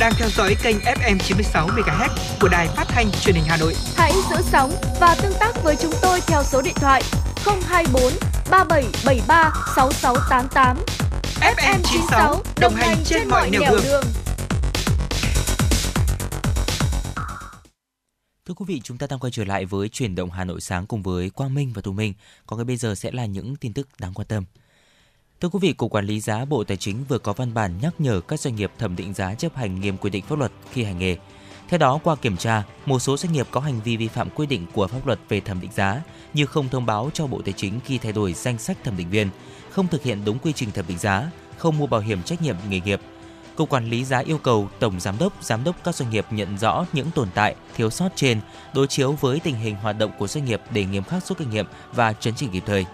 đang 0.07 0.15
theo 0.15 0.29
dõi 0.29 0.55
kênh 0.63 0.77
FM 0.77 1.17
96 1.19 1.67
MHz 1.67 2.09
của 2.41 2.47
đài 2.47 2.67
phát 2.67 2.85
thanh 2.87 3.11
truyền 3.11 3.35
hình 3.35 3.43
Hà 3.47 3.57
Nội. 3.57 3.73
Hãy 3.95 4.11
giữ 4.29 4.35
sóng 4.51 4.71
và 4.99 5.15
tương 5.21 5.33
tác 5.39 5.63
với 5.63 5.75
chúng 5.75 5.93
tôi 6.01 6.21
theo 6.27 6.43
số 6.43 6.61
điện 6.61 6.73
thoại 6.75 7.03
024 7.45 8.13
3773 8.51 9.51
6688. 9.75 10.77
FM 11.41 11.81
96 11.83 12.43
đồng 12.59 12.75
hành 12.75 12.97
trên 13.05 13.29
mọi 13.29 13.49
nẻo 13.49 13.61
đường. 13.83 14.03
Thưa 18.45 18.53
quý 18.53 18.65
vị, 18.67 18.81
chúng 18.83 18.97
ta 18.97 19.07
đang 19.09 19.19
quay 19.19 19.31
trở 19.31 19.43
lại 19.43 19.65
với 19.65 19.89
chuyển 19.89 20.15
động 20.15 20.31
Hà 20.31 20.43
Nội 20.43 20.61
sáng 20.61 20.85
cùng 20.85 21.03
với 21.03 21.29
Quang 21.29 21.53
Minh 21.53 21.71
và 21.75 21.81
Thu 21.81 21.91
Minh. 21.91 22.13
Còn 22.45 22.59
ngay 22.59 22.65
bây 22.65 22.77
giờ 22.77 22.95
sẽ 22.95 23.11
là 23.11 23.25
những 23.25 23.55
tin 23.55 23.73
tức 23.73 23.87
đáng 23.99 24.13
quan 24.13 24.27
tâm. 24.27 24.43
Thưa 25.41 25.49
quý 25.49 25.59
vị, 25.61 25.73
Cục 25.73 25.91
Quản 25.91 26.05
lý 26.05 26.19
giá 26.19 26.45
Bộ 26.45 26.63
Tài 26.63 26.77
chính 26.77 27.03
vừa 27.09 27.17
có 27.17 27.33
văn 27.33 27.53
bản 27.53 27.73
nhắc 27.81 27.93
nhở 27.99 28.21
các 28.21 28.39
doanh 28.39 28.55
nghiệp 28.55 28.71
thẩm 28.77 28.95
định 28.95 29.13
giá 29.13 29.33
chấp 29.33 29.55
hành 29.55 29.79
nghiêm 29.79 29.97
quy 29.97 30.09
định 30.09 30.23
pháp 30.25 30.39
luật 30.39 30.51
khi 30.71 30.83
hành 30.83 30.99
nghề. 30.99 31.17
Theo 31.67 31.77
đó, 31.77 31.99
qua 32.03 32.15
kiểm 32.15 32.37
tra, 32.37 32.63
một 32.85 32.99
số 32.99 33.17
doanh 33.17 33.33
nghiệp 33.33 33.47
có 33.51 33.59
hành 33.59 33.79
vi 33.83 33.97
vi 33.97 34.07
phạm 34.07 34.29
quy 34.29 34.45
định 34.45 34.65
của 34.73 34.87
pháp 34.87 35.05
luật 35.05 35.19
về 35.29 35.39
thẩm 35.39 35.61
định 35.61 35.71
giá 35.75 36.01
như 36.33 36.45
không 36.45 36.69
thông 36.69 36.85
báo 36.85 37.09
cho 37.13 37.27
Bộ 37.27 37.41
Tài 37.45 37.53
chính 37.57 37.79
khi 37.85 37.97
thay 37.97 38.11
đổi 38.11 38.33
danh 38.33 38.57
sách 38.57 38.77
thẩm 38.83 38.97
định 38.97 39.09
viên, 39.09 39.29
không 39.69 39.87
thực 39.87 40.03
hiện 40.03 40.25
đúng 40.25 40.39
quy 40.39 40.53
trình 40.53 40.71
thẩm 40.71 40.85
định 40.87 40.97
giá, 40.97 41.31
không 41.57 41.77
mua 41.77 41.87
bảo 41.87 42.01
hiểm 42.01 42.23
trách 42.23 42.41
nhiệm 42.41 42.55
nghề 42.69 42.79
nghiệp. 42.79 43.01
Cục 43.55 43.69
Quản 43.69 43.89
lý 43.89 44.05
giá 44.05 44.19
yêu 44.19 44.37
cầu 44.37 44.69
Tổng 44.79 44.99
Giám 44.99 45.17
đốc, 45.19 45.43
Giám 45.43 45.63
đốc 45.63 45.83
các 45.83 45.95
doanh 45.95 46.09
nghiệp 46.09 46.25
nhận 46.31 46.57
rõ 46.57 46.85
những 46.93 47.11
tồn 47.11 47.27
tại, 47.33 47.55
thiếu 47.75 47.89
sót 47.89 48.09
trên, 48.15 48.39
đối 48.73 48.87
chiếu 48.87 49.11
với 49.11 49.39
tình 49.39 49.55
hình 49.55 49.75
hoạt 49.75 49.97
động 49.97 50.11
của 50.19 50.27
doanh 50.27 50.45
nghiệp 50.45 50.61
để 50.71 50.85
nghiêm 50.85 51.03
khắc 51.03 51.25
rút 51.25 51.37
kinh 51.37 51.49
nghiệm 51.49 51.65
và 51.93 52.13
chấn 52.13 52.35
chỉnh 52.35 52.49
kịp 52.51 52.63
thời. 52.65 52.85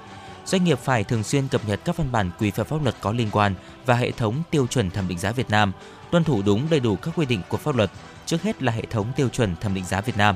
Doanh 0.45 0.63
nghiệp 0.63 0.79
phải 0.79 1.03
thường 1.03 1.23
xuyên 1.23 1.47
cập 1.47 1.61
nhật 1.67 1.79
các 1.85 1.97
văn 1.97 2.11
bản 2.11 2.31
quy 2.39 2.51
phạm 2.51 2.65
pháp 2.65 2.83
luật 2.83 2.95
có 3.01 3.11
liên 3.11 3.29
quan 3.31 3.55
và 3.85 3.95
hệ 3.95 4.11
thống 4.11 4.43
tiêu 4.51 4.67
chuẩn 4.67 4.89
thẩm 4.89 5.07
định 5.07 5.19
giá 5.19 5.31
Việt 5.31 5.49
Nam, 5.49 5.71
tuân 6.11 6.23
thủ 6.23 6.41
đúng 6.45 6.67
đầy 6.69 6.79
đủ 6.79 6.95
các 6.95 7.13
quy 7.17 7.25
định 7.25 7.41
của 7.49 7.57
pháp 7.57 7.75
luật, 7.75 7.91
trước 8.25 8.41
hết 8.41 8.63
là 8.63 8.71
hệ 8.71 8.81
thống 8.81 9.07
tiêu 9.15 9.29
chuẩn 9.29 9.55
thẩm 9.55 9.73
định 9.73 9.85
giá 9.85 10.01
Việt 10.01 10.17
Nam. 10.17 10.35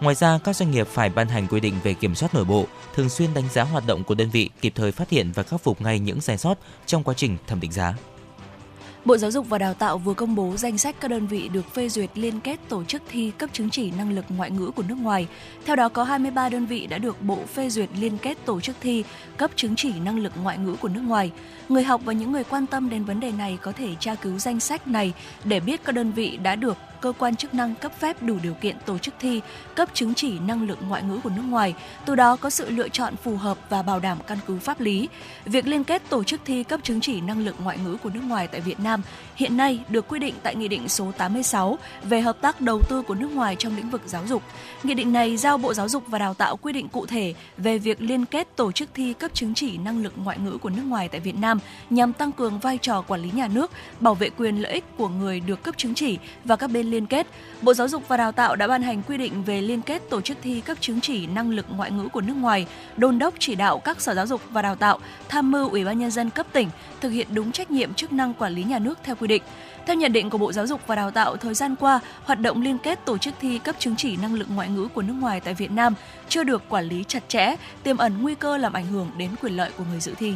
Ngoài 0.00 0.14
ra, 0.14 0.38
các 0.44 0.56
doanh 0.56 0.70
nghiệp 0.70 0.88
phải 0.88 1.08
ban 1.08 1.28
hành 1.28 1.46
quy 1.46 1.60
định 1.60 1.74
về 1.82 1.94
kiểm 1.94 2.14
soát 2.14 2.34
nội 2.34 2.44
bộ, 2.44 2.66
thường 2.94 3.08
xuyên 3.08 3.34
đánh 3.34 3.48
giá 3.52 3.62
hoạt 3.62 3.86
động 3.86 4.04
của 4.04 4.14
đơn 4.14 4.30
vị, 4.30 4.50
kịp 4.60 4.72
thời 4.76 4.92
phát 4.92 5.10
hiện 5.10 5.32
và 5.32 5.42
khắc 5.42 5.60
phục 5.60 5.80
ngay 5.80 5.98
những 5.98 6.20
sai 6.20 6.38
sót 6.38 6.58
trong 6.86 7.02
quá 7.02 7.14
trình 7.16 7.36
thẩm 7.46 7.60
định 7.60 7.72
giá. 7.72 7.94
Bộ 9.04 9.16
Giáo 9.16 9.30
dục 9.30 9.48
và 9.48 9.58
Đào 9.58 9.74
tạo 9.74 9.98
vừa 9.98 10.14
công 10.14 10.34
bố 10.34 10.56
danh 10.56 10.78
sách 10.78 10.96
các 11.00 11.08
đơn 11.08 11.26
vị 11.26 11.48
được 11.48 11.74
phê 11.74 11.88
duyệt 11.88 12.10
liên 12.14 12.40
kết 12.40 12.60
tổ 12.68 12.84
chức 12.84 13.02
thi 13.08 13.32
cấp 13.38 13.50
chứng 13.52 13.70
chỉ 13.70 13.90
năng 13.90 14.12
lực 14.12 14.24
ngoại 14.28 14.50
ngữ 14.50 14.70
của 14.70 14.82
nước 14.88 14.98
ngoài. 14.98 15.26
Theo 15.64 15.76
đó, 15.76 15.88
có 15.88 16.04
23 16.04 16.48
đơn 16.48 16.66
vị 16.66 16.86
đã 16.86 16.98
được 16.98 17.22
Bộ 17.22 17.38
phê 17.54 17.70
duyệt 17.70 17.88
liên 18.00 18.18
kết 18.18 18.38
tổ 18.44 18.60
chức 18.60 18.76
thi 18.80 19.04
cấp 19.36 19.50
chứng 19.56 19.76
chỉ 19.76 19.92
năng 20.04 20.18
lực 20.18 20.32
ngoại 20.42 20.58
ngữ 20.58 20.76
của 20.76 20.88
nước 20.88 21.00
ngoài. 21.00 21.32
Người 21.68 21.84
học 21.84 22.00
và 22.04 22.12
những 22.12 22.32
người 22.32 22.44
quan 22.44 22.66
tâm 22.66 22.90
đến 22.90 23.04
vấn 23.04 23.20
đề 23.20 23.32
này 23.32 23.58
có 23.62 23.72
thể 23.72 23.88
tra 24.00 24.14
cứu 24.14 24.38
danh 24.38 24.60
sách 24.60 24.88
này 24.88 25.12
để 25.44 25.60
biết 25.60 25.84
các 25.84 25.94
đơn 25.94 26.12
vị 26.12 26.36
đã 26.36 26.56
được 26.56 26.76
cơ 27.04 27.12
quan 27.18 27.36
chức 27.36 27.54
năng 27.54 27.74
cấp 27.74 27.92
phép 28.00 28.22
đủ 28.22 28.38
điều 28.42 28.54
kiện 28.54 28.76
tổ 28.86 28.98
chức 28.98 29.14
thi 29.20 29.40
cấp 29.74 29.88
chứng 29.94 30.14
chỉ 30.14 30.38
năng 30.38 30.66
lực 30.66 30.78
ngoại 30.88 31.02
ngữ 31.02 31.18
của 31.24 31.30
nước 31.36 31.42
ngoài, 31.48 31.74
từ 32.06 32.14
đó 32.14 32.36
có 32.36 32.50
sự 32.50 32.70
lựa 32.70 32.88
chọn 32.88 33.16
phù 33.16 33.36
hợp 33.36 33.58
và 33.68 33.82
bảo 33.82 34.00
đảm 34.00 34.18
căn 34.26 34.38
cứ 34.46 34.58
pháp 34.58 34.80
lý. 34.80 35.08
Việc 35.44 35.66
liên 35.66 35.84
kết 35.84 36.02
tổ 36.08 36.24
chức 36.24 36.40
thi 36.44 36.64
cấp 36.64 36.80
chứng 36.82 37.00
chỉ 37.00 37.20
năng 37.20 37.44
lực 37.44 37.54
ngoại 37.64 37.78
ngữ 37.84 37.96
của 38.02 38.10
nước 38.10 38.20
ngoài 38.24 38.48
tại 38.48 38.60
Việt 38.60 38.80
Nam 38.80 39.02
hiện 39.36 39.56
nay 39.56 39.80
được 39.88 40.08
quy 40.08 40.18
định 40.18 40.34
tại 40.42 40.54
Nghị 40.54 40.68
định 40.68 40.88
số 40.88 41.12
86 41.18 41.78
về 42.02 42.20
hợp 42.20 42.36
tác 42.40 42.60
đầu 42.60 42.82
tư 42.88 43.02
của 43.02 43.14
nước 43.14 43.30
ngoài 43.32 43.56
trong 43.58 43.76
lĩnh 43.76 43.90
vực 43.90 44.02
giáo 44.06 44.22
dục. 44.26 44.42
Nghị 44.82 44.94
định 44.94 45.12
này 45.12 45.36
giao 45.36 45.58
Bộ 45.58 45.74
Giáo 45.74 45.88
dục 45.88 46.04
và 46.06 46.18
Đào 46.18 46.34
tạo 46.34 46.56
quy 46.56 46.72
định 46.72 46.88
cụ 46.88 47.06
thể 47.06 47.34
về 47.56 47.78
việc 47.78 48.02
liên 48.02 48.24
kết 48.24 48.56
tổ 48.56 48.72
chức 48.72 48.88
thi 48.94 49.12
cấp 49.12 49.30
chứng 49.34 49.54
chỉ 49.54 49.78
năng 49.78 50.02
lực 50.02 50.12
ngoại 50.16 50.38
ngữ 50.38 50.58
của 50.58 50.70
nước 50.70 50.82
ngoài 50.86 51.08
tại 51.08 51.20
Việt 51.20 51.36
Nam 51.36 51.58
nhằm 51.90 52.12
tăng 52.12 52.32
cường 52.32 52.58
vai 52.58 52.78
trò 52.78 53.02
quản 53.02 53.22
lý 53.22 53.30
nhà 53.34 53.48
nước, 53.48 53.70
bảo 54.00 54.14
vệ 54.14 54.30
quyền 54.30 54.62
lợi 54.62 54.72
ích 54.72 54.84
của 54.96 55.08
người 55.08 55.40
được 55.40 55.62
cấp 55.62 55.74
chứng 55.78 55.94
chỉ 55.94 56.18
và 56.44 56.56
các 56.56 56.70
bên 56.70 56.93
liên 56.94 57.06
kết. 57.06 57.26
Bộ 57.62 57.74
Giáo 57.74 57.88
dục 57.88 58.08
và 58.08 58.16
Đào 58.16 58.32
tạo 58.32 58.56
đã 58.56 58.66
ban 58.66 58.82
hành 58.82 59.02
quy 59.02 59.16
định 59.16 59.44
về 59.44 59.60
liên 59.60 59.82
kết 59.82 60.02
tổ 60.10 60.20
chức 60.20 60.36
thi 60.42 60.60
cấp 60.60 60.76
chứng 60.80 61.00
chỉ 61.00 61.26
năng 61.26 61.50
lực 61.50 61.66
ngoại 61.68 61.90
ngữ 61.90 62.08
của 62.08 62.20
nước 62.20 62.36
ngoài, 62.36 62.66
đôn 62.96 63.18
đốc 63.18 63.34
chỉ 63.38 63.54
đạo 63.54 63.78
các 63.78 64.00
sở 64.00 64.14
giáo 64.14 64.26
dục 64.26 64.40
và 64.50 64.62
đào 64.62 64.74
tạo 64.74 64.98
tham 65.28 65.50
mưu 65.50 65.68
Ủy 65.68 65.84
ban 65.84 65.98
nhân 65.98 66.10
dân 66.10 66.30
cấp 66.30 66.46
tỉnh 66.52 66.68
thực 67.00 67.08
hiện 67.08 67.26
đúng 67.30 67.52
trách 67.52 67.70
nhiệm 67.70 67.94
chức 67.94 68.12
năng 68.12 68.34
quản 68.34 68.52
lý 68.52 68.64
nhà 68.64 68.78
nước 68.78 68.98
theo 69.04 69.16
quy 69.16 69.26
định. 69.26 69.42
Theo 69.86 69.96
nhận 69.96 70.12
định 70.12 70.30
của 70.30 70.38
Bộ 70.38 70.52
Giáo 70.52 70.66
dục 70.66 70.80
và 70.86 70.94
Đào 70.94 71.10
tạo, 71.10 71.36
thời 71.36 71.54
gian 71.54 71.76
qua, 71.76 72.00
hoạt 72.24 72.40
động 72.40 72.62
liên 72.62 72.78
kết 72.78 73.04
tổ 73.04 73.18
chức 73.18 73.34
thi 73.40 73.58
cấp 73.58 73.76
chứng 73.78 73.96
chỉ 73.96 74.16
năng 74.16 74.34
lực 74.34 74.46
ngoại 74.50 74.68
ngữ 74.68 74.88
của 74.94 75.02
nước 75.02 75.14
ngoài 75.20 75.40
tại 75.40 75.54
Việt 75.54 75.70
Nam 75.70 75.94
chưa 76.28 76.44
được 76.44 76.62
quản 76.68 76.84
lý 76.84 77.04
chặt 77.08 77.28
chẽ, 77.28 77.56
tiềm 77.82 77.96
ẩn 77.96 78.22
nguy 78.22 78.34
cơ 78.34 78.56
làm 78.56 78.72
ảnh 78.72 78.86
hưởng 78.86 79.10
đến 79.16 79.30
quyền 79.42 79.56
lợi 79.56 79.70
của 79.78 79.84
người 79.90 80.00
dự 80.00 80.14
thi. 80.18 80.34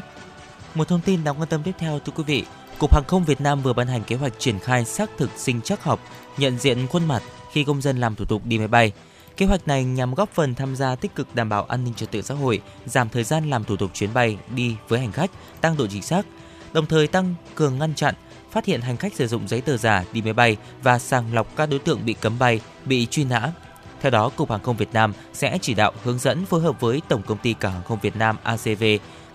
Một 0.74 0.88
thông 0.88 1.00
tin 1.00 1.24
đáng 1.24 1.34
quan 1.38 1.48
tâm 1.48 1.62
tiếp 1.62 1.72
theo 1.78 1.98
thưa 1.98 2.12
quý 2.16 2.24
vị, 2.26 2.44
Cục 2.78 2.94
Hàng 2.94 3.04
không 3.06 3.24
Việt 3.24 3.40
Nam 3.40 3.62
vừa 3.62 3.72
ban 3.72 3.86
hành 3.86 4.02
kế 4.02 4.16
hoạch 4.16 4.32
triển 4.38 4.58
khai 4.58 4.84
xác 4.84 5.10
thực 5.18 5.30
sinh 5.36 5.60
chắc 5.64 5.82
học, 5.84 6.00
nhận 6.38 6.58
diện 6.58 6.86
khuôn 6.86 7.04
mặt 7.04 7.22
khi 7.52 7.64
công 7.64 7.82
dân 7.82 8.00
làm 8.00 8.14
thủ 8.14 8.24
tục 8.24 8.42
đi 8.44 8.58
máy 8.58 8.68
bay. 8.68 8.92
Kế 9.36 9.46
hoạch 9.46 9.68
này 9.68 9.84
nhằm 9.84 10.14
góp 10.14 10.28
phần 10.34 10.54
tham 10.54 10.76
gia 10.76 10.94
tích 10.94 11.14
cực 11.14 11.34
đảm 11.34 11.48
bảo 11.48 11.64
an 11.64 11.84
ninh 11.84 11.94
trật 11.94 12.10
tự 12.10 12.22
xã 12.22 12.34
hội, 12.34 12.60
giảm 12.86 13.08
thời 13.08 13.24
gian 13.24 13.50
làm 13.50 13.64
thủ 13.64 13.76
tục 13.76 13.90
chuyến 13.94 14.14
bay 14.14 14.38
đi 14.54 14.76
với 14.88 15.00
hành 15.00 15.12
khách, 15.12 15.30
tăng 15.60 15.76
độ 15.76 15.86
chính 15.86 16.02
xác, 16.02 16.26
đồng 16.72 16.86
thời 16.86 17.06
tăng 17.06 17.34
cường 17.54 17.78
ngăn 17.78 17.94
chặn, 17.94 18.14
phát 18.50 18.64
hiện 18.64 18.80
hành 18.80 18.96
khách 18.96 19.14
sử 19.14 19.26
dụng 19.26 19.48
giấy 19.48 19.60
tờ 19.60 19.76
giả 19.76 20.04
đi 20.12 20.22
máy 20.22 20.32
bay 20.32 20.56
và 20.82 20.98
sàng 20.98 21.34
lọc 21.34 21.56
các 21.56 21.66
đối 21.70 21.78
tượng 21.78 22.04
bị 22.04 22.12
cấm 22.12 22.38
bay, 22.38 22.60
bị 22.84 23.06
truy 23.06 23.24
nã. 23.24 23.52
Theo 24.00 24.10
đó, 24.10 24.28
Cục 24.28 24.50
Hàng 24.50 24.62
không 24.62 24.76
Việt 24.76 24.92
Nam 24.92 25.12
sẽ 25.32 25.58
chỉ 25.62 25.74
đạo 25.74 25.92
hướng 26.04 26.18
dẫn 26.18 26.44
phối 26.44 26.60
hợp 26.60 26.80
với 26.80 27.02
Tổng 27.08 27.22
công 27.22 27.38
ty 27.38 27.52
Cảng 27.52 27.72
hàng 27.72 27.82
không 27.84 27.98
Việt 28.02 28.16
Nam 28.16 28.36
ACV, 28.42 28.84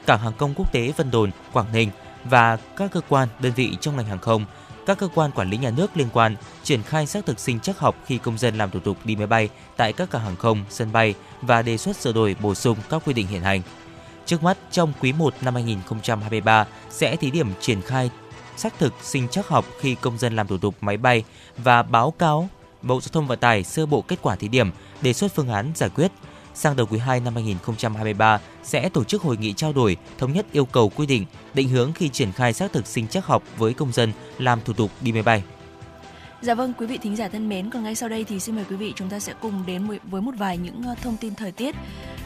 Cảng 0.05 0.19
hàng 0.19 0.33
không 0.37 0.53
quốc 0.55 0.71
tế 0.71 0.93
Vân 0.97 1.11
Đồn, 1.11 1.31
Quảng 1.53 1.73
Ninh 1.73 1.89
và 2.23 2.57
các 2.77 2.91
cơ 2.91 3.01
quan, 3.09 3.27
đơn 3.39 3.53
vị 3.55 3.77
trong 3.81 3.95
ngành 3.95 4.05
hàng 4.05 4.19
không, 4.19 4.45
các 4.85 4.97
cơ 4.97 5.07
quan 5.15 5.31
quản 5.31 5.49
lý 5.49 5.57
nhà 5.57 5.69
nước 5.69 5.97
liên 5.97 6.07
quan 6.13 6.35
triển 6.63 6.83
khai 6.83 7.07
xác 7.07 7.25
thực 7.25 7.39
sinh 7.39 7.59
chắc 7.59 7.79
học 7.79 7.95
khi 8.05 8.17
công 8.17 8.37
dân 8.37 8.57
làm 8.57 8.71
thủ 8.71 8.79
tục 8.79 8.97
đi 9.03 9.15
máy 9.15 9.27
bay 9.27 9.49
tại 9.77 9.93
các 9.93 10.11
cảng 10.11 10.21
hàng 10.21 10.35
không, 10.35 10.63
sân 10.69 10.91
bay 10.91 11.13
và 11.41 11.61
đề 11.61 11.77
xuất 11.77 11.95
sửa 11.95 12.13
đổi 12.13 12.35
bổ 12.41 12.55
sung 12.55 12.77
các 12.89 13.01
quy 13.05 13.13
định 13.13 13.27
hiện 13.27 13.41
hành. 13.41 13.61
Trước 14.25 14.43
mắt, 14.43 14.57
trong 14.71 14.93
quý 15.01 15.13
1 15.13 15.33
năm 15.41 15.53
2023 15.53 16.67
sẽ 16.89 17.15
thí 17.15 17.31
điểm 17.31 17.47
triển 17.59 17.81
khai 17.81 18.09
xác 18.57 18.79
thực 18.79 18.93
sinh 19.01 19.27
chắc 19.31 19.47
học 19.47 19.65
khi 19.79 19.95
công 19.95 20.17
dân 20.17 20.35
làm 20.35 20.47
thủ 20.47 20.57
tục 20.57 20.75
máy 20.81 20.97
bay 20.97 21.23
và 21.57 21.83
báo 21.83 22.11
cáo 22.11 22.49
Bộ 22.81 23.01
Giao 23.01 23.09
thông 23.11 23.27
Vận 23.27 23.39
tải 23.39 23.63
sơ 23.63 23.85
bộ 23.85 24.01
kết 24.01 24.19
quả 24.21 24.35
thí 24.35 24.47
điểm, 24.47 24.71
đề 25.01 25.13
xuất 25.13 25.35
phương 25.35 25.49
án 25.49 25.71
giải 25.75 25.89
quyết. 25.89 26.11
Sang 26.53 26.75
đầu 26.75 26.85
quý 26.85 26.99
2 26.99 27.19
năm 27.19 27.33
2023 27.33 28.39
sẽ 28.63 28.89
tổ 28.89 29.03
chức 29.03 29.21
hội 29.21 29.37
nghị 29.37 29.53
trao 29.53 29.73
đổi, 29.73 29.97
thống 30.17 30.33
nhất 30.33 30.45
yêu 30.51 30.65
cầu 30.65 30.91
quy 30.95 31.05
định, 31.05 31.25
định 31.53 31.69
hướng 31.69 31.93
khi 31.93 32.09
triển 32.09 32.31
khai 32.31 32.53
xác 32.53 32.73
thực 32.73 32.87
sinh 32.87 33.07
chắc 33.07 33.25
học 33.25 33.43
với 33.57 33.73
công 33.73 33.91
dân 33.91 34.13
làm 34.37 34.59
thủ 34.65 34.73
tục 34.73 34.91
đi 35.01 35.11
máy 35.11 35.23
bay. 35.23 35.43
Dạ 36.43 36.55
vâng, 36.55 36.73
quý 36.77 36.85
vị 36.85 36.97
thính 36.97 37.15
giả 37.15 37.27
thân 37.27 37.49
mến, 37.49 37.69
còn 37.69 37.83
ngay 37.83 37.95
sau 37.95 38.09
đây 38.09 38.23
thì 38.23 38.39
xin 38.39 38.55
mời 38.55 38.65
quý 38.69 38.75
vị 38.75 38.93
chúng 38.95 39.09
ta 39.09 39.19
sẽ 39.19 39.33
cùng 39.41 39.63
đến 39.65 39.87
với 40.03 40.21
một 40.21 40.31
vài 40.37 40.57
những 40.57 40.83
ờ, 40.83 40.95
thông 41.03 41.17
tin 41.17 41.35
thời 41.35 41.51
tiết. 41.51 41.75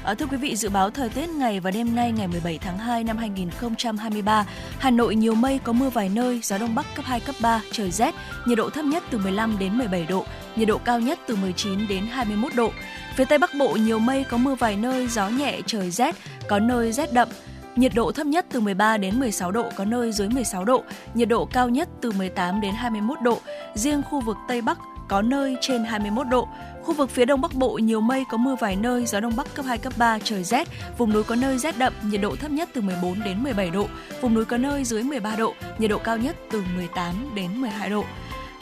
À, 0.03 0.13
thưa 0.13 0.25
quý 0.25 0.37
vị, 0.37 0.55
dự 0.55 0.69
báo 0.69 0.89
thời 0.89 1.09
tiết 1.09 1.29
ngày 1.29 1.59
và 1.59 1.71
đêm 1.71 1.95
nay 1.95 2.11
ngày 2.11 2.27
17 2.27 2.57
tháng 2.57 2.77
2 2.77 3.03
năm 3.03 3.17
2023, 3.17 4.45
Hà 4.79 4.91
Nội 4.91 5.15
nhiều 5.15 5.35
mây 5.35 5.59
có 5.63 5.73
mưa 5.73 5.89
vài 5.89 6.09
nơi, 6.09 6.39
gió 6.43 6.57
đông 6.57 6.75
bắc 6.75 6.85
cấp 6.95 7.05
2 7.05 7.19
cấp 7.19 7.35
3, 7.41 7.61
trời 7.71 7.91
rét, 7.91 8.15
nhiệt 8.45 8.57
độ 8.57 8.69
thấp 8.69 8.85
nhất 8.85 9.03
từ 9.09 9.17
15 9.17 9.59
đến 9.59 9.77
17 9.77 10.05
độ, 10.05 10.25
nhiệt 10.57 10.67
độ 10.67 10.77
cao 10.77 10.99
nhất 10.99 11.19
từ 11.27 11.35
19 11.35 11.87
đến 11.87 12.07
21 12.07 12.55
độ. 12.55 12.71
Phía 13.15 13.25
Tây 13.25 13.37
Bắc 13.37 13.49
Bộ 13.59 13.69
nhiều 13.69 13.99
mây 13.99 14.25
có 14.29 14.37
mưa 14.37 14.55
vài 14.55 14.75
nơi, 14.75 15.07
gió 15.07 15.29
nhẹ, 15.29 15.59
trời 15.65 15.91
rét, 15.91 16.15
có 16.47 16.59
nơi 16.59 16.91
rét 16.91 17.13
đậm. 17.13 17.27
Nhiệt 17.75 17.91
độ 17.95 18.11
thấp 18.11 18.27
nhất 18.27 18.45
từ 18.51 18.59
13 18.59 18.97
đến 18.97 19.19
16 19.19 19.51
độ, 19.51 19.69
có 19.75 19.85
nơi 19.85 20.11
dưới 20.11 20.29
16 20.29 20.65
độ, 20.65 20.83
nhiệt 21.13 21.27
độ 21.27 21.45
cao 21.45 21.69
nhất 21.69 21.89
từ 22.01 22.11
18 22.11 22.61
đến 22.61 22.73
21 22.73 23.21
độ. 23.21 23.39
Riêng 23.75 24.01
khu 24.03 24.21
vực 24.21 24.37
Tây 24.47 24.61
Bắc 24.61 24.77
có 25.07 25.21
nơi 25.21 25.55
trên 25.61 25.83
21 25.83 26.27
độ. 26.27 26.47
Khu 26.83 26.93
vực 26.93 27.09
phía 27.09 27.25
đông 27.25 27.41
bắc 27.41 27.53
bộ 27.55 27.73
nhiều 27.73 28.01
mây 28.01 28.25
có 28.31 28.37
mưa 28.37 28.55
vài 28.59 28.75
nơi, 28.75 29.05
gió 29.05 29.19
đông 29.19 29.35
bắc 29.35 29.55
cấp 29.55 29.65
2 29.65 29.77
cấp 29.77 29.93
3, 29.97 30.19
trời 30.19 30.43
rét, 30.43 30.67
vùng 30.97 31.13
núi 31.13 31.23
có 31.23 31.35
nơi 31.35 31.57
rét 31.57 31.77
đậm, 31.77 31.93
nhiệt 32.03 32.21
độ 32.21 32.35
thấp 32.35 32.51
nhất 32.51 32.69
từ 32.73 32.81
14 32.81 33.23
đến 33.23 33.43
17 33.43 33.69
độ, 33.69 33.87
vùng 34.21 34.33
núi 34.33 34.45
có 34.45 34.57
nơi 34.57 34.83
dưới 34.83 35.03
13 35.03 35.35
độ, 35.35 35.53
nhiệt 35.77 35.89
độ 35.89 35.97
cao 35.97 36.17
nhất 36.17 36.35
từ 36.51 36.63
18 36.75 37.35
đến 37.35 37.61
12 37.61 37.89
độ. 37.89 38.03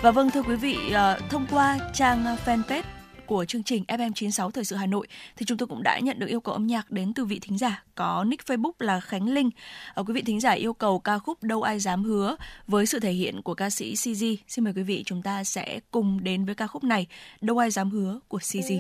Và 0.02 0.12
vâng 0.12 0.32
thưa 0.32 0.42
quý 0.42 0.56
vị, 0.56 0.78
ờ, 0.94 1.20
thông 1.30 1.46
qua 1.52 1.80
trang 1.94 2.26
fanpage 2.46 2.84
của 3.26 3.46
chương 3.46 3.64
trình 3.64 3.84
FM96 3.88 4.52
Thời 4.52 4.66
sự 4.66 4.76
Hà 4.76 4.86
Nội 4.86 5.08
thì 5.38 5.46
chúng 5.46 5.58
tôi 5.58 5.68
cũng 5.68 5.84
đã 5.84 6.00
nhận 6.00 6.20
được 6.20 6.28
yêu 6.28 6.40
cầu 6.40 6.54
âm 6.54 6.68
nhạc 6.68 6.92
đến 6.92 7.14
từ 7.14 7.26
vị 7.26 7.40
thính 7.40 7.58
giả 7.58 7.84
có 7.96 8.24
nick 8.24 8.46
Facebook 8.46 8.72
là 8.80 9.00
Khánh 9.00 9.30
Linh. 9.30 9.50
Ở 9.94 10.04
quý 10.04 10.14
vị 10.14 10.22
thính 10.22 10.40
giả 10.40 10.52
yêu 10.52 10.74
cầu 10.74 11.00
ca 11.00 11.20
khúc 11.20 11.44
Đâu 11.44 11.62
ai 11.62 11.80
dám 11.80 12.04
hứa 12.04 12.36
với 12.68 12.86
sự 12.86 13.00
thể 13.00 13.12
hiện 13.12 13.42
của 13.42 13.54
ca 13.54 13.70
sĩ 13.70 13.96
CG. 13.96 14.26
Xin 14.48 14.64
mời 14.64 14.74
quý 14.76 14.84
vị 14.84 15.04
chúng 15.06 15.22
ta 15.22 15.44
sẽ 15.44 15.80
cùng 15.92 16.24
đến 16.24 16.46
với 16.46 16.56
ca 16.56 16.68
khúc 16.68 16.84
này 16.84 17.08
Đâu 17.42 17.58
ai 17.58 17.72
dám 17.72 17.90
hứa 17.90 18.20
của 18.28 18.40
CG. 18.40 18.74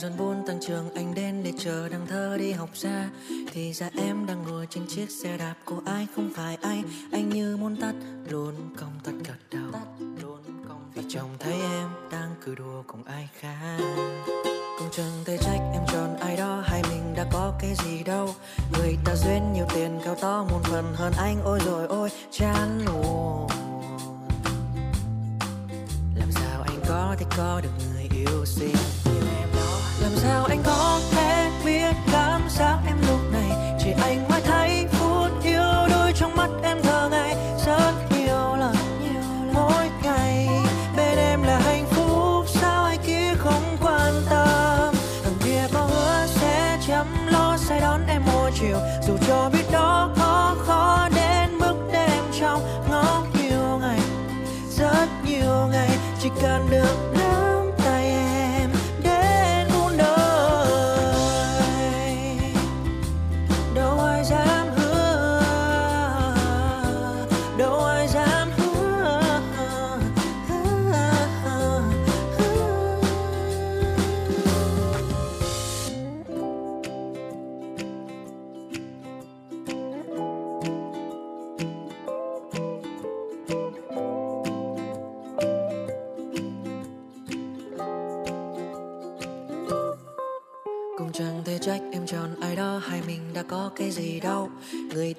Chiều 0.00 0.10
dần 0.10 0.18
buôn 0.18 0.46
tăng 0.46 0.60
trường 0.60 0.94
anh 0.94 1.14
đến 1.14 1.42
để 1.42 1.52
chờ 1.58 1.88
đằng 1.88 2.06
thơ 2.06 2.36
đi 2.38 2.52
học 2.52 2.68
ra. 2.74 3.10
Thì 3.52 3.72
ra 3.72 3.90
em 3.96 4.26
đang 4.26 4.42
ngồi 4.42 4.66
trên 4.70 4.86
chiếc 4.88 5.10
xe 5.10 5.36
đạp 5.36 5.54
của 5.64 5.80
ai 5.86 6.06
không 6.16 6.30
phải 6.36 6.58
anh 6.62 6.82
anh 7.12 7.28
như 7.28 7.56
muốn 7.56 7.76
tắt 7.80 7.94
luôn 8.28 8.54
công 8.76 9.00
tắt 9.04 9.12
gật 9.24 9.58
đầu. 9.58 9.72
Tắt 9.72 9.86
luôn 10.22 10.40
không 10.68 10.90
vì 10.94 11.02
chồng 11.08 11.30
thấy 11.38 11.52
em 11.52 11.88
đang 12.10 12.34
cười 12.44 12.56
đùa 12.56 12.82
cùng 12.86 13.04
ai 13.04 13.28
khác. 13.40 13.78
Cũng 14.78 14.88
chẳng 14.92 15.12
thể 15.24 15.36
trách 15.36 15.60
em 15.72 15.82
chọn 15.92 16.16
ai 16.16 16.36
đó 16.36 16.62
hay 16.64 16.82
mình 16.82 17.14
đã 17.16 17.26
có 17.32 17.54
cái 17.60 17.74
gì 17.84 18.02
đâu. 18.02 18.34
Người 18.72 18.96
ta 19.04 19.14
duyên 19.14 19.52
nhiều 19.52 19.66
tiền 19.74 20.00
cao 20.04 20.14
to 20.14 20.46
một 20.50 20.60
phần 20.64 20.94
hơn 20.94 21.12
anh. 21.18 21.40
Ôi 21.44 21.60
rồi 21.66 21.86
ôi, 21.86 22.10
chán 22.30 22.84
luôn. 22.86 23.48
Làm 26.14 26.32
sao 26.32 26.62
anh 26.62 26.80
có 26.88 27.16
thể 27.18 27.26
có 27.36 27.60
được 27.62 27.72
người 27.94 28.08
yêu 28.14 28.44
xinh? 28.44 28.76
Sao 30.22 30.44
anh 30.44 30.62
có 30.62 30.89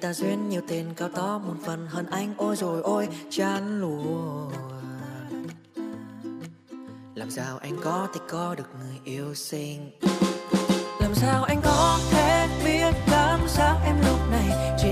ta 0.01 0.13
duyên 0.13 0.49
nhiều 0.49 0.61
tiền 0.67 0.93
cao 0.97 1.09
to 1.09 1.41
một 1.47 1.55
phần 1.63 1.87
hơn 1.87 2.05
anh 2.11 2.33
ôi 2.37 2.55
rồi 2.55 2.81
ôi 2.81 3.07
chán 3.29 3.79
luôn 3.81 4.51
làm 7.15 7.29
sao 7.31 7.57
anh 7.57 7.77
có 7.83 8.07
thể 8.13 8.19
có 8.29 8.55
được 8.57 8.69
người 8.79 8.99
yêu 9.03 9.33
xinh? 9.35 9.91
Làm 10.99 11.15
sao 11.15 11.43
anh 11.43 11.61
có 11.63 11.99
thể 12.11 12.47
biết 12.65 12.93
cảm 13.11 13.39
giác 13.47 13.77
em 13.85 13.95
lúc 14.05 14.19
này? 14.31 14.75
Chỉ 14.79 14.89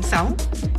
FM96. 0.00 0.30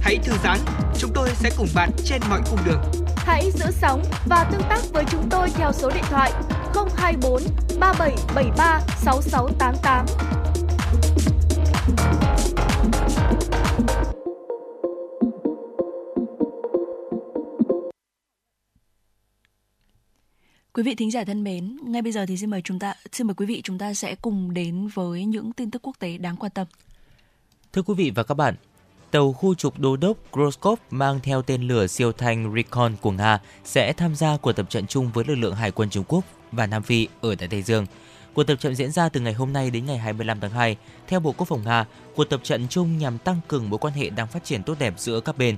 Hãy 0.01 0.18
thư 0.24 0.34
giãn, 0.43 0.59
chúng 0.97 1.11
tôi 1.13 1.30
sẽ 1.34 1.49
cùng 1.57 1.68
bạn 1.76 1.89
trên 2.05 2.22
mọi 2.30 2.41
cung 2.49 2.59
đường. 2.66 2.82
Hãy 3.16 3.51
giữ 3.51 3.66
sóng 3.72 4.03
và 4.26 4.49
tương 4.51 4.61
tác 4.70 4.80
với 4.93 5.03
chúng 5.11 5.30
tôi 5.30 5.49
theo 5.49 5.72
số 5.74 5.91
điện 5.95 6.03
thoại 6.09 6.32
024 6.97 7.41
3773 7.80 8.80
6688. 8.97 10.05
Quý 20.74 20.84
vị 20.84 20.95
thính 20.95 21.11
giả 21.11 21.24
thân 21.24 21.43
mến, 21.43 21.78
ngay 21.84 22.01
bây 22.01 22.11
giờ 22.11 22.26
thì 22.26 22.38
xin 22.38 22.49
mời 22.49 22.61
chúng 22.61 22.80
ta 22.80 22.93
xin 23.11 23.28
mời 23.28 23.34
quý 23.34 23.45
vị 23.45 23.61
chúng 23.63 23.78
ta 23.78 23.93
sẽ 23.93 24.16
cùng 24.16 24.53
đến 24.53 24.88
với 24.93 25.26
những 25.26 25.51
tin 25.53 25.72
tức 25.72 25.82
quốc 25.82 25.99
tế 25.99 26.18
đáng 26.18 26.36
quan 26.36 26.51
tâm. 26.51 26.68
Thưa 27.74 27.82
quý 27.82 27.93
vị 27.97 28.11
và 28.16 28.24
các 28.24 28.34
bạn, 28.34 28.55
tàu 29.16 29.34
khu 29.34 29.55
trục 29.55 29.80
đô 29.80 29.95
đốc 29.97 30.18
Groskov 30.32 30.80
mang 30.91 31.20
theo 31.24 31.41
tên 31.41 31.61
lửa 31.61 31.88
siêu 31.88 32.11
thanh 32.11 32.53
Recon 32.55 32.95
của 33.01 33.11
Nga 33.11 33.39
sẽ 33.63 33.93
tham 33.93 34.16
gia 34.16 34.38
cuộc 34.38 34.51
tập 34.51 34.70
trận 34.70 34.88
chung 34.88 35.11
với 35.13 35.26
lực 35.26 35.36
lượng 35.36 35.55
hải 35.55 35.72
quân 35.72 35.89
Trung 35.89 36.03
Quốc 36.07 36.24
và 36.51 36.68
Nam 36.68 36.84
Phi 36.84 37.07
ở 37.22 37.36
đại 37.36 37.47
Tây 37.47 37.61
Dương. 37.61 37.86
Cuộc 38.34 38.43
tập 38.43 38.55
trận 38.55 38.76
diễn 38.76 38.91
ra 38.91 39.09
từ 39.09 39.20
ngày 39.20 39.34
hôm 39.34 39.53
nay 39.53 39.70
đến 39.70 39.86
ngày 39.86 39.97
25 39.97 40.39
tháng 40.39 40.51
2. 40.51 40.78
Theo 41.07 41.20
Bộ 41.20 41.32
Quốc 41.38 41.47
phòng 41.47 41.63
Nga, 41.66 41.86
cuộc 42.16 42.24
tập 42.24 42.39
trận 42.43 42.68
chung 42.70 42.97
nhằm 42.97 43.18
tăng 43.18 43.39
cường 43.47 43.70
mối 43.70 43.78
quan 43.78 43.93
hệ 43.93 44.09
đang 44.09 44.28
phát 44.28 44.43
triển 44.43 44.63
tốt 44.63 44.76
đẹp 44.80 44.93
giữa 44.97 45.20
các 45.20 45.38
bên. 45.38 45.57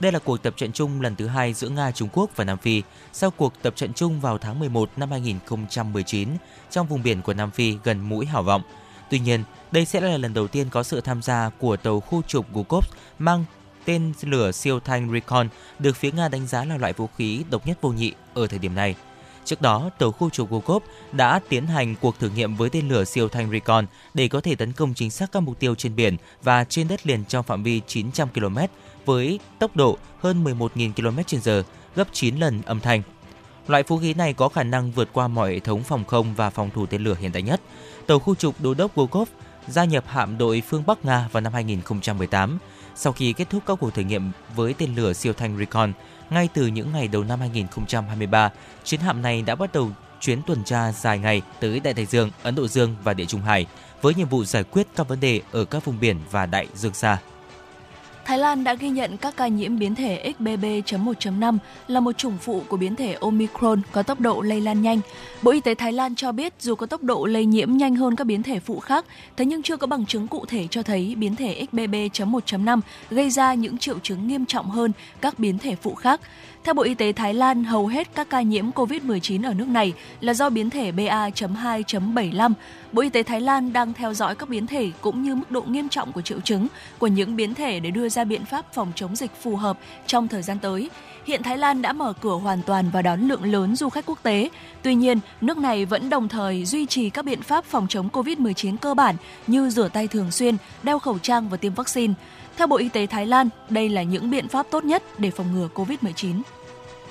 Đây 0.00 0.12
là 0.12 0.18
cuộc 0.18 0.42
tập 0.42 0.54
trận 0.56 0.72
chung 0.72 1.00
lần 1.00 1.16
thứ 1.16 1.26
hai 1.26 1.52
giữa 1.52 1.68
Nga, 1.68 1.90
Trung 1.90 2.08
Quốc 2.12 2.30
và 2.36 2.44
Nam 2.44 2.58
Phi 2.58 2.82
sau 3.12 3.30
cuộc 3.30 3.52
tập 3.62 3.76
trận 3.76 3.92
chung 3.92 4.20
vào 4.20 4.38
tháng 4.38 4.58
11 4.58 4.90
năm 4.96 5.10
2019 5.10 6.28
trong 6.70 6.86
vùng 6.86 7.02
biển 7.02 7.22
của 7.22 7.34
Nam 7.34 7.50
Phi 7.50 7.76
gần 7.84 8.00
mũi 8.00 8.26
Hảo 8.26 8.42
Vọng. 8.42 8.62
Tuy 9.12 9.18
nhiên, 9.18 9.44
đây 9.72 9.84
sẽ 9.84 10.00
là 10.00 10.16
lần 10.16 10.34
đầu 10.34 10.48
tiên 10.48 10.68
có 10.70 10.82
sự 10.82 11.00
tham 11.00 11.22
gia 11.22 11.50
của 11.58 11.76
tàu 11.76 12.00
khu 12.00 12.22
trục 12.22 12.46
Gukov 12.52 12.84
mang 13.18 13.44
tên 13.84 14.12
lửa 14.20 14.52
siêu 14.52 14.80
thanh 14.80 15.12
Recon 15.12 15.48
được 15.78 15.96
phía 15.96 16.10
Nga 16.10 16.28
đánh 16.28 16.46
giá 16.46 16.64
là 16.64 16.76
loại 16.76 16.92
vũ 16.92 17.08
khí 17.16 17.44
độc 17.50 17.66
nhất 17.66 17.78
vô 17.80 17.90
nhị 17.90 18.12
ở 18.34 18.46
thời 18.46 18.58
điểm 18.58 18.74
này. 18.74 18.94
Trước 19.44 19.60
đó, 19.60 19.90
tàu 19.98 20.12
khu 20.12 20.30
trục 20.30 20.50
Gukov 20.50 20.82
đã 21.12 21.40
tiến 21.48 21.66
hành 21.66 21.94
cuộc 22.00 22.18
thử 22.18 22.28
nghiệm 22.28 22.56
với 22.56 22.70
tên 22.70 22.88
lửa 22.88 23.04
siêu 23.04 23.28
thanh 23.28 23.50
Recon 23.50 23.86
để 24.14 24.28
có 24.28 24.40
thể 24.40 24.54
tấn 24.54 24.72
công 24.72 24.94
chính 24.94 25.10
xác 25.10 25.32
các 25.32 25.40
mục 25.40 25.58
tiêu 25.58 25.74
trên 25.74 25.96
biển 25.96 26.16
và 26.42 26.64
trên 26.64 26.88
đất 26.88 27.06
liền 27.06 27.24
trong 27.24 27.44
phạm 27.44 27.62
vi 27.62 27.80
900 27.86 28.28
km 28.28 28.58
với 29.04 29.40
tốc 29.58 29.76
độ 29.76 29.98
hơn 30.20 30.44
11.000 30.44 30.92
km/h, 30.92 31.62
gấp 31.96 32.08
9 32.12 32.36
lần 32.36 32.62
âm 32.62 32.80
thanh. 32.80 33.02
Loại 33.66 33.82
vũ 33.82 33.98
khí 33.98 34.14
này 34.14 34.32
có 34.32 34.48
khả 34.48 34.62
năng 34.62 34.90
vượt 34.90 35.08
qua 35.12 35.28
mọi 35.28 35.52
hệ 35.52 35.60
thống 35.60 35.82
phòng 35.82 36.04
không 36.04 36.34
và 36.34 36.50
phòng 36.50 36.70
thủ 36.70 36.86
tên 36.86 37.04
lửa 37.04 37.16
hiện 37.20 37.32
đại 37.32 37.42
nhất. 37.42 37.60
Tàu 38.06 38.18
khu 38.18 38.34
trục 38.34 38.60
Đô 38.60 38.74
đốc 38.74 38.96
Gokov 38.96 39.28
gia 39.68 39.84
nhập 39.84 40.04
hạm 40.06 40.38
đội 40.38 40.62
phương 40.68 40.82
Bắc 40.86 41.04
Nga 41.04 41.28
vào 41.32 41.40
năm 41.40 41.52
2018 41.52 42.58
sau 42.94 43.12
khi 43.12 43.32
kết 43.32 43.50
thúc 43.50 43.62
các 43.66 43.74
cuộc 43.80 43.94
thử 43.94 44.02
nghiệm 44.02 44.30
với 44.56 44.74
tên 44.78 44.94
lửa 44.94 45.12
siêu 45.12 45.32
thanh 45.32 45.58
Recon. 45.58 45.92
Ngay 46.30 46.48
từ 46.54 46.66
những 46.66 46.92
ngày 46.92 47.08
đầu 47.08 47.24
năm 47.24 47.40
2023, 47.40 48.50
chiến 48.84 49.00
hạm 49.00 49.22
này 49.22 49.42
đã 49.42 49.54
bắt 49.54 49.72
đầu 49.72 49.90
chuyến 50.20 50.42
tuần 50.42 50.64
tra 50.64 50.92
dài 50.92 51.18
ngày 51.18 51.42
tới 51.60 51.80
Đại 51.80 51.94
Tây 51.94 52.06
Dương, 52.06 52.30
Ấn 52.42 52.54
Độ 52.54 52.68
Dương 52.68 52.96
và 53.04 53.14
Địa 53.14 53.24
Trung 53.24 53.40
Hải 53.40 53.66
với 54.02 54.14
nhiệm 54.14 54.28
vụ 54.28 54.44
giải 54.44 54.64
quyết 54.64 54.86
các 54.96 55.08
vấn 55.08 55.20
đề 55.20 55.40
ở 55.52 55.64
các 55.64 55.84
vùng 55.84 56.00
biển 56.00 56.16
và 56.30 56.46
đại 56.46 56.66
dương 56.74 56.94
xa. 56.94 57.18
Thái 58.24 58.38
Lan 58.38 58.64
đã 58.64 58.74
ghi 58.74 58.88
nhận 58.88 59.16
các 59.16 59.36
ca 59.36 59.46
nhiễm 59.46 59.78
biến 59.78 59.94
thể 59.94 60.32
XBB.1.5 60.38 61.58
là 61.88 62.00
một 62.00 62.18
chủng 62.18 62.38
phụ 62.40 62.62
của 62.68 62.76
biến 62.76 62.96
thể 62.96 63.16
Omicron 63.20 63.82
có 63.92 64.02
tốc 64.02 64.20
độ 64.20 64.40
lây 64.40 64.60
lan 64.60 64.82
nhanh. 64.82 65.00
Bộ 65.42 65.50
Y 65.50 65.60
tế 65.60 65.74
Thái 65.74 65.92
Lan 65.92 66.14
cho 66.14 66.32
biết 66.32 66.52
dù 66.60 66.74
có 66.74 66.86
tốc 66.86 67.02
độ 67.02 67.26
lây 67.26 67.46
nhiễm 67.46 67.76
nhanh 67.76 67.96
hơn 67.96 68.16
các 68.16 68.24
biến 68.24 68.42
thể 68.42 68.60
phụ 68.60 68.80
khác, 68.80 69.04
thế 69.36 69.44
nhưng 69.44 69.62
chưa 69.62 69.76
có 69.76 69.86
bằng 69.86 70.06
chứng 70.06 70.28
cụ 70.28 70.44
thể 70.46 70.66
cho 70.70 70.82
thấy 70.82 71.14
biến 71.18 71.36
thể 71.36 71.66
XBB.1.5 71.72 72.80
gây 73.10 73.30
ra 73.30 73.54
những 73.54 73.78
triệu 73.78 73.98
chứng 73.98 74.28
nghiêm 74.28 74.46
trọng 74.46 74.70
hơn 74.70 74.92
các 75.20 75.38
biến 75.38 75.58
thể 75.58 75.76
phụ 75.76 75.94
khác. 75.94 76.20
Theo 76.64 76.74
Bộ 76.74 76.82
Y 76.82 76.94
tế 76.94 77.12
Thái 77.12 77.34
Lan, 77.34 77.64
hầu 77.64 77.86
hết 77.86 78.08
các 78.14 78.30
ca 78.30 78.42
nhiễm 78.42 78.70
COVID-19 78.70 79.46
ở 79.46 79.54
nước 79.54 79.68
này 79.68 79.92
là 80.20 80.34
do 80.34 80.50
biến 80.50 80.70
thể 80.70 80.92
BA.2.75. 80.92 82.52
Bộ 82.92 83.02
Y 83.02 83.08
tế 83.08 83.22
Thái 83.22 83.40
Lan 83.40 83.72
đang 83.72 83.92
theo 83.92 84.14
dõi 84.14 84.34
các 84.34 84.48
biến 84.48 84.66
thể 84.66 84.90
cũng 85.00 85.22
như 85.22 85.34
mức 85.34 85.50
độ 85.50 85.62
nghiêm 85.62 85.88
trọng 85.88 86.12
của 86.12 86.22
triệu 86.22 86.40
chứng 86.40 86.66
của 86.98 87.06
những 87.06 87.36
biến 87.36 87.54
thể 87.54 87.80
để 87.80 87.90
đưa 87.90 88.08
ra 88.08 88.24
biện 88.24 88.44
pháp 88.44 88.72
phòng 88.74 88.92
chống 88.94 89.16
dịch 89.16 89.30
phù 89.42 89.56
hợp 89.56 89.78
trong 90.06 90.28
thời 90.28 90.42
gian 90.42 90.58
tới. 90.58 90.90
Hiện 91.26 91.42
Thái 91.42 91.58
Lan 91.58 91.82
đã 91.82 91.92
mở 91.92 92.12
cửa 92.20 92.34
hoàn 92.34 92.62
toàn 92.62 92.90
và 92.92 93.02
đón 93.02 93.20
lượng 93.20 93.44
lớn 93.44 93.76
du 93.76 93.88
khách 93.88 94.06
quốc 94.06 94.22
tế. 94.22 94.48
Tuy 94.82 94.94
nhiên, 94.94 95.18
nước 95.40 95.58
này 95.58 95.84
vẫn 95.84 96.10
đồng 96.10 96.28
thời 96.28 96.64
duy 96.64 96.86
trì 96.86 97.10
các 97.10 97.24
biện 97.24 97.42
pháp 97.42 97.64
phòng 97.64 97.86
chống 97.88 98.08
COVID-19 98.12 98.76
cơ 98.76 98.94
bản 98.94 99.16
như 99.46 99.70
rửa 99.70 99.88
tay 99.88 100.08
thường 100.08 100.30
xuyên, 100.30 100.56
đeo 100.82 100.98
khẩu 100.98 101.18
trang 101.18 101.48
và 101.48 101.56
tiêm 101.56 101.74
vaccine. 101.74 102.14
Theo 102.56 102.66
Bộ 102.66 102.76
Y 102.76 102.88
tế 102.88 103.06
Thái 103.06 103.26
Lan, 103.26 103.48
đây 103.70 103.88
là 103.88 104.02
những 104.02 104.30
biện 104.30 104.48
pháp 104.48 104.66
tốt 104.70 104.84
nhất 104.84 105.02
để 105.18 105.30
phòng 105.30 105.54
ngừa 105.54 105.68
COVID-19. 105.74 106.42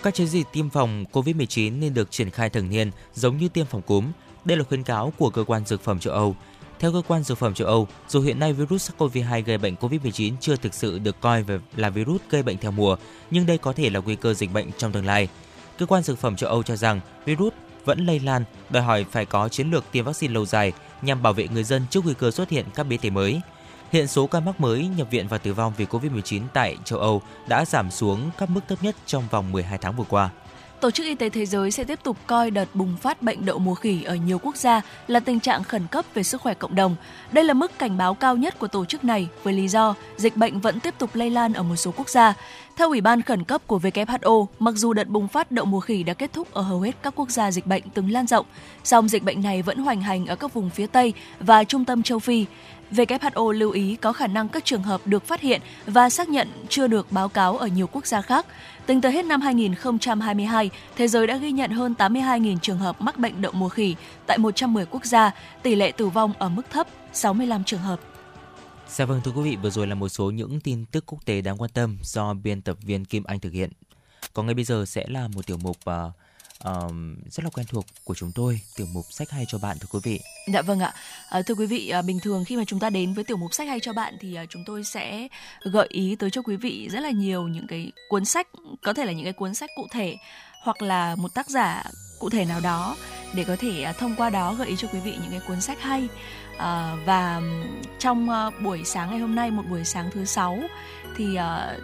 Các 0.04 0.14
chiến 0.14 0.28
dịch 0.28 0.48
tiêm 0.52 0.70
phòng 0.70 1.06
COVID-19 1.12 1.80
nên 1.80 1.94
được 1.94 2.12
triển 2.12 2.30
khai 2.30 2.50
thường 2.50 2.70
niên 2.70 2.92
giống 3.14 3.38
như 3.38 3.48
tiêm 3.48 3.66
phòng 3.66 3.82
cúm. 3.82 4.12
Đây 4.46 4.58
là 4.58 4.64
khuyến 4.64 4.84
cáo 4.84 5.14
của 5.18 5.30
cơ 5.30 5.44
quan 5.44 5.66
dược 5.66 5.84
phẩm 5.84 6.00
châu 6.00 6.14
Âu. 6.14 6.36
Theo 6.80 6.92
cơ 6.92 7.02
quan 7.08 7.24
dược 7.24 7.38
phẩm 7.38 7.54
châu 7.54 7.68
Âu, 7.68 7.88
dù 8.08 8.22
hiện 8.22 8.40
nay 8.40 8.54
virus 8.54 8.92
SARS-CoV-2 8.92 9.44
gây 9.44 9.58
bệnh 9.58 9.76
COVID-19 9.76 10.34
chưa 10.40 10.56
thực 10.56 10.74
sự 10.74 11.00
được 11.00 11.22
coi 11.22 11.44
là 11.76 11.90
virus 11.90 12.22
gây 12.30 12.44
bệnh 12.44 12.58
theo 12.58 12.72
mùa, 12.72 12.96
nhưng 13.32 13.46
đây 13.46 13.58
có 13.58 13.74
thể 13.74 13.90
là 13.90 14.00
nguy 14.00 14.16
cơ 14.16 14.34
dịch 14.34 14.54
bệnh 14.54 14.68
trong 14.78 14.92
tương 14.92 15.06
lai. 15.06 15.28
Cơ 15.78 15.86
quan 15.86 16.04
dược 16.04 16.20
phẩm 16.20 16.36
châu 16.36 16.50
Âu 16.50 16.64
cho 16.64 16.76
rằng 16.76 17.00
virus 17.26 17.54
vẫn 17.86 18.06
lây 18.06 18.20
lan, 18.20 18.44
đòi 18.70 18.84
hỏi 18.84 19.06
phải 19.12 19.26
có 19.26 19.50
chiến 19.50 19.72
lược 19.72 19.92
tiêm 19.92 20.06
vaccine 20.06 20.34
lâu 20.34 20.46
dài 20.46 20.72
nhằm 21.02 21.22
bảo 21.22 21.34
vệ 21.34 21.48
người 21.48 21.64
dân 21.64 21.86
trước 21.90 22.06
nguy 22.06 22.14
cơ 22.14 22.32
xuất 22.32 22.50
hiện 22.50 22.66
các 22.76 22.84
biến 22.84 23.00
thể 23.02 23.10
mới. 23.10 23.42
Hiện 23.92 24.08
số 24.08 24.28
ca 24.28 24.40
mắc 24.40 24.62
mới 24.62 24.88
nhập 24.98 25.08
viện 25.12 25.28
và 25.28 25.38
tử 25.38 25.54
vong 25.54 25.74
vì 25.78 25.86
COVID-19 25.86 26.42
tại 26.54 26.78
châu 26.86 27.00
Âu 27.00 27.22
đã 27.48 27.66
giảm 27.66 27.92
xuống 27.92 28.30
các 28.38 28.50
mức 28.50 28.62
thấp 28.68 28.84
nhất 28.84 28.96
trong 29.06 29.24
vòng 29.32 29.52
12 29.52 29.78
tháng 29.78 29.96
vừa 29.96 30.04
qua. 30.10 30.30
Tổ 30.82 30.92
chức 30.92 31.06
Y 31.06 31.16
tế 31.16 31.30
Thế 31.30 31.46
giới 31.46 31.72
sẽ 31.72 31.84
tiếp 31.84 32.00
tục 32.04 32.18
coi 32.28 32.52
đợt 32.52 32.66
bùng 32.74 32.98
phát 32.98 33.22
bệnh 33.22 33.46
đậu 33.46 33.60
mùa 33.60 33.76
khỉ 33.76 34.04
ở 34.04 34.16
nhiều 34.16 34.40
quốc 34.40 34.56
gia 34.56 34.82
là 35.08 35.20
tình 35.20 35.40
trạng 35.40 35.64
khẩn 35.64 35.88
cấp 35.88 36.06
về 36.14 36.24
sức 36.24 36.42
khỏe 36.42 36.54
cộng 36.54 36.76
đồng. 36.76 36.96
Đây 37.32 37.44
là 37.44 37.54
mức 37.54 37.72
cảnh 37.80 37.98
báo 37.98 38.14
cao 38.14 38.36
nhất 38.36 38.60
của 38.60 38.68
tổ 38.68 38.86
chức 38.86 39.04
này 39.04 39.28
với 39.44 39.54
lý 39.54 39.68
do 39.68 39.96
dịch 40.18 40.38
bệnh 40.38 40.60
vẫn 40.60 40.80
tiếp 40.80 40.94
tục 40.98 41.10
lây 41.14 41.30
lan 41.30 41.54
ở 41.54 41.64
một 41.64 41.76
số 41.76 41.92
quốc 41.98 42.10
gia. 42.10 42.34
Theo 42.78 42.90
Ủy 42.90 43.02
ban 43.02 43.22
khẩn 43.22 43.44
cấp 43.44 43.62
của 43.68 43.80
WHO, 43.80 44.46
mặc 44.60 44.74
dù 44.76 44.94
đợt 44.94 45.08
bùng 45.08 45.28
phát 45.28 45.52
đậu 45.52 45.66
mùa 45.66 45.80
khỉ 45.80 46.04
đã 46.04 46.14
kết 46.14 46.34
thúc 46.34 46.54
ở 46.54 46.62
hầu 46.62 46.82
hết 46.82 46.96
các 47.04 47.14
quốc 47.16 47.30
gia 47.30 47.52
dịch 47.52 47.68
bệnh 47.68 47.84
từng 47.94 48.12
lan 48.12 48.28
rộng, 48.28 48.46
song 48.84 49.10
dịch 49.10 49.24
bệnh 49.24 49.42
này 49.42 49.62
vẫn 49.62 49.78
hoành 49.78 50.02
hành 50.02 50.26
ở 50.26 50.36
các 50.36 50.54
vùng 50.54 50.70
phía 50.70 50.88
Tây 50.88 51.14
và 51.40 51.64
trung 51.64 51.86
tâm 51.86 52.04
châu 52.04 52.20
Phi. 52.20 52.46
WHO 52.92 53.52
lưu 53.52 53.72
ý 53.72 53.96
có 53.96 54.14
khả 54.14 54.28
năng 54.28 54.50
các 54.50 54.66
trường 54.66 54.84
hợp 54.84 55.02
được 55.06 55.28
phát 55.28 55.42
hiện 55.42 55.62
và 55.86 56.10
xác 56.10 56.30
nhận 56.30 56.48
chưa 56.70 56.88
được 56.88 57.12
báo 57.12 57.30
cáo 57.30 57.58
ở 57.58 57.68
nhiều 57.68 57.88
quốc 57.88 58.06
gia 58.06 58.22
khác. 58.22 58.46
Tính 58.86 59.02
tới 59.02 59.12
hết 59.12 59.26
năm 59.26 59.42
2022, 59.42 60.70
thế 60.96 61.08
giới 61.08 61.28
đã 61.28 61.38
ghi 61.38 61.52
nhận 61.52 61.72
hơn 61.72 61.94
82.000 61.98 62.58
trường 62.58 62.78
hợp 62.78 63.02
mắc 63.02 63.18
bệnh 63.20 63.42
đậu 63.42 63.52
mùa 63.52 63.70
khỉ 63.70 63.96
tại 64.28 64.38
110 64.38 64.86
quốc 64.86 65.06
gia, 65.06 65.32
tỷ 65.64 65.76
lệ 65.76 65.92
tử 65.92 66.08
vong 66.10 66.34
ở 66.40 66.50
mức 66.50 66.64
thấp 66.70 66.88
65 67.14 67.64
trường 67.64 67.80
hợp. 67.80 68.00
Dạ 68.88 69.06
vâng 69.06 69.22
thưa 69.24 69.32
quý 69.32 69.42
vị, 69.42 69.56
vừa 69.56 69.70
rồi 69.70 69.88
là 69.88 69.96
một 69.96 70.10
số 70.10 70.32
những 70.32 70.60
tin 70.60 70.86
tức 70.86 71.04
quốc 71.06 71.26
tế 71.26 71.42
đáng 71.42 71.58
quan 71.58 71.72
tâm 71.74 71.98
do 72.04 72.34
biên 72.34 72.62
tập 72.62 72.78
viên 72.82 73.06
Kim 73.06 73.24
Anh 73.24 73.40
thực 73.40 73.54
hiện. 73.54 73.70
Còn 74.34 74.46
ngay 74.46 74.56
bây 74.56 74.64
giờ 74.64 74.86
sẽ 74.88 75.06
là 75.08 75.28
một 75.28 75.48
tiểu 75.48 75.58
mục 75.58 75.78
uh, 75.90 76.14
uh, 76.70 76.92
rất 77.32 77.44
là 77.44 77.50
quen 77.50 77.66
thuộc 77.70 77.86
của 78.04 78.16
chúng 78.16 78.32
tôi, 78.32 78.62
tiểu 78.76 78.88
mục 78.94 79.06
sách 79.10 79.30
hay 79.30 79.46
cho 79.48 79.58
bạn 79.58 79.78
thưa 79.80 79.88
quý 79.92 80.00
vị. 80.04 80.20
Dạ 80.54 80.62
vâng 80.62 80.80
ạ. 80.80 80.94
À, 81.30 81.42
thưa 81.42 81.56
quý 81.56 81.66
vị, 81.66 81.90
à, 81.90 82.02
bình 82.02 82.20
thường 82.20 82.46
khi 82.46 82.58
mà 82.58 82.64
chúng 82.68 82.80
ta 82.80 82.90
đến 82.90 83.14
với 83.14 83.24
tiểu 83.24 83.38
mục 83.38 83.54
sách 83.54 83.68
hay 83.68 83.80
cho 83.80 83.94
bạn 83.94 84.18
thì 84.20 84.36
à, 84.36 84.46
chúng 84.50 84.64
tôi 84.66 84.84
sẽ 84.84 85.28
gợi 85.62 85.88
ý 85.90 86.16
tới 86.16 86.30
cho 86.30 86.42
quý 86.42 86.56
vị 86.56 86.90
rất 86.92 87.00
là 87.00 87.10
nhiều 87.10 87.48
những 87.48 87.68
cái 87.68 87.92
cuốn 88.10 88.26
sách, 88.26 88.48
có 88.84 88.94
thể 88.94 89.06
là 89.06 89.12
những 89.12 89.24
cái 89.24 89.34
cuốn 89.34 89.54
sách 89.54 89.70
cụ 89.76 89.88
thể 89.92 90.18
hoặc 90.64 90.82
là 90.82 91.16
một 91.16 91.34
tác 91.34 91.50
giả 91.50 91.84
cụ 92.20 92.30
thể 92.30 92.46
nào 92.46 92.60
đó 92.60 92.96
để 93.34 93.44
có 93.44 93.56
thể 93.60 93.84
à, 93.84 93.94
thông 93.94 94.16
qua 94.16 94.30
đó 94.30 94.54
gợi 94.54 94.68
ý 94.68 94.76
cho 94.78 94.88
quý 94.88 95.00
vị 95.00 95.12
những 95.12 95.32
cái 95.32 95.42
cuốn 95.48 95.62
sách 95.62 95.82
hay. 95.82 96.08
À, 96.58 96.96
và 97.06 97.42
trong 98.00 98.30
à, 98.30 98.50
buổi 98.64 98.82
sáng 98.86 99.10
ngày 99.10 99.20
hôm 99.20 99.36
nay 99.36 99.52
một 99.52 99.64
buổi 99.70 99.84
sáng 99.84 100.10
thứ 100.12 100.26
sáu 100.26 100.60
thì 101.18 101.36
à, 101.36 101.78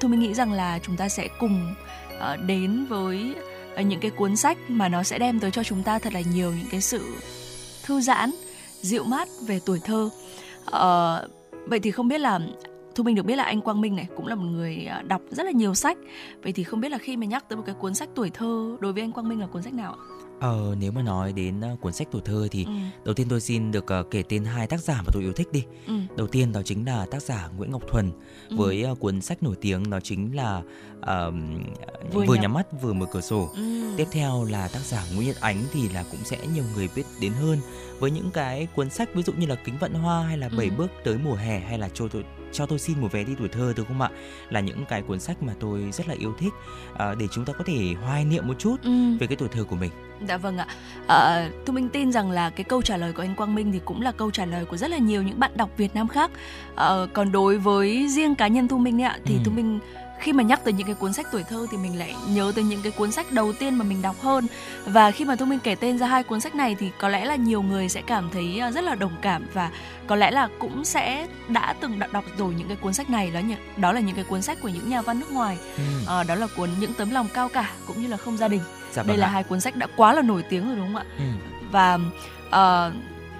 tôi 0.00 0.10
mình 0.10 0.20
nghĩ 0.20 0.34
rằng 0.34 0.52
là 0.52 0.78
chúng 0.78 0.96
ta 0.96 1.08
sẽ 1.08 1.28
cùng 1.38 1.74
à, 2.20 2.36
đến 2.36 2.86
với 2.86 3.34
Ờ, 3.74 3.82
những 3.82 4.00
cái 4.00 4.10
cuốn 4.10 4.36
sách 4.36 4.58
mà 4.68 4.88
nó 4.88 5.02
sẽ 5.02 5.18
đem 5.18 5.40
tới 5.40 5.50
cho 5.50 5.64
chúng 5.64 5.82
ta 5.82 5.98
thật 5.98 6.12
là 6.14 6.20
nhiều 6.20 6.50
những 6.50 6.66
cái 6.70 6.80
sự 6.80 7.16
thư 7.84 8.00
giãn 8.00 8.30
dịu 8.80 9.04
mát 9.04 9.28
về 9.46 9.60
tuổi 9.66 9.80
thơ. 9.84 10.10
Ờ, 10.64 11.28
vậy 11.66 11.80
thì 11.80 11.90
không 11.90 12.08
biết 12.08 12.20
là 12.20 12.40
thu 12.94 13.04
minh 13.04 13.14
được 13.14 13.26
biết 13.26 13.36
là 13.36 13.44
anh 13.44 13.60
quang 13.60 13.80
minh 13.80 13.96
này 13.96 14.06
cũng 14.16 14.26
là 14.26 14.34
một 14.34 14.46
người 14.46 14.84
ờ, 14.90 15.02
đọc 15.02 15.22
rất 15.30 15.46
là 15.46 15.50
nhiều 15.50 15.74
sách. 15.74 15.98
Vậy 16.42 16.52
thì 16.52 16.64
không 16.64 16.80
biết 16.80 16.88
là 16.88 16.98
khi 16.98 17.16
mà 17.16 17.26
nhắc 17.26 17.48
tới 17.48 17.56
một 17.56 17.62
cái 17.66 17.74
cuốn 17.74 17.94
sách 17.94 18.08
tuổi 18.14 18.30
thơ 18.30 18.76
đối 18.80 18.92
với 18.92 19.02
anh 19.02 19.12
quang 19.12 19.28
minh 19.28 19.40
là 19.40 19.46
cuốn 19.46 19.62
sách 19.62 19.74
nào 19.74 19.92
ạ? 19.92 20.13
Ờ, 20.40 20.76
nếu 20.80 20.92
mà 20.92 21.02
nói 21.02 21.32
đến 21.32 21.60
uh, 21.72 21.80
cuốn 21.80 21.92
sách 21.92 22.08
tuổi 22.10 22.22
thơ 22.24 22.48
thì 22.50 22.64
ừ. 22.64 22.72
đầu 23.04 23.14
tiên 23.14 23.26
tôi 23.30 23.40
xin 23.40 23.72
được 23.72 23.84
uh, 24.00 24.10
kể 24.10 24.22
tên 24.28 24.44
hai 24.44 24.66
tác 24.66 24.80
giả 24.80 25.02
mà 25.02 25.08
tôi 25.12 25.22
yêu 25.22 25.32
thích 25.32 25.52
đi. 25.52 25.64
Ừ. 25.86 25.94
Đầu 26.16 26.26
tiên 26.26 26.52
đó 26.52 26.62
chính 26.64 26.86
là 26.86 27.06
tác 27.10 27.22
giả 27.22 27.48
Nguyễn 27.56 27.70
Ngọc 27.70 27.82
Thuần 27.88 28.10
ừ. 28.48 28.56
với 28.56 28.86
uh, 28.92 29.00
cuốn 29.00 29.20
sách 29.20 29.42
nổi 29.42 29.56
tiếng 29.60 29.90
đó 29.90 30.00
chính 30.00 30.36
là 30.36 30.62
uh, 30.98 31.34
vừa, 32.12 32.24
vừa 32.26 32.34
nhắm 32.34 32.52
mắt 32.52 32.66
vừa 32.82 32.92
mở 32.92 33.06
cửa 33.12 33.20
sổ. 33.20 33.50
Ừ. 33.56 33.94
Tiếp 33.96 34.06
theo 34.12 34.44
là 34.44 34.68
tác 34.68 34.80
giả 34.80 35.04
Nguyễn 35.14 35.26
Nhật 35.26 35.40
Ánh 35.40 35.64
thì 35.72 35.88
là 35.88 36.04
cũng 36.10 36.20
sẽ 36.24 36.38
nhiều 36.54 36.64
người 36.74 36.88
biết 36.96 37.04
đến 37.20 37.32
hơn 37.32 37.58
với 37.98 38.10
những 38.10 38.30
cái 38.30 38.66
cuốn 38.74 38.90
sách 38.90 39.14
ví 39.14 39.22
dụ 39.22 39.32
như 39.32 39.46
là 39.46 39.54
Kính 39.54 39.78
vận 39.80 39.94
hoa 39.94 40.22
hay 40.22 40.38
là 40.38 40.48
Bảy 40.56 40.66
ừ. 40.66 40.74
bước 40.78 40.90
tới 41.04 41.18
mùa 41.24 41.34
hè 41.34 41.60
hay 41.60 41.78
là 41.78 41.88
tôi 41.98 42.24
cho 42.54 42.66
tôi 42.66 42.78
xin 42.78 43.00
một 43.00 43.12
vé 43.12 43.24
đi 43.24 43.34
tuổi 43.38 43.48
thơ 43.48 43.72
được 43.76 43.84
không 43.88 44.00
ạ 44.00 44.10
là 44.50 44.60
những 44.60 44.84
cái 44.88 45.02
cuốn 45.02 45.20
sách 45.20 45.42
mà 45.42 45.52
tôi 45.60 45.90
rất 45.92 46.08
là 46.08 46.14
yêu 46.18 46.34
thích 46.38 46.52
uh, 46.92 47.18
để 47.18 47.26
chúng 47.30 47.44
ta 47.44 47.52
có 47.52 47.64
thể 47.64 47.94
hoài 48.02 48.24
niệm 48.24 48.48
một 48.48 48.54
chút 48.58 48.76
ừ. 48.82 49.16
về 49.20 49.26
cái 49.26 49.36
tuổi 49.36 49.48
thơ 49.48 49.64
của 49.64 49.76
mình 49.76 49.90
Dạ 50.28 50.36
vâng 50.36 50.58
ạ. 50.58 50.66
À, 51.06 51.50
Thu 51.66 51.72
Minh 51.72 51.88
tin 51.88 52.12
rằng 52.12 52.30
là 52.30 52.50
cái 52.50 52.64
câu 52.64 52.82
trả 52.82 52.96
lời 52.96 53.12
của 53.12 53.22
anh 53.22 53.34
Quang 53.34 53.54
Minh 53.54 53.72
thì 53.72 53.80
cũng 53.84 54.00
là 54.00 54.12
câu 54.12 54.30
trả 54.30 54.44
lời 54.44 54.64
của 54.64 54.76
rất 54.76 54.90
là 54.90 54.98
nhiều 54.98 55.22
những 55.22 55.40
bạn 55.40 55.50
đọc 55.54 55.70
Việt 55.76 55.94
Nam 55.94 56.08
khác. 56.08 56.30
À, 56.76 56.88
còn 57.12 57.32
đối 57.32 57.58
với 57.58 58.08
riêng 58.08 58.34
cá 58.34 58.48
nhân 58.48 58.68
Thu 58.68 58.78
Minh 58.78 59.02
ạ, 59.02 59.18
thì 59.24 59.34
ừ. 59.34 59.40
Thu 59.44 59.52
Minh 59.52 59.78
khi 60.18 60.32
mà 60.32 60.42
nhắc 60.42 60.60
tới 60.64 60.72
những 60.72 60.86
cái 60.86 60.94
cuốn 60.94 61.12
sách 61.12 61.26
tuổi 61.32 61.42
thơ 61.42 61.66
thì 61.70 61.76
mình 61.76 61.98
lại 61.98 62.14
nhớ 62.28 62.52
tới 62.54 62.64
những 62.64 62.82
cái 62.82 62.92
cuốn 62.92 63.12
sách 63.12 63.32
đầu 63.32 63.52
tiên 63.52 63.74
mà 63.74 63.84
mình 63.84 64.02
đọc 64.02 64.16
hơn 64.20 64.46
và 64.86 65.10
khi 65.10 65.24
mà 65.24 65.36
thu 65.36 65.46
minh 65.46 65.58
kể 65.62 65.74
tên 65.74 65.98
ra 65.98 66.06
hai 66.06 66.22
cuốn 66.22 66.40
sách 66.40 66.54
này 66.54 66.76
thì 66.78 66.90
có 66.98 67.08
lẽ 67.08 67.24
là 67.24 67.36
nhiều 67.36 67.62
người 67.62 67.88
sẽ 67.88 68.02
cảm 68.02 68.30
thấy 68.32 68.58
à, 68.58 68.70
rất 68.70 68.84
là 68.84 68.94
đồng 68.94 69.16
cảm 69.22 69.46
và 69.52 69.70
có 70.06 70.16
lẽ 70.16 70.30
là 70.30 70.48
cũng 70.58 70.84
sẽ 70.84 71.26
đã 71.48 71.74
từng 71.80 71.98
đọc 72.12 72.24
rồi 72.38 72.54
những 72.54 72.68
cái 72.68 72.76
cuốn 72.76 72.94
sách 72.94 73.10
này 73.10 73.30
đó 73.30 73.40
đó 73.76 73.92
là 73.92 74.00
những 74.00 74.16
cái 74.16 74.24
cuốn 74.24 74.42
sách 74.42 74.58
của 74.62 74.68
những 74.68 74.88
nhà 74.88 75.02
văn 75.02 75.20
nước 75.20 75.30
ngoài 75.30 75.58
ừ. 75.76 75.82
à, 76.08 76.22
đó 76.22 76.34
là 76.34 76.46
cuốn 76.56 76.70
những 76.80 76.94
tấm 76.94 77.10
lòng 77.10 77.28
cao 77.34 77.48
cả 77.48 77.70
cũng 77.86 78.02
như 78.02 78.08
là 78.08 78.16
không 78.16 78.36
gia 78.36 78.48
đình 78.48 78.60
dạ, 78.92 79.02
đây 79.02 79.16
vâng 79.16 79.20
là 79.20 79.26
ạ. 79.26 79.30
hai 79.30 79.42
cuốn 79.42 79.60
sách 79.60 79.76
đã 79.76 79.86
quá 79.96 80.12
là 80.12 80.22
nổi 80.22 80.42
tiếng 80.42 80.66
rồi 80.66 80.76
đúng 80.76 80.86
không 80.86 80.96
ạ 80.96 81.04
ừ. 81.18 81.24
và 81.70 81.98
uh, 82.48 82.94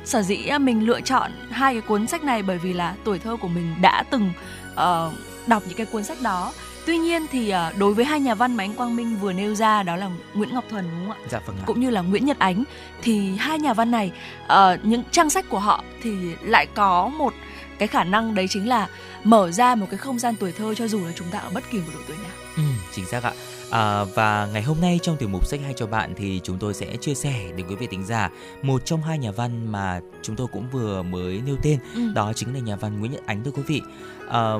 sở 0.04 0.22
dĩ 0.22 0.50
mình 0.60 0.86
lựa 0.86 1.00
chọn 1.00 1.30
hai 1.50 1.74
cái 1.74 1.80
cuốn 1.80 2.06
sách 2.06 2.24
này 2.24 2.42
bởi 2.42 2.58
vì 2.58 2.72
là 2.72 2.94
tuổi 3.04 3.18
thơ 3.18 3.36
của 3.40 3.48
mình 3.48 3.74
đã 3.80 4.04
từng 4.10 4.32
uh, 4.72 5.12
đọc 5.46 5.62
những 5.66 5.76
cái 5.76 5.86
cuốn 5.86 6.04
sách 6.04 6.20
đó 6.22 6.52
Tuy 6.86 6.98
nhiên 6.98 7.26
thì 7.30 7.54
uh, 7.54 7.78
đối 7.78 7.94
với 7.94 8.04
hai 8.04 8.20
nhà 8.20 8.34
văn 8.34 8.56
mà 8.56 8.64
anh 8.64 8.74
Quang 8.74 8.96
Minh 8.96 9.16
vừa 9.16 9.32
nêu 9.32 9.54
ra 9.54 9.82
đó 9.82 9.96
là 9.96 10.10
Nguyễn 10.34 10.54
Ngọc 10.54 10.64
Thuần 10.70 10.84
đúng 10.90 11.08
không 11.08 11.16
ạ? 11.22 11.28
Dạ 11.30 11.40
vâng 11.46 11.56
ạ. 11.60 11.64
Cũng 11.66 11.80
như 11.80 11.90
là 11.90 12.00
Nguyễn 12.00 12.26
Nhật 12.26 12.38
Ánh 12.38 12.64
thì 13.02 13.36
hai 13.36 13.58
nhà 13.58 13.72
văn 13.72 13.90
này 13.90 14.12
uh, 14.44 14.50
những 14.82 15.02
trang 15.10 15.30
sách 15.30 15.48
của 15.48 15.58
họ 15.58 15.84
thì 16.02 16.10
lại 16.42 16.66
có 16.74 17.08
một 17.08 17.34
cái 17.78 17.88
khả 17.88 18.04
năng 18.04 18.34
đấy 18.34 18.46
chính 18.50 18.68
là 18.68 18.88
mở 19.24 19.50
ra 19.50 19.74
một 19.74 19.86
cái 19.90 19.98
không 19.98 20.18
gian 20.18 20.34
tuổi 20.36 20.52
thơ 20.52 20.74
cho 20.74 20.88
dù 20.88 21.04
là 21.06 21.12
chúng 21.16 21.28
ta 21.28 21.38
ở 21.38 21.50
bất 21.54 21.64
kỳ 21.70 21.78
một 21.78 21.90
độ 21.94 22.00
tuổi 22.08 22.16
nào. 22.16 22.32
Ừ, 22.56 22.62
chính 22.94 23.06
xác 23.06 23.22
ạ. 23.22 23.32
À, 23.70 24.04
và 24.04 24.48
ngày 24.52 24.62
hôm 24.62 24.80
nay 24.80 24.98
trong 25.02 25.16
tiểu 25.16 25.28
mục 25.28 25.46
sách 25.46 25.60
hay 25.64 25.74
cho 25.76 25.86
bạn 25.86 26.14
thì 26.16 26.40
chúng 26.44 26.58
tôi 26.58 26.74
sẽ 26.74 26.96
chia 26.96 27.14
sẻ 27.14 27.52
đến 27.56 27.66
quý 27.68 27.76
vị 27.76 27.86
tính 27.86 28.06
giả 28.06 28.30
một 28.62 28.84
trong 28.84 29.02
hai 29.02 29.18
nhà 29.18 29.30
văn 29.30 29.72
mà 29.72 30.00
chúng 30.22 30.36
tôi 30.36 30.46
cũng 30.52 30.70
vừa 30.72 31.02
mới 31.02 31.42
nêu 31.46 31.56
tên 31.62 31.78
ừ. 31.94 32.12
đó 32.14 32.32
chính 32.36 32.54
là 32.54 32.60
nhà 32.60 32.76
văn 32.76 33.00
Nguyễn 33.00 33.12
Nhật 33.12 33.26
Ánh 33.26 33.44
thưa 33.44 33.50
quý 33.50 33.62
vị. 33.62 33.82
À, 34.28 34.54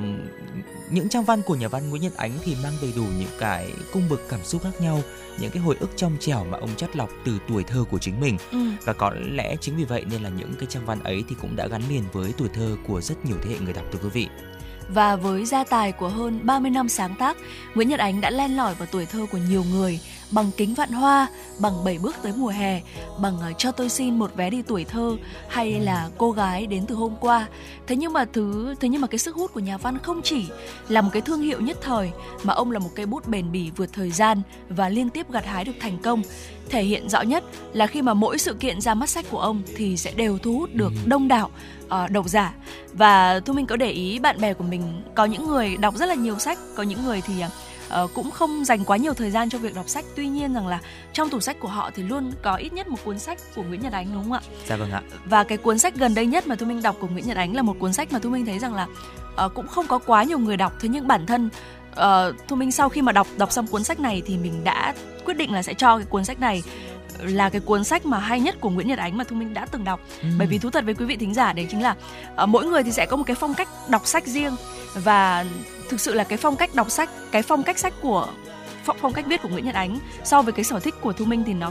những 0.90 1.08
trang 1.08 1.24
văn 1.24 1.42
của 1.42 1.54
nhà 1.54 1.68
văn 1.68 1.90
Nguyễn 1.90 2.02
Nhật 2.02 2.16
Ánh 2.16 2.32
thì 2.44 2.56
mang 2.62 2.72
đầy 2.82 2.92
đủ 2.96 3.04
những 3.18 3.28
cái 3.38 3.72
cung 3.92 4.08
bậc 4.10 4.20
cảm 4.28 4.40
xúc 4.44 4.62
khác 4.62 4.80
nhau, 4.80 5.00
những 5.40 5.50
cái 5.50 5.62
hồi 5.62 5.76
ức 5.80 5.90
trong 5.96 6.16
trẻo 6.20 6.44
mà 6.44 6.58
ông 6.58 6.70
chắt 6.76 6.96
lọc 6.96 7.10
từ 7.24 7.38
tuổi 7.48 7.64
thơ 7.64 7.84
của 7.90 7.98
chính 7.98 8.20
mình. 8.20 8.36
Ừ. 8.50 8.58
Và 8.84 8.92
có 8.92 9.12
lẽ 9.30 9.56
chính 9.60 9.76
vì 9.76 9.84
vậy 9.84 10.04
nên 10.10 10.22
là 10.22 10.28
những 10.28 10.54
cái 10.58 10.66
trang 10.70 10.86
văn 10.86 11.02
ấy 11.02 11.24
thì 11.28 11.36
cũng 11.40 11.56
đã 11.56 11.66
gắn 11.66 11.82
liền 11.88 12.02
với 12.12 12.32
tuổi 12.38 12.48
thơ 12.54 12.76
của 12.86 13.00
rất 13.00 13.24
nhiều 13.24 13.36
thế 13.42 13.50
hệ 13.50 13.58
người 13.58 13.72
đọc 13.72 13.84
thưa 13.92 13.98
quý 14.02 14.08
vị. 14.08 14.28
Và 14.88 15.16
với 15.16 15.44
gia 15.44 15.64
tài 15.64 15.92
của 15.92 16.08
hơn 16.08 16.40
30 16.42 16.70
năm 16.70 16.88
sáng 16.88 17.14
tác, 17.18 17.36
Nguyễn 17.74 17.88
Nhật 17.88 18.00
Ánh 18.00 18.20
đã 18.20 18.30
len 18.30 18.56
lỏi 18.56 18.74
vào 18.74 18.88
tuổi 18.92 19.06
thơ 19.06 19.26
của 19.32 19.38
nhiều 19.48 19.64
người 19.72 20.00
bằng 20.30 20.50
kính 20.56 20.74
vạn 20.74 20.92
hoa, 20.92 21.26
bằng 21.58 21.84
bảy 21.84 21.98
bước 21.98 22.16
tới 22.22 22.32
mùa 22.36 22.48
hè, 22.48 22.80
bằng 23.20 23.36
uh, 23.50 23.58
cho 23.58 23.72
tôi 23.72 23.88
xin 23.88 24.18
một 24.18 24.30
vé 24.36 24.50
đi 24.50 24.62
tuổi 24.62 24.84
thơ 24.84 25.16
hay 25.48 25.80
là 25.80 26.08
cô 26.18 26.32
gái 26.32 26.66
đến 26.66 26.86
từ 26.86 26.94
hôm 26.94 27.16
qua. 27.20 27.46
Thế 27.86 27.96
nhưng 27.96 28.12
mà 28.12 28.24
thứ 28.32 28.74
thế 28.80 28.88
nhưng 28.88 29.00
mà 29.00 29.06
cái 29.06 29.18
sức 29.18 29.36
hút 29.36 29.52
của 29.52 29.60
nhà 29.60 29.76
văn 29.76 29.98
không 29.98 30.22
chỉ 30.22 30.46
là 30.88 31.00
một 31.00 31.10
cái 31.12 31.22
thương 31.22 31.40
hiệu 31.40 31.60
nhất 31.60 31.78
thời 31.82 32.10
mà 32.42 32.54
ông 32.54 32.70
là 32.70 32.78
một 32.78 32.90
cây 32.94 33.06
bút 33.06 33.28
bền 33.28 33.52
bỉ 33.52 33.70
vượt 33.76 33.90
thời 33.92 34.10
gian 34.10 34.42
và 34.68 34.88
liên 34.88 35.10
tiếp 35.10 35.32
gặt 35.32 35.46
hái 35.46 35.64
được 35.64 35.76
thành 35.80 35.98
công. 36.02 36.22
Thể 36.70 36.82
hiện 36.82 37.08
rõ 37.08 37.22
nhất 37.22 37.44
là 37.72 37.86
khi 37.86 38.02
mà 38.02 38.14
mỗi 38.14 38.38
sự 38.38 38.54
kiện 38.54 38.80
ra 38.80 38.94
mắt 38.94 39.10
sách 39.10 39.24
của 39.30 39.40
ông 39.40 39.62
thì 39.76 39.96
sẽ 39.96 40.12
đều 40.16 40.38
thu 40.38 40.58
hút 40.58 40.74
được 40.74 40.92
ừ. 40.92 40.98
đông 41.06 41.28
đảo 41.28 41.50
uh, 41.84 42.10
độc 42.10 42.28
giả 42.28 42.54
và 42.92 43.40
thu 43.40 43.52
minh 43.52 43.66
có 43.66 43.76
để 43.76 43.90
ý 43.90 44.18
bạn 44.18 44.40
bè 44.40 44.54
của 44.54 44.64
mình 44.64 45.02
có 45.14 45.24
những 45.24 45.46
người 45.46 45.76
đọc 45.76 45.96
rất 45.96 46.06
là 46.06 46.14
nhiều 46.14 46.38
sách 46.38 46.58
có 46.76 46.82
những 46.82 47.04
người 47.04 47.20
thì 47.26 47.34
uh, 47.42 48.10
cũng 48.14 48.30
không 48.30 48.64
dành 48.64 48.84
quá 48.84 48.96
nhiều 48.96 49.14
thời 49.14 49.30
gian 49.30 49.50
cho 49.50 49.58
việc 49.58 49.74
đọc 49.74 49.88
sách 49.88 50.04
tuy 50.16 50.28
nhiên 50.28 50.54
rằng 50.54 50.66
là 50.66 50.80
trong 51.12 51.30
tủ 51.30 51.40
sách 51.40 51.60
của 51.60 51.68
họ 51.68 51.90
thì 51.94 52.02
luôn 52.02 52.32
có 52.42 52.54
ít 52.54 52.72
nhất 52.72 52.88
một 52.88 52.98
cuốn 53.04 53.18
sách 53.18 53.38
của 53.56 53.62
Nguyễn 53.62 53.80
Nhật 53.80 53.92
Ánh 53.92 54.06
đúng 54.14 54.22
không 54.22 54.32
ạ? 54.32 54.40
Dạ 54.66 54.76
vâng 54.76 54.90
ạ. 54.90 55.02
Và 55.24 55.44
cái 55.44 55.58
cuốn 55.58 55.78
sách 55.78 55.94
gần 55.94 56.14
đây 56.14 56.26
nhất 56.26 56.46
mà 56.46 56.56
Thu 56.56 56.66
Minh 56.66 56.82
đọc 56.82 56.96
của 57.00 57.08
Nguyễn 57.08 57.26
Nhật 57.26 57.36
Ánh 57.36 57.56
là 57.56 57.62
một 57.62 57.76
cuốn 57.78 57.92
sách 57.92 58.12
mà 58.12 58.18
Thu 58.18 58.30
Minh 58.30 58.46
thấy 58.46 58.58
rằng 58.58 58.74
là 58.74 58.86
uh, 59.44 59.54
cũng 59.54 59.66
không 59.66 59.86
có 59.86 59.98
quá 59.98 60.24
nhiều 60.24 60.38
người 60.38 60.56
đọc 60.56 60.72
thế 60.80 60.88
nhưng 60.88 61.08
bản 61.08 61.26
thân 61.26 61.50
uh, 61.90 62.48
Thu 62.48 62.56
Minh 62.56 62.72
sau 62.72 62.88
khi 62.88 63.02
mà 63.02 63.12
đọc 63.12 63.26
đọc 63.36 63.52
xong 63.52 63.66
cuốn 63.66 63.84
sách 63.84 64.00
này 64.00 64.22
thì 64.26 64.36
mình 64.36 64.64
đã 64.64 64.94
quyết 65.24 65.36
định 65.36 65.52
là 65.52 65.62
sẽ 65.62 65.74
cho 65.74 65.96
cái 65.96 66.06
cuốn 66.06 66.24
sách 66.24 66.40
này 66.40 66.62
là 67.18 67.50
cái 67.50 67.60
cuốn 67.60 67.84
sách 67.84 68.06
mà 68.06 68.18
hay 68.18 68.40
nhất 68.40 68.60
của 68.60 68.70
Nguyễn 68.70 68.88
Nhật 68.88 68.98
Ánh 68.98 69.16
mà 69.16 69.24
Thu 69.24 69.36
Minh 69.36 69.54
đã 69.54 69.66
từng 69.70 69.84
đọc. 69.84 70.00
Ừ. 70.22 70.28
Bởi 70.38 70.46
vì 70.46 70.58
thú 70.58 70.70
thật 70.70 70.84
với 70.84 70.94
quý 70.94 71.04
vị 71.04 71.16
thính 71.16 71.34
giả 71.34 71.52
đấy 71.52 71.66
chính 71.70 71.82
là 71.82 71.94
uh, 72.42 72.48
mỗi 72.48 72.66
người 72.66 72.82
thì 72.82 72.92
sẽ 72.92 73.06
có 73.06 73.16
một 73.16 73.24
cái 73.26 73.36
phong 73.36 73.54
cách 73.54 73.68
đọc 73.88 74.06
sách 74.06 74.26
riêng 74.26 74.56
và 74.94 75.44
thực 75.88 76.00
sự 76.00 76.14
là 76.14 76.24
cái 76.24 76.38
phong 76.38 76.56
cách 76.56 76.74
đọc 76.74 76.90
sách, 76.90 77.10
cái 77.32 77.42
phong 77.42 77.62
cách 77.62 77.78
sách 77.78 77.94
của 78.00 78.28
phong, 78.84 78.96
phong 79.00 79.12
cách 79.12 79.26
viết 79.26 79.42
của 79.42 79.48
Nguyễn 79.48 79.64
Nhật 79.64 79.74
Ánh 79.74 79.98
so 80.24 80.42
với 80.42 80.52
cái 80.52 80.64
sở 80.64 80.80
thích 80.80 80.94
của 81.00 81.12
Thu 81.12 81.24
Minh 81.24 81.44
thì 81.46 81.54
nó 81.54 81.70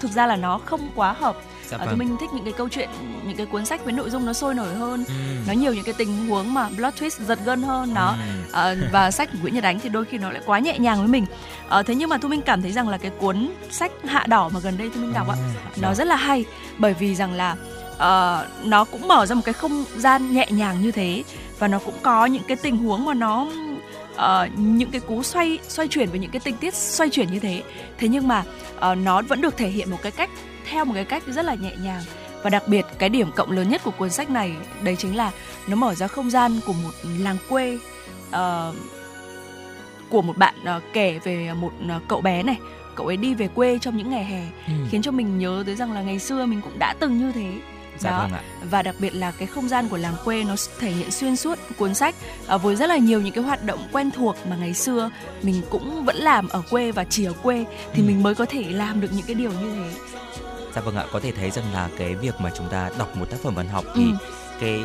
thực 0.00 0.10
ra 0.10 0.26
là 0.26 0.36
nó 0.36 0.58
không 0.64 0.88
quá 0.94 1.12
hợp 1.12 1.36
dạ 1.70 1.76
vâng. 1.78 1.88
Thu 1.90 1.96
Minh 1.96 2.16
thích 2.20 2.30
những 2.34 2.44
cái 2.44 2.52
câu 2.52 2.68
chuyện 2.68 2.88
những 3.26 3.36
cái 3.36 3.46
cuốn 3.46 3.66
sách 3.66 3.84
với 3.84 3.92
nội 3.92 4.10
dung 4.10 4.26
nó 4.26 4.32
sôi 4.32 4.54
nổi 4.54 4.74
hơn 4.74 5.04
ừ. 5.04 5.12
nó 5.46 5.52
nhiều 5.52 5.74
những 5.74 5.84
cái 5.84 5.94
tình 5.98 6.28
huống 6.28 6.54
mà 6.54 6.68
plot 6.76 6.94
twist 6.94 7.24
giật 7.24 7.38
gân 7.44 7.62
hơn 7.62 7.94
nó 7.94 8.08
ừ. 8.08 8.52
à, 8.52 8.74
và 8.92 9.10
sách 9.10 9.28
của 9.32 9.38
Nguyễn 9.42 9.54
Nhật 9.54 9.64
Ánh 9.64 9.80
thì 9.80 9.88
đôi 9.88 10.04
khi 10.04 10.18
nó 10.18 10.30
lại 10.30 10.42
quá 10.46 10.58
nhẹ 10.58 10.78
nhàng 10.78 10.98
với 10.98 11.08
mình 11.08 11.26
à, 11.68 11.82
thế 11.82 11.94
nhưng 11.94 12.08
mà 12.08 12.18
Thu 12.18 12.28
Minh 12.28 12.42
cảm 12.42 12.62
thấy 12.62 12.72
rằng 12.72 12.88
là 12.88 12.98
cái 12.98 13.10
cuốn 13.10 13.50
sách 13.70 13.92
Hạ 14.04 14.24
Đỏ 14.28 14.48
mà 14.48 14.60
gần 14.60 14.78
đây 14.78 14.90
Thu 14.94 15.00
Minh 15.00 15.12
đọc 15.12 15.28
ạ 15.28 15.36
ừ, 15.36 15.80
nó 15.82 15.94
rất 15.94 16.06
là 16.06 16.16
hay. 16.16 16.44
Bởi 16.78 16.94
vì 16.94 17.14
rằng 17.14 17.32
là 17.32 17.56
uh, 17.94 18.66
nó 18.66 18.84
cũng 18.84 19.08
mở 19.08 19.26
ra 19.26 19.34
một 19.34 19.42
cái 19.44 19.52
không 19.52 19.84
gian 19.96 20.34
nhẹ 20.34 20.46
nhàng 20.50 20.82
như 20.82 20.90
thế 20.90 21.24
và 21.58 21.68
nó 21.68 21.78
cũng 21.78 21.94
có 22.02 22.26
những 22.26 22.42
cái 22.48 22.56
tình 22.56 22.76
huống 22.76 23.04
mà 23.04 23.14
nó 23.14 23.46
uh, 24.14 24.58
những 24.58 24.90
cái 24.90 25.00
cú 25.00 25.22
xoay 25.22 25.58
xoay 25.68 25.88
chuyển 25.88 26.10
với 26.10 26.18
những 26.18 26.30
cái 26.30 26.40
tình 26.40 26.56
tiết 26.56 26.74
xoay 26.74 27.10
chuyển 27.10 27.32
như 27.32 27.38
thế. 27.38 27.62
Thế 27.98 28.08
nhưng 28.08 28.28
mà 28.28 28.44
uh, 28.76 28.98
nó 28.98 29.22
vẫn 29.22 29.40
được 29.40 29.56
thể 29.56 29.68
hiện 29.68 29.90
một 29.90 29.98
cái 30.02 30.12
cách 30.12 30.30
theo 30.70 30.84
một 30.84 30.92
cái 30.94 31.04
cách 31.04 31.22
rất 31.26 31.44
là 31.44 31.54
nhẹ 31.54 31.72
nhàng. 31.82 32.02
Và 32.42 32.50
đặc 32.50 32.68
biệt 32.68 32.86
cái 32.98 33.08
điểm 33.08 33.32
cộng 33.32 33.50
lớn 33.50 33.68
nhất 33.68 33.80
của 33.84 33.90
cuốn 33.90 34.10
sách 34.10 34.30
này 34.30 34.52
đấy 34.82 34.96
chính 34.98 35.16
là 35.16 35.30
nó 35.66 35.76
mở 35.76 35.94
ra 35.94 36.06
không 36.06 36.30
gian 36.30 36.60
của 36.66 36.72
một 36.72 36.90
làng 37.18 37.36
quê 37.48 37.78
uh, 38.28 38.74
của 40.14 40.22
một 40.22 40.38
bạn 40.38 40.54
uh, 40.76 40.82
kể 40.92 41.18
về 41.24 41.52
một 41.52 41.72
uh, 41.96 42.02
cậu 42.08 42.20
bé 42.20 42.42
này 42.42 42.56
cậu 42.94 43.06
ấy 43.06 43.16
đi 43.16 43.34
về 43.34 43.48
quê 43.48 43.78
trong 43.78 43.96
những 43.96 44.10
ngày 44.10 44.24
hè 44.24 44.42
ừ. 44.66 44.72
khiến 44.90 45.02
cho 45.02 45.10
mình 45.10 45.38
nhớ 45.38 45.62
tới 45.66 45.76
rằng 45.76 45.92
là 45.92 46.02
ngày 46.02 46.18
xưa 46.18 46.46
mình 46.46 46.60
cũng 46.60 46.78
đã 46.78 46.94
từng 47.00 47.18
như 47.18 47.32
thế 47.32 47.52
Dạ 47.98 48.10
đó. 48.10 48.18
Vâng 48.18 48.32
ạ. 48.32 48.42
Và 48.70 48.82
đặc 48.82 48.94
biệt 48.98 49.14
là 49.14 49.30
cái 49.30 49.46
không 49.46 49.68
gian 49.68 49.88
của 49.88 49.96
làng 49.96 50.14
quê 50.24 50.44
nó 50.44 50.54
thể 50.78 50.90
hiện 50.90 51.10
xuyên 51.10 51.36
suốt 51.36 51.58
cuốn 51.78 51.94
sách 51.94 52.14
uh, 52.54 52.62
với 52.62 52.76
rất 52.76 52.86
là 52.86 52.96
nhiều 52.96 53.20
những 53.20 53.34
cái 53.34 53.44
hoạt 53.44 53.64
động 53.64 53.88
quen 53.92 54.10
thuộc 54.10 54.36
mà 54.50 54.56
ngày 54.56 54.74
xưa 54.74 55.10
mình 55.42 55.62
cũng 55.70 56.04
vẫn 56.04 56.16
làm 56.16 56.48
ở 56.48 56.62
quê 56.70 56.92
và 56.92 57.04
chỉ 57.04 57.24
ở 57.24 57.32
quê 57.42 57.64
thì 57.92 58.02
ừ. 58.02 58.06
mình 58.06 58.22
mới 58.22 58.34
có 58.34 58.44
thể 58.44 58.64
làm 58.70 59.00
được 59.00 59.08
những 59.12 59.26
cái 59.26 59.34
điều 59.34 59.50
như 59.50 59.72
thế. 59.72 60.00
Dạ 60.74 60.80
vâng 60.80 60.96
ạ, 60.96 61.04
có 61.12 61.20
thể 61.20 61.32
thấy 61.32 61.50
rằng 61.50 61.72
là 61.72 61.88
cái 61.98 62.14
việc 62.14 62.34
mà 62.40 62.50
chúng 62.56 62.68
ta 62.68 62.90
đọc 62.98 63.16
một 63.16 63.30
tác 63.30 63.36
phẩm 63.42 63.54
văn 63.54 63.68
học 63.68 63.84
thì 63.94 64.04
ừ. 64.04 64.16
cái 64.60 64.80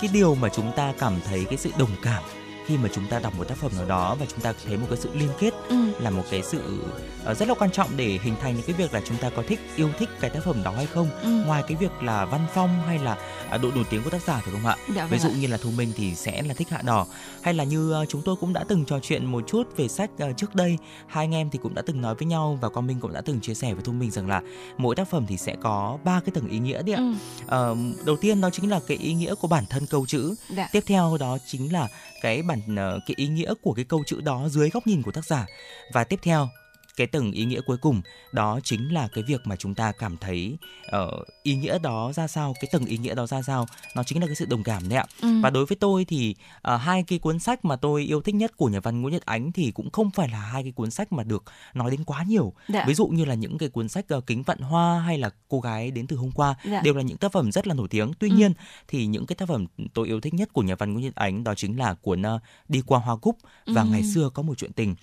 cái 0.00 0.10
điều 0.12 0.34
mà 0.34 0.48
chúng 0.48 0.72
ta 0.76 0.92
cảm 0.98 1.12
thấy 1.28 1.44
cái 1.44 1.56
sự 1.56 1.70
đồng 1.78 1.90
cảm 2.02 2.22
khi 2.66 2.76
mà 2.76 2.88
chúng 2.94 3.06
ta 3.06 3.18
đọc 3.18 3.34
một 3.38 3.48
tác 3.48 3.58
phẩm 3.58 3.72
nào 3.76 3.84
đó 3.86 4.16
và 4.20 4.26
chúng 4.26 4.40
ta 4.40 4.52
thấy 4.66 4.76
một 4.76 4.86
cái 4.90 4.98
sự 4.98 5.10
liên 5.14 5.28
kết 5.38 5.54
ừ. 5.68 5.76
là 5.98 6.10
một 6.10 6.22
cái 6.30 6.42
sự 6.42 6.84
uh, 7.30 7.36
rất 7.36 7.48
là 7.48 7.54
quan 7.54 7.70
trọng 7.70 7.88
để 7.96 8.18
hình 8.22 8.34
thành 8.40 8.54
những 8.54 8.66
cái 8.66 8.76
việc 8.76 8.94
là 8.94 9.00
chúng 9.04 9.16
ta 9.16 9.30
có 9.30 9.42
thích 9.48 9.60
yêu 9.76 9.90
thích 9.98 10.08
cái 10.20 10.30
tác 10.30 10.44
phẩm 10.44 10.62
đó 10.64 10.70
hay 10.70 10.86
không 10.86 11.10
ừ. 11.22 11.28
ngoài 11.46 11.62
cái 11.68 11.76
việc 11.76 12.02
là 12.02 12.24
văn 12.24 12.46
phong 12.54 12.82
hay 12.86 12.98
là 12.98 13.16
uh, 13.54 13.62
độ 13.62 13.70
nổi 13.74 13.84
tiếng 13.90 14.02
của 14.04 14.10
tác 14.10 14.22
giả 14.22 14.40
phải 14.44 14.52
không 14.52 14.66
ạ 14.66 14.76
dạ, 14.94 15.06
ví 15.06 15.18
dụ 15.18 15.28
ạ. 15.28 15.34
như 15.40 15.46
là 15.46 15.56
thu 15.56 15.70
minh 15.70 15.92
thì 15.96 16.14
sẽ 16.14 16.42
là 16.42 16.54
thích 16.54 16.68
hạ 16.70 16.82
đỏ 16.84 17.06
hay 17.42 17.54
là 17.54 17.64
như 17.64 18.02
uh, 18.02 18.08
chúng 18.08 18.22
tôi 18.22 18.36
cũng 18.40 18.52
đã 18.52 18.64
từng 18.68 18.84
trò 18.84 18.98
chuyện 19.02 19.26
một 19.26 19.44
chút 19.46 19.76
về 19.76 19.88
sách 19.88 20.10
uh, 20.30 20.36
trước 20.36 20.54
đây 20.54 20.78
hai 21.06 21.24
anh 21.24 21.34
em 21.34 21.50
thì 21.50 21.58
cũng 21.62 21.74
đã 21.74 21.82
từng 21.86 22.00
nói 22.00 22.14
với 22.14 22.26
nhau 22.26 22.58
và 22.60 22.68
quang 22.68 22.86
minh 22.86 23.00
cũng 23.00 23.12
đã 23.12 23.20
từng 23.20 23.40
chia 23.40 23.54
sẻ 23.54 23.74
với 23.74 23.82
thu 23.82 23.92
minh 23.92 24.10
rằng 24.10 24.28
là 24.28 24.42
mỗi 24.78 24.96
tác 24.96 25.08
phẩm 25.08 25.24
thì 25.28 25.36
sẽ 25.36 25.56
có 25.62 25.98
ba 26.04 26.20
cái 26.20 26.32
tầng 26.34 26.48
ý 26.48 26.58
nghĩa 26.58 26.82
đấy 26.82 26.94
ạ 26.94 27.02
ừ. 27.48 27.72
uh, 27.72 28.06
đầu 28.06 28.16
tiên 28.16 28.40
đó 28.40 28.50
chính 28.50 28.70
là 28.70 28.80
cái 28.86 28.96
ý 28.96 29.14
nghĩa 29.14 29.34
của 29.34 29.48
bản 29.48 29.64
thân 29.70 29.86
câu 29.86 30.06
chữ 30.06 30.34
dạ. 30.56 30.68
tiếp 30.72 30.84
theo 30.86 31.16
đó 31.20 31.38
chính 31.46 31.72
là 31.72 31.88
cái 32.24 32.42
bản 32.42 32.76
ờ, 32.76 33.00
cái 33.06 33.14
ý 33.18 33.28
nghĩa 33.28 33.54
của 33.62 33.72
cái 33.72 33.84
câu 33.84 34.04
chữ 34.06 34.20
đó 34.20 34.48
dưới 34.48 34.70
góc 34.70 34.86
nhìn 34.86 35.02
của 35.02 35.12
tác 35.12 35.24
giả. 35.24 35.46
Và 35.92 36.04
tiếp 36.04 36.18
theo 36.22 36.48
cái 36.96 37.06
tầng 37.06 37.32
ý 37.32 37.44
nghĩa 37.44 37.60
cuối 37.60 37.76
cùng 37.76 38.02
đó 38.32 38.60
chính 38.64 38.92
là 38.92 39.08
cái 39.08 39.24
việc 39.24 39.40
mà 39.44 39.56
chúng 39.56 39.74
ta 39.74 39.92
cảm 39.92 40.16
thấy 40.16 40.56
uh, 40.86 41.26
ý 41.42 41.54
nghĩa 41.54 41.78
đó 41.78 42.12
ra 42.12 42.26
sao 42.26 42.54
cái 42.60 42.68
tầng 42.72 42.84
ý 42.84 42.98
nghĩa 42.98 43.14
đó 43.14 43.26
ra 43.26 43.42
sao 43.42 43.66
nó 43.96 44.02
chính 44.02 44.20
là 44.20 44.26
cái 44.26 44.36
sự 44.36 44.46
đồng 44.46 44.62
cảm 44.62 44.88
đấy 44.88 44.98
ạ 44.98 45.04
ừ. 45.22 45.28
và 45.42 45.50
đối 45.50 45.66
với 45.66 45.76
tôi 45.76 46.04
thì 46.04 46.34
uh, 46.74 46.80
hai 46.80 47.02
cái 47.02 47.18
cuốn 47.18 47.38
sách 47.38 47.64
mà 47.64 47.76
tôi 47.76 48.02
yêu 48.02 48.20
thích 48.22 48.34
nhất 48.34 48.56
của 48.56 48.68
nhà 48.68 48.80
văn 48.80 49.02
Nguyễn 49.02 49.12
Nhật 49.12 49.26
Ánh 49.26 49.52
thì 49.52 49.70
cũng 49.70 49.90
không 49.90 50.10
phải 50.10 50.28
là 50.28 50.38
hai 50.38 50.62
cái 50.62 50.72
cuốn 50.72 50.90
sách 50.90 51.12
mà 51.12 51.22
được 51.22 51.44
nói 51.74 51.90
đến 51.90 52.04
quá 52.04 52.24
nhiều 52.28 52.52
dạ. 52.68 52.84
ví 52.88 52.94
dụ 52.94 53.06
như 53.06 53.24
là 53.24 53.34
những 53.34 53.58
cái 53.58 53.68
cuốn 53.68 53.88
sách 53.88 54.04
uh, 54.14 54.26
kính 54.26 54.42
vạn 54.42 54.58
hoa 54.58 55.00
hay 55.00 55.18
là 55.18 55.30
cô 55.48 55.60
gái 55.60 55.90
đến 55.90 56.06
từ 56.06 56.16
hôm 56.16 56.30
qua 56.30 56.54
dạ. 56.64 56.80
đều 56.84 56.94
là 56.94 57.02
những 57.02 57.16
tác 57.16 57.32
phẩm 57.32 57.52
rất 57.52 57.66
là 57.66 57.74
nổi 57.74 57.88
tiếng 57.90 58.12
tuy 58.18 58.30
ừ. 58.30 58.36
nhiên 58.36 58.52
thì 58.88 59.06
những 59.06 59.26
cái 59.26 59.36
tác 59.36 59.48
phẩm 59.48 59.66
tôi 59.94 60.06
yêu 60.06 60.20
thích 60.20 60.34
nhất 60.34 60.52
của 60.52 60.62
nhà 60.62 60.74
văn 60.74 60.92
Nguyễn 60.92 61.04
Nhật 61.04 61.14
Ánh 61.14 61.44
đó 61.44 61.54
chính 61.54 61.78
là 61.78 61.94
cuốn 61.94 62.22
uh, 62.22 62.40
đi 62.68 62.82
qua 62.86 62.98
hoa 62.98 63.16
cúc 63.16 63.38
và 63.66 63.82
ừ. 63.82 63.88
ngày 63.90 64.02
xưa 64.14 64.30
có 64.34 64.42
một 64.42 64.58
chuyện 64.58 64.72
tình 64.72 64.94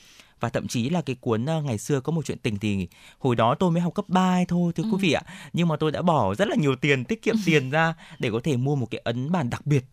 và 0.41 0.49
thậm 0.49 0.67
chí 0.67 0.89
là 0.89 1.01
cái 1.01 1.15
cuốn 1.15 1.45
uh, 1.57 1.63
ngày 1.65 1.77
xưa 1.77 1.99
có 1.99 2.11
một 2.11 2.25
chuyện 2.25 2.37
tình 2.37 2.57
thì 2.57 2.87
hồi 3.19 3.35
đó 3.35 3.55
tôi 3.55 3.71
mới 3.71 3.81
học 3.81 3.93
cấp 3.93 4.05
3 4.07 4.39
thôi 4.47 4.73
thưa 4.75 4.83
ừ. 4.83 4.89
quý 4.91 4.97
vị 5.01 5.13
ạ 5.13 5.21
nhưng 5.53 5.67
mà 5.67 5.75
tôi 5.75 5.91
đã 5.91 6.01
bỏ 6.01 6.35
rất 6.35 6.47
là 6.47 6.55
nhiều 6.55 6.75
tiền 6.75 7.05
tiết 7.05 7.21
kiệm 7.21 7.35
tiền 7.45 7.69
ra 7.69 7.93
để 8.19 8.29
có 8.31 8.39
thể 8.43 8.57
mua 8.57 8.75
một 8.75 8.87
cái 8.91 9.01
ấn 9.03 9.31
bản 9.31 9.49
đặc 9.49 9.65
biệt 9.65 9.85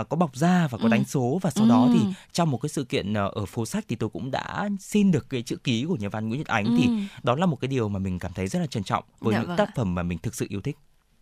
uh, 0.00 0.08
có 0.08 0.16
bọc 0.16 0.36
da 0.36 0.68
và 0.70 0.78
có 0.78 0.84
ừ. 0.84 0.88
đánh 0.88 1.04
số 1.04 1.38
và 1.42 1.50
sau 1.50 1.64
ừ. 1.64 1.68
đó 1.68 1.88
thì 1.92 2.00
trong 2.32 2.50
một 2.50 2.58
cái 2.58 2.68
sự 2.68 2.84
kiện 2.84 3.12
uh, 3.12 3.32
ở 3.32 3.46
phố 3.46 3.66
sách 3.66 3.84
thì 3.88 3.96
tôi 3.96 4.10
cũng 4.10 4.30
đã 4.30 4.68
xin 4.80 5.10
được 5.10 5.30
cái 5.30 5.42
chữ 5.42 5.56
ký 5.56 5.84
của 5.84 5.96
nhà 5.96 6.08
văn 6.08 6.28
Nguyễn 6.28 6.40
Nhật 6.40 6.48
Ánh 6.48 6.64
ừ. 6.64 6.74
thì 6.78 6.88
đó 7.22 7.36
là 7.36 7.46
một 7.46 7.56
cái 7.60 7.68
điều 7.68 7.88
mà 7.88 7.98
mình 7.98 8.18
cảm 8.18 8.32
thấy 8.34 8.46
rất 8.46 8.58
là 8.58 8.66
trân 8.66 8.84
trọng 8.84 9.04
với 9.20 9.34
dạ 9.34 9.38
những 9.38 9.48
vâng 9.48 9.56
tác 9.56 9.68
phẩm 9.76 9.94
mà 9.94 10.02
mình 10.02 10.18
thực 10.18 10.34
sự 10.34 10.46
yêu 10.48 10.60
thích. 10.60 10.76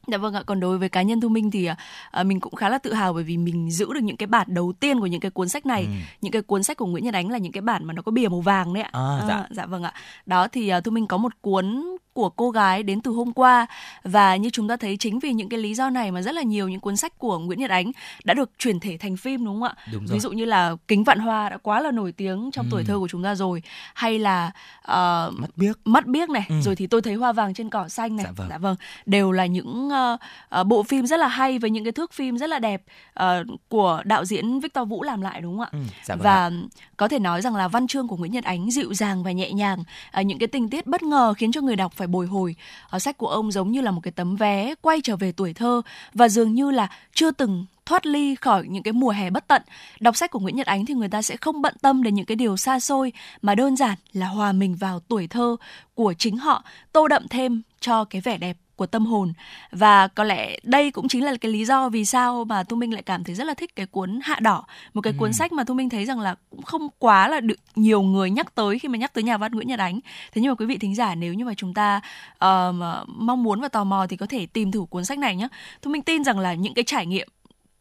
Dạ 0.06 0.18
vâng 0.18 0.34
ạ, 0.34 0.42
còn 0.46 0.60
đối 0.60 0.78
với 0.78 0.88
cá 0.88 1.02
nhân 1.02 1.20
Thu 1.20 1.28
Minh 1.28 1.50
thì 1.50 1.68
à, 2.10 2.22
mình 2.22 2.40
cũng 2.40 2.54
khá 2.54 2.68
là 2.68 2.78
tự 2.78 2.92
hào 2.92 3.12
bởi 3.12 3.24
vì 3.24 3.36
mình 3.36 3.70
giữ 3.70 3.92
được 3.92 4.00
những 4.02 4.16
cái 4.16 4.26
bản 4.26 4.46
đầu 4.50 4.72
tiên 4.80 5.00
của 5.00 5.06
những 5.06 5.20
cái 5.20 5.30
cuốn 5.30 5.48
sách 5.48 5.66
này. 5.66 5.82
Ừ. 5.82 5.90
Những 6.20 6.32
cái 6.32 6.42
cuốn 6.42 6.62
sách 6.62 6.76
của 6.76 6.86
Nguyễn 6.86 7.04
Nhật 7.04 7.14
Ánh 7.14 7.30
là 7.30 7.38
những 7.38 7.52
cái 7.52 7.60
bản 7.60 7.84
mà 7.84 7.94
nó 7.94 8.02
có 8.02 8.12
bìa 8.12 8.28
màu 8.28 8.40
vàng 8.40 8.74
đấy 8.74 8.82
ạ. 8.82 8.90
À, 8.92 9.24
dạ. 9.28 9.34
À, 9.34 9.48
dạ 9.50 9.66
vâng 9.66 9.82
ạ. 9.82 9.94
Đó 10.26 10.48
thì 10.48 10.68
à, 10.68 10.80
Thu 10.80 10.90
Minh 10.90 11.06
có 11.06 11.16
một 11.16 11.32
cuốn 11.40 11.82
của 12.12 12.28
cô 12.28 12.50
gái 12.50 12.82
đến 12.82 13.00
từ 13.00 13.10
hôm 13.10 13.32
qua 13.32 13.66
và 14.04 14.36
như 14.36 14.50
chúng 14.50 14.68
ta 14.68 14.76
thấy 14.76 14.96
chính 14.96 15.18
vì 15.18 15.32
những 15.32 15.48
cái 15.48 15.60
lý 15.60 15.74
do 15.74 15.90
này 15.90 16.10
mà 16.10 16.22
rất 16.22 16.34
là 16.34 16.42
nhiều 16.42 16.68
những 16.68 16.80
cuốn 16.80 16.96
sách 16.96 17.18
của 17.18 17.38
Nguyễn 17.38 17.58
Nhật 17.58 17.70
Ánh 17.70 17.92
đã 18.24 18.34
được 18.34 18.50
chuyển 18.58 18.80
thể 18.80 18.96
thành 19.00 19.16
phim 19.16 19.44
đúng 19.44 19.54
không 19.60 19.62
ạ? 19.62 19.74
Đúng 19.92 20.06
rồi. 20.06 20.14
Ví 20.14 20.20
dụ 20.20 20.30
như 20.32 20.44
là 20.44 20.76
Kính 20.88 21.04
Vạn 21.04 21.18
Hoa 21.18 21.48
đã 21.48 21.56
quá 21.56 21.80
là 21.80 21.90
nổi 21.90 22.12
tiếng 22.12 22.50
trong 22.52 22.66
Ừ. 22.66 22.68
tuổi 22.70 22.84
thơ 22.84 22.98
của 22.98 23.08
chúng 23.08 23.22
ta 23.22 23.34
rồi 23.34 23.62
hay 23.94 24.18
là 24.18 24.50
uh, 24.80 24.92
mắt 25.40 25.50
biếc 25.56 25.78
mắt 25.84 26.06
biếc 26.06 26.30
này 26.30 26.46
Ừ. 26.48 26.60
rồi 26.64 26.76
thì 26.76 26.86
tôi 26.86 27.02
thấy 27.02 27.14
hoa 27.14 27.32
vàng 27.32 27.54
trên 27.54 27.70
cỏ 27.70 27.88
xanh 27.88 28.16
này 28.16 28.26
Dạ 28.50 28.58
vâng. 28.58 28.76
đều 29.06 29.32
là 29.32 29.46
những 29.46 29.88
uh, 29.88 30.20
uh, 30.60 30.66
bộ 30.66 30.82
phim 30.82 31.06
rất 31.06 31.16
là 31.20 31.28
hay 31.28 31.58
với 31.58 31.70
những 31.70 31.84
cái 31.84 31.92
thước 31.92 32.12
phim 32.12 32.38
rất 32.38 32.46
là 32.50 32.58
đẹp 32.58 32.82
uh, 33.20 33.24
của 33.68 34.02
đạo 34.04 34.24
diễn 34.24 34.60
Victor 34.60 34.88
Vũ 34.88 35.02
làm 35.02 35.20
lại 35.20 35.40
đúng 35.40 35.58
không 35.58 35.64
ạ 35.64 35.68
Ừ, 35.72 35.78
dạ 36.04 36.14
vâng 36.16 36.24
và 36.24 36.34
ạ. 36.34 36.50
có 36.96 37.08
thể 37.08 37.18
nói 37.18 37.42
rằng 37.42 37.56
là 37.56 37.68
văn 37.68 37.86
chương 37.86 38.08
của 38.08 38.16
Nguyễn 38.16 38.32
Nhật 38.32 38.44
Ánh 38.44 38.70
dịu 38.70 38.94
dàng 38.94 39.22
và 39.22 39.32
nhẹ 39.32 39.52
nhàng 39.52 39.84
uh, 40.20 40.26
những 40.26 40.38
cái 40.38 40.46
tình 40.46 40.68
tiết 40.70 40.86
bất 40.86 41.02
ngờ 41.02 41.34
khiến 41.36 41.52
cho 41.52 41.60
người 41.60 41.76
đọc 41.76 41.92
phải 42.00 42.06
bồi 42.06 42.26
hồi 42.26 42.56
ờ, 42.90 42.98
sách 42.98 43.18
của 43.18 43.28
ông 43.28 43.52
giống 43.52 43.70
như 43.70 43.80
là 43.80 43.90
một 43.90 44.00
cái 44.02 44.12
tấm 44.12 44.36
vé 44.36 44.74
quay 44.80 45.00
trở 45.04 45.16
về 45.16 45.32
tuổi 45.32 45.52
thơ 45.52 45.82
và 46.14 46.28
dường 46.28 46.54
như 46.54 46.70
là 46.70 46.88
chưa 47.14 47.30
từng 47.30 47.66
thoát 47.86 48.06
ly 48.06 48.34
khỏi 48.34 48.64
những 48.68 48.82
cái 48.82 48.92
mùa 48.92 49.10
hè 49.10 49.30
bất 49.30 49.46
tận. 49.46 49.62
Đọc 50.00 50.16
sách 50.16 50.30
của 50.30 50.38
Nguyễn 50.38 50.56
Nhật 50.56 50.66
Ánh 50.66 50.86
thì 50.86 50.94
người 50.94 51.08
ta 51.08 51.22
sẽ 51.22 51.36
không 51.36 51.62
bận 51.62 51.74
tâm 51.82 52.02
đến 52.02 52.14
những 52.14 52.26
cái 52.26 52.36
điều 52.36 52.56
xa 52.56 52.80
xôi 52.80 53.12
mà 53.42 53.54
đơn 53.54 53.76
giản 53.76 53.98
là 54.12 54.26
hòa 54.26 54.52
mình 54.52 54.76
vào 54.76 55.00
tuổi 55.00 55.26
thơ 55.26 55.56
của 55.94 56.14
chính 56.18 56.36
họ, 56.36 56.64
tô 56.92 57.08
đậm 57.08 57.28
thêm 57.28 57.62
cho 57.80 58.04
cái 58.04 58.20
vẻ 58.20 58.38
đẹp 58.38 58.56
của 58.80 58.86
tâm 58.86 59.06
hồn. 59.06 59.32
Và 59.72 60.08
có 60.08 60.24
lẽ 60.24 60.56
đây 60.62 60.90
cũng 60.90 61.08
chính 61.08 61.24
là 61.24 61.34
cái 61.40 61.52
lý 61.52 61.64
do 61.64 61.88
vì 61.88 62.04
sao 62.04 62.44
mà 62.44 62.62
Thu 62.62 62.76
Minh 62.76 62.92
lại 62.92 63.02
cảm 63.02 63.24
thấy 63.24 63.34
rất 63.34 63.44
là 63.44 63.54
thích 63.54 63.76
cái 63.76 63.86
cuốn 63.86 64.20
Hạ 64.22 64.38
đỏ 64.40 64.64
một 64.94 65.00
cái 65.00 65.12
cuốn 65.18 65.32
sách 65.32 65.52
mà 65.52 65.64
Thu 65.64 65.74
Minh 65.74 65.88
thấy 65.88 66.04
rằng 66.04 66.20
là 66.20 66.34
cũng 66.50 66.62
không 66.62 66.88
quá 66.98 67.28
là 67.28 67.40
được 67.40 67.56
nhiều 67.76 68.02
người 68.02 68.30
nhắc 68.30 68.54
tới 68.54 68.78
khi 68.78 68.88
mà 68.88 68.98
nhắc 68.98 69.14
tới 69.14 69.24
nhà 69.24 69.38
văn 69.38 69.52
Nguyễn 69.52 69.68
Nhật 69.68 69.78
Ánh. 69.78 70.00
Thế 70.32 70.42
nhưng 70.42 70.50
mà 70.50 70.54
quý 70.54 70.66
vị 70.66 70.78
thính 70.78 70.94
giả 70.94 71.14
nếu 71.14 71.34
như 71.34 71.44
mà 71.44 71.54
chúng 71.54 71.74
ta 71.74 72.00
mà 72.40 73.04
mong 73.06 73.42
muốn 73.42 73.60
và 73.60 73.68
tò 73.68 73.84
mò 73.84 74.06
thì 74.06 74.16
có 74.16 74.26
thể 74.26 74.46
tìm 74.46 74.72
thử 74.72 74.84
cuốn 74.90 75.04
sách 75.04 75.18
này 75.18 75.36
nhé 75.36 75.48
Thu 75.82 75.90
Minh 75.90 76.02
tin 76.02 76.24
rằng 76.24 76.38
là 76.38 76.54
những 76.54 76.74
cái 76.74 76.84
trải 76.84 77.06
nghiệm 77.06 77.28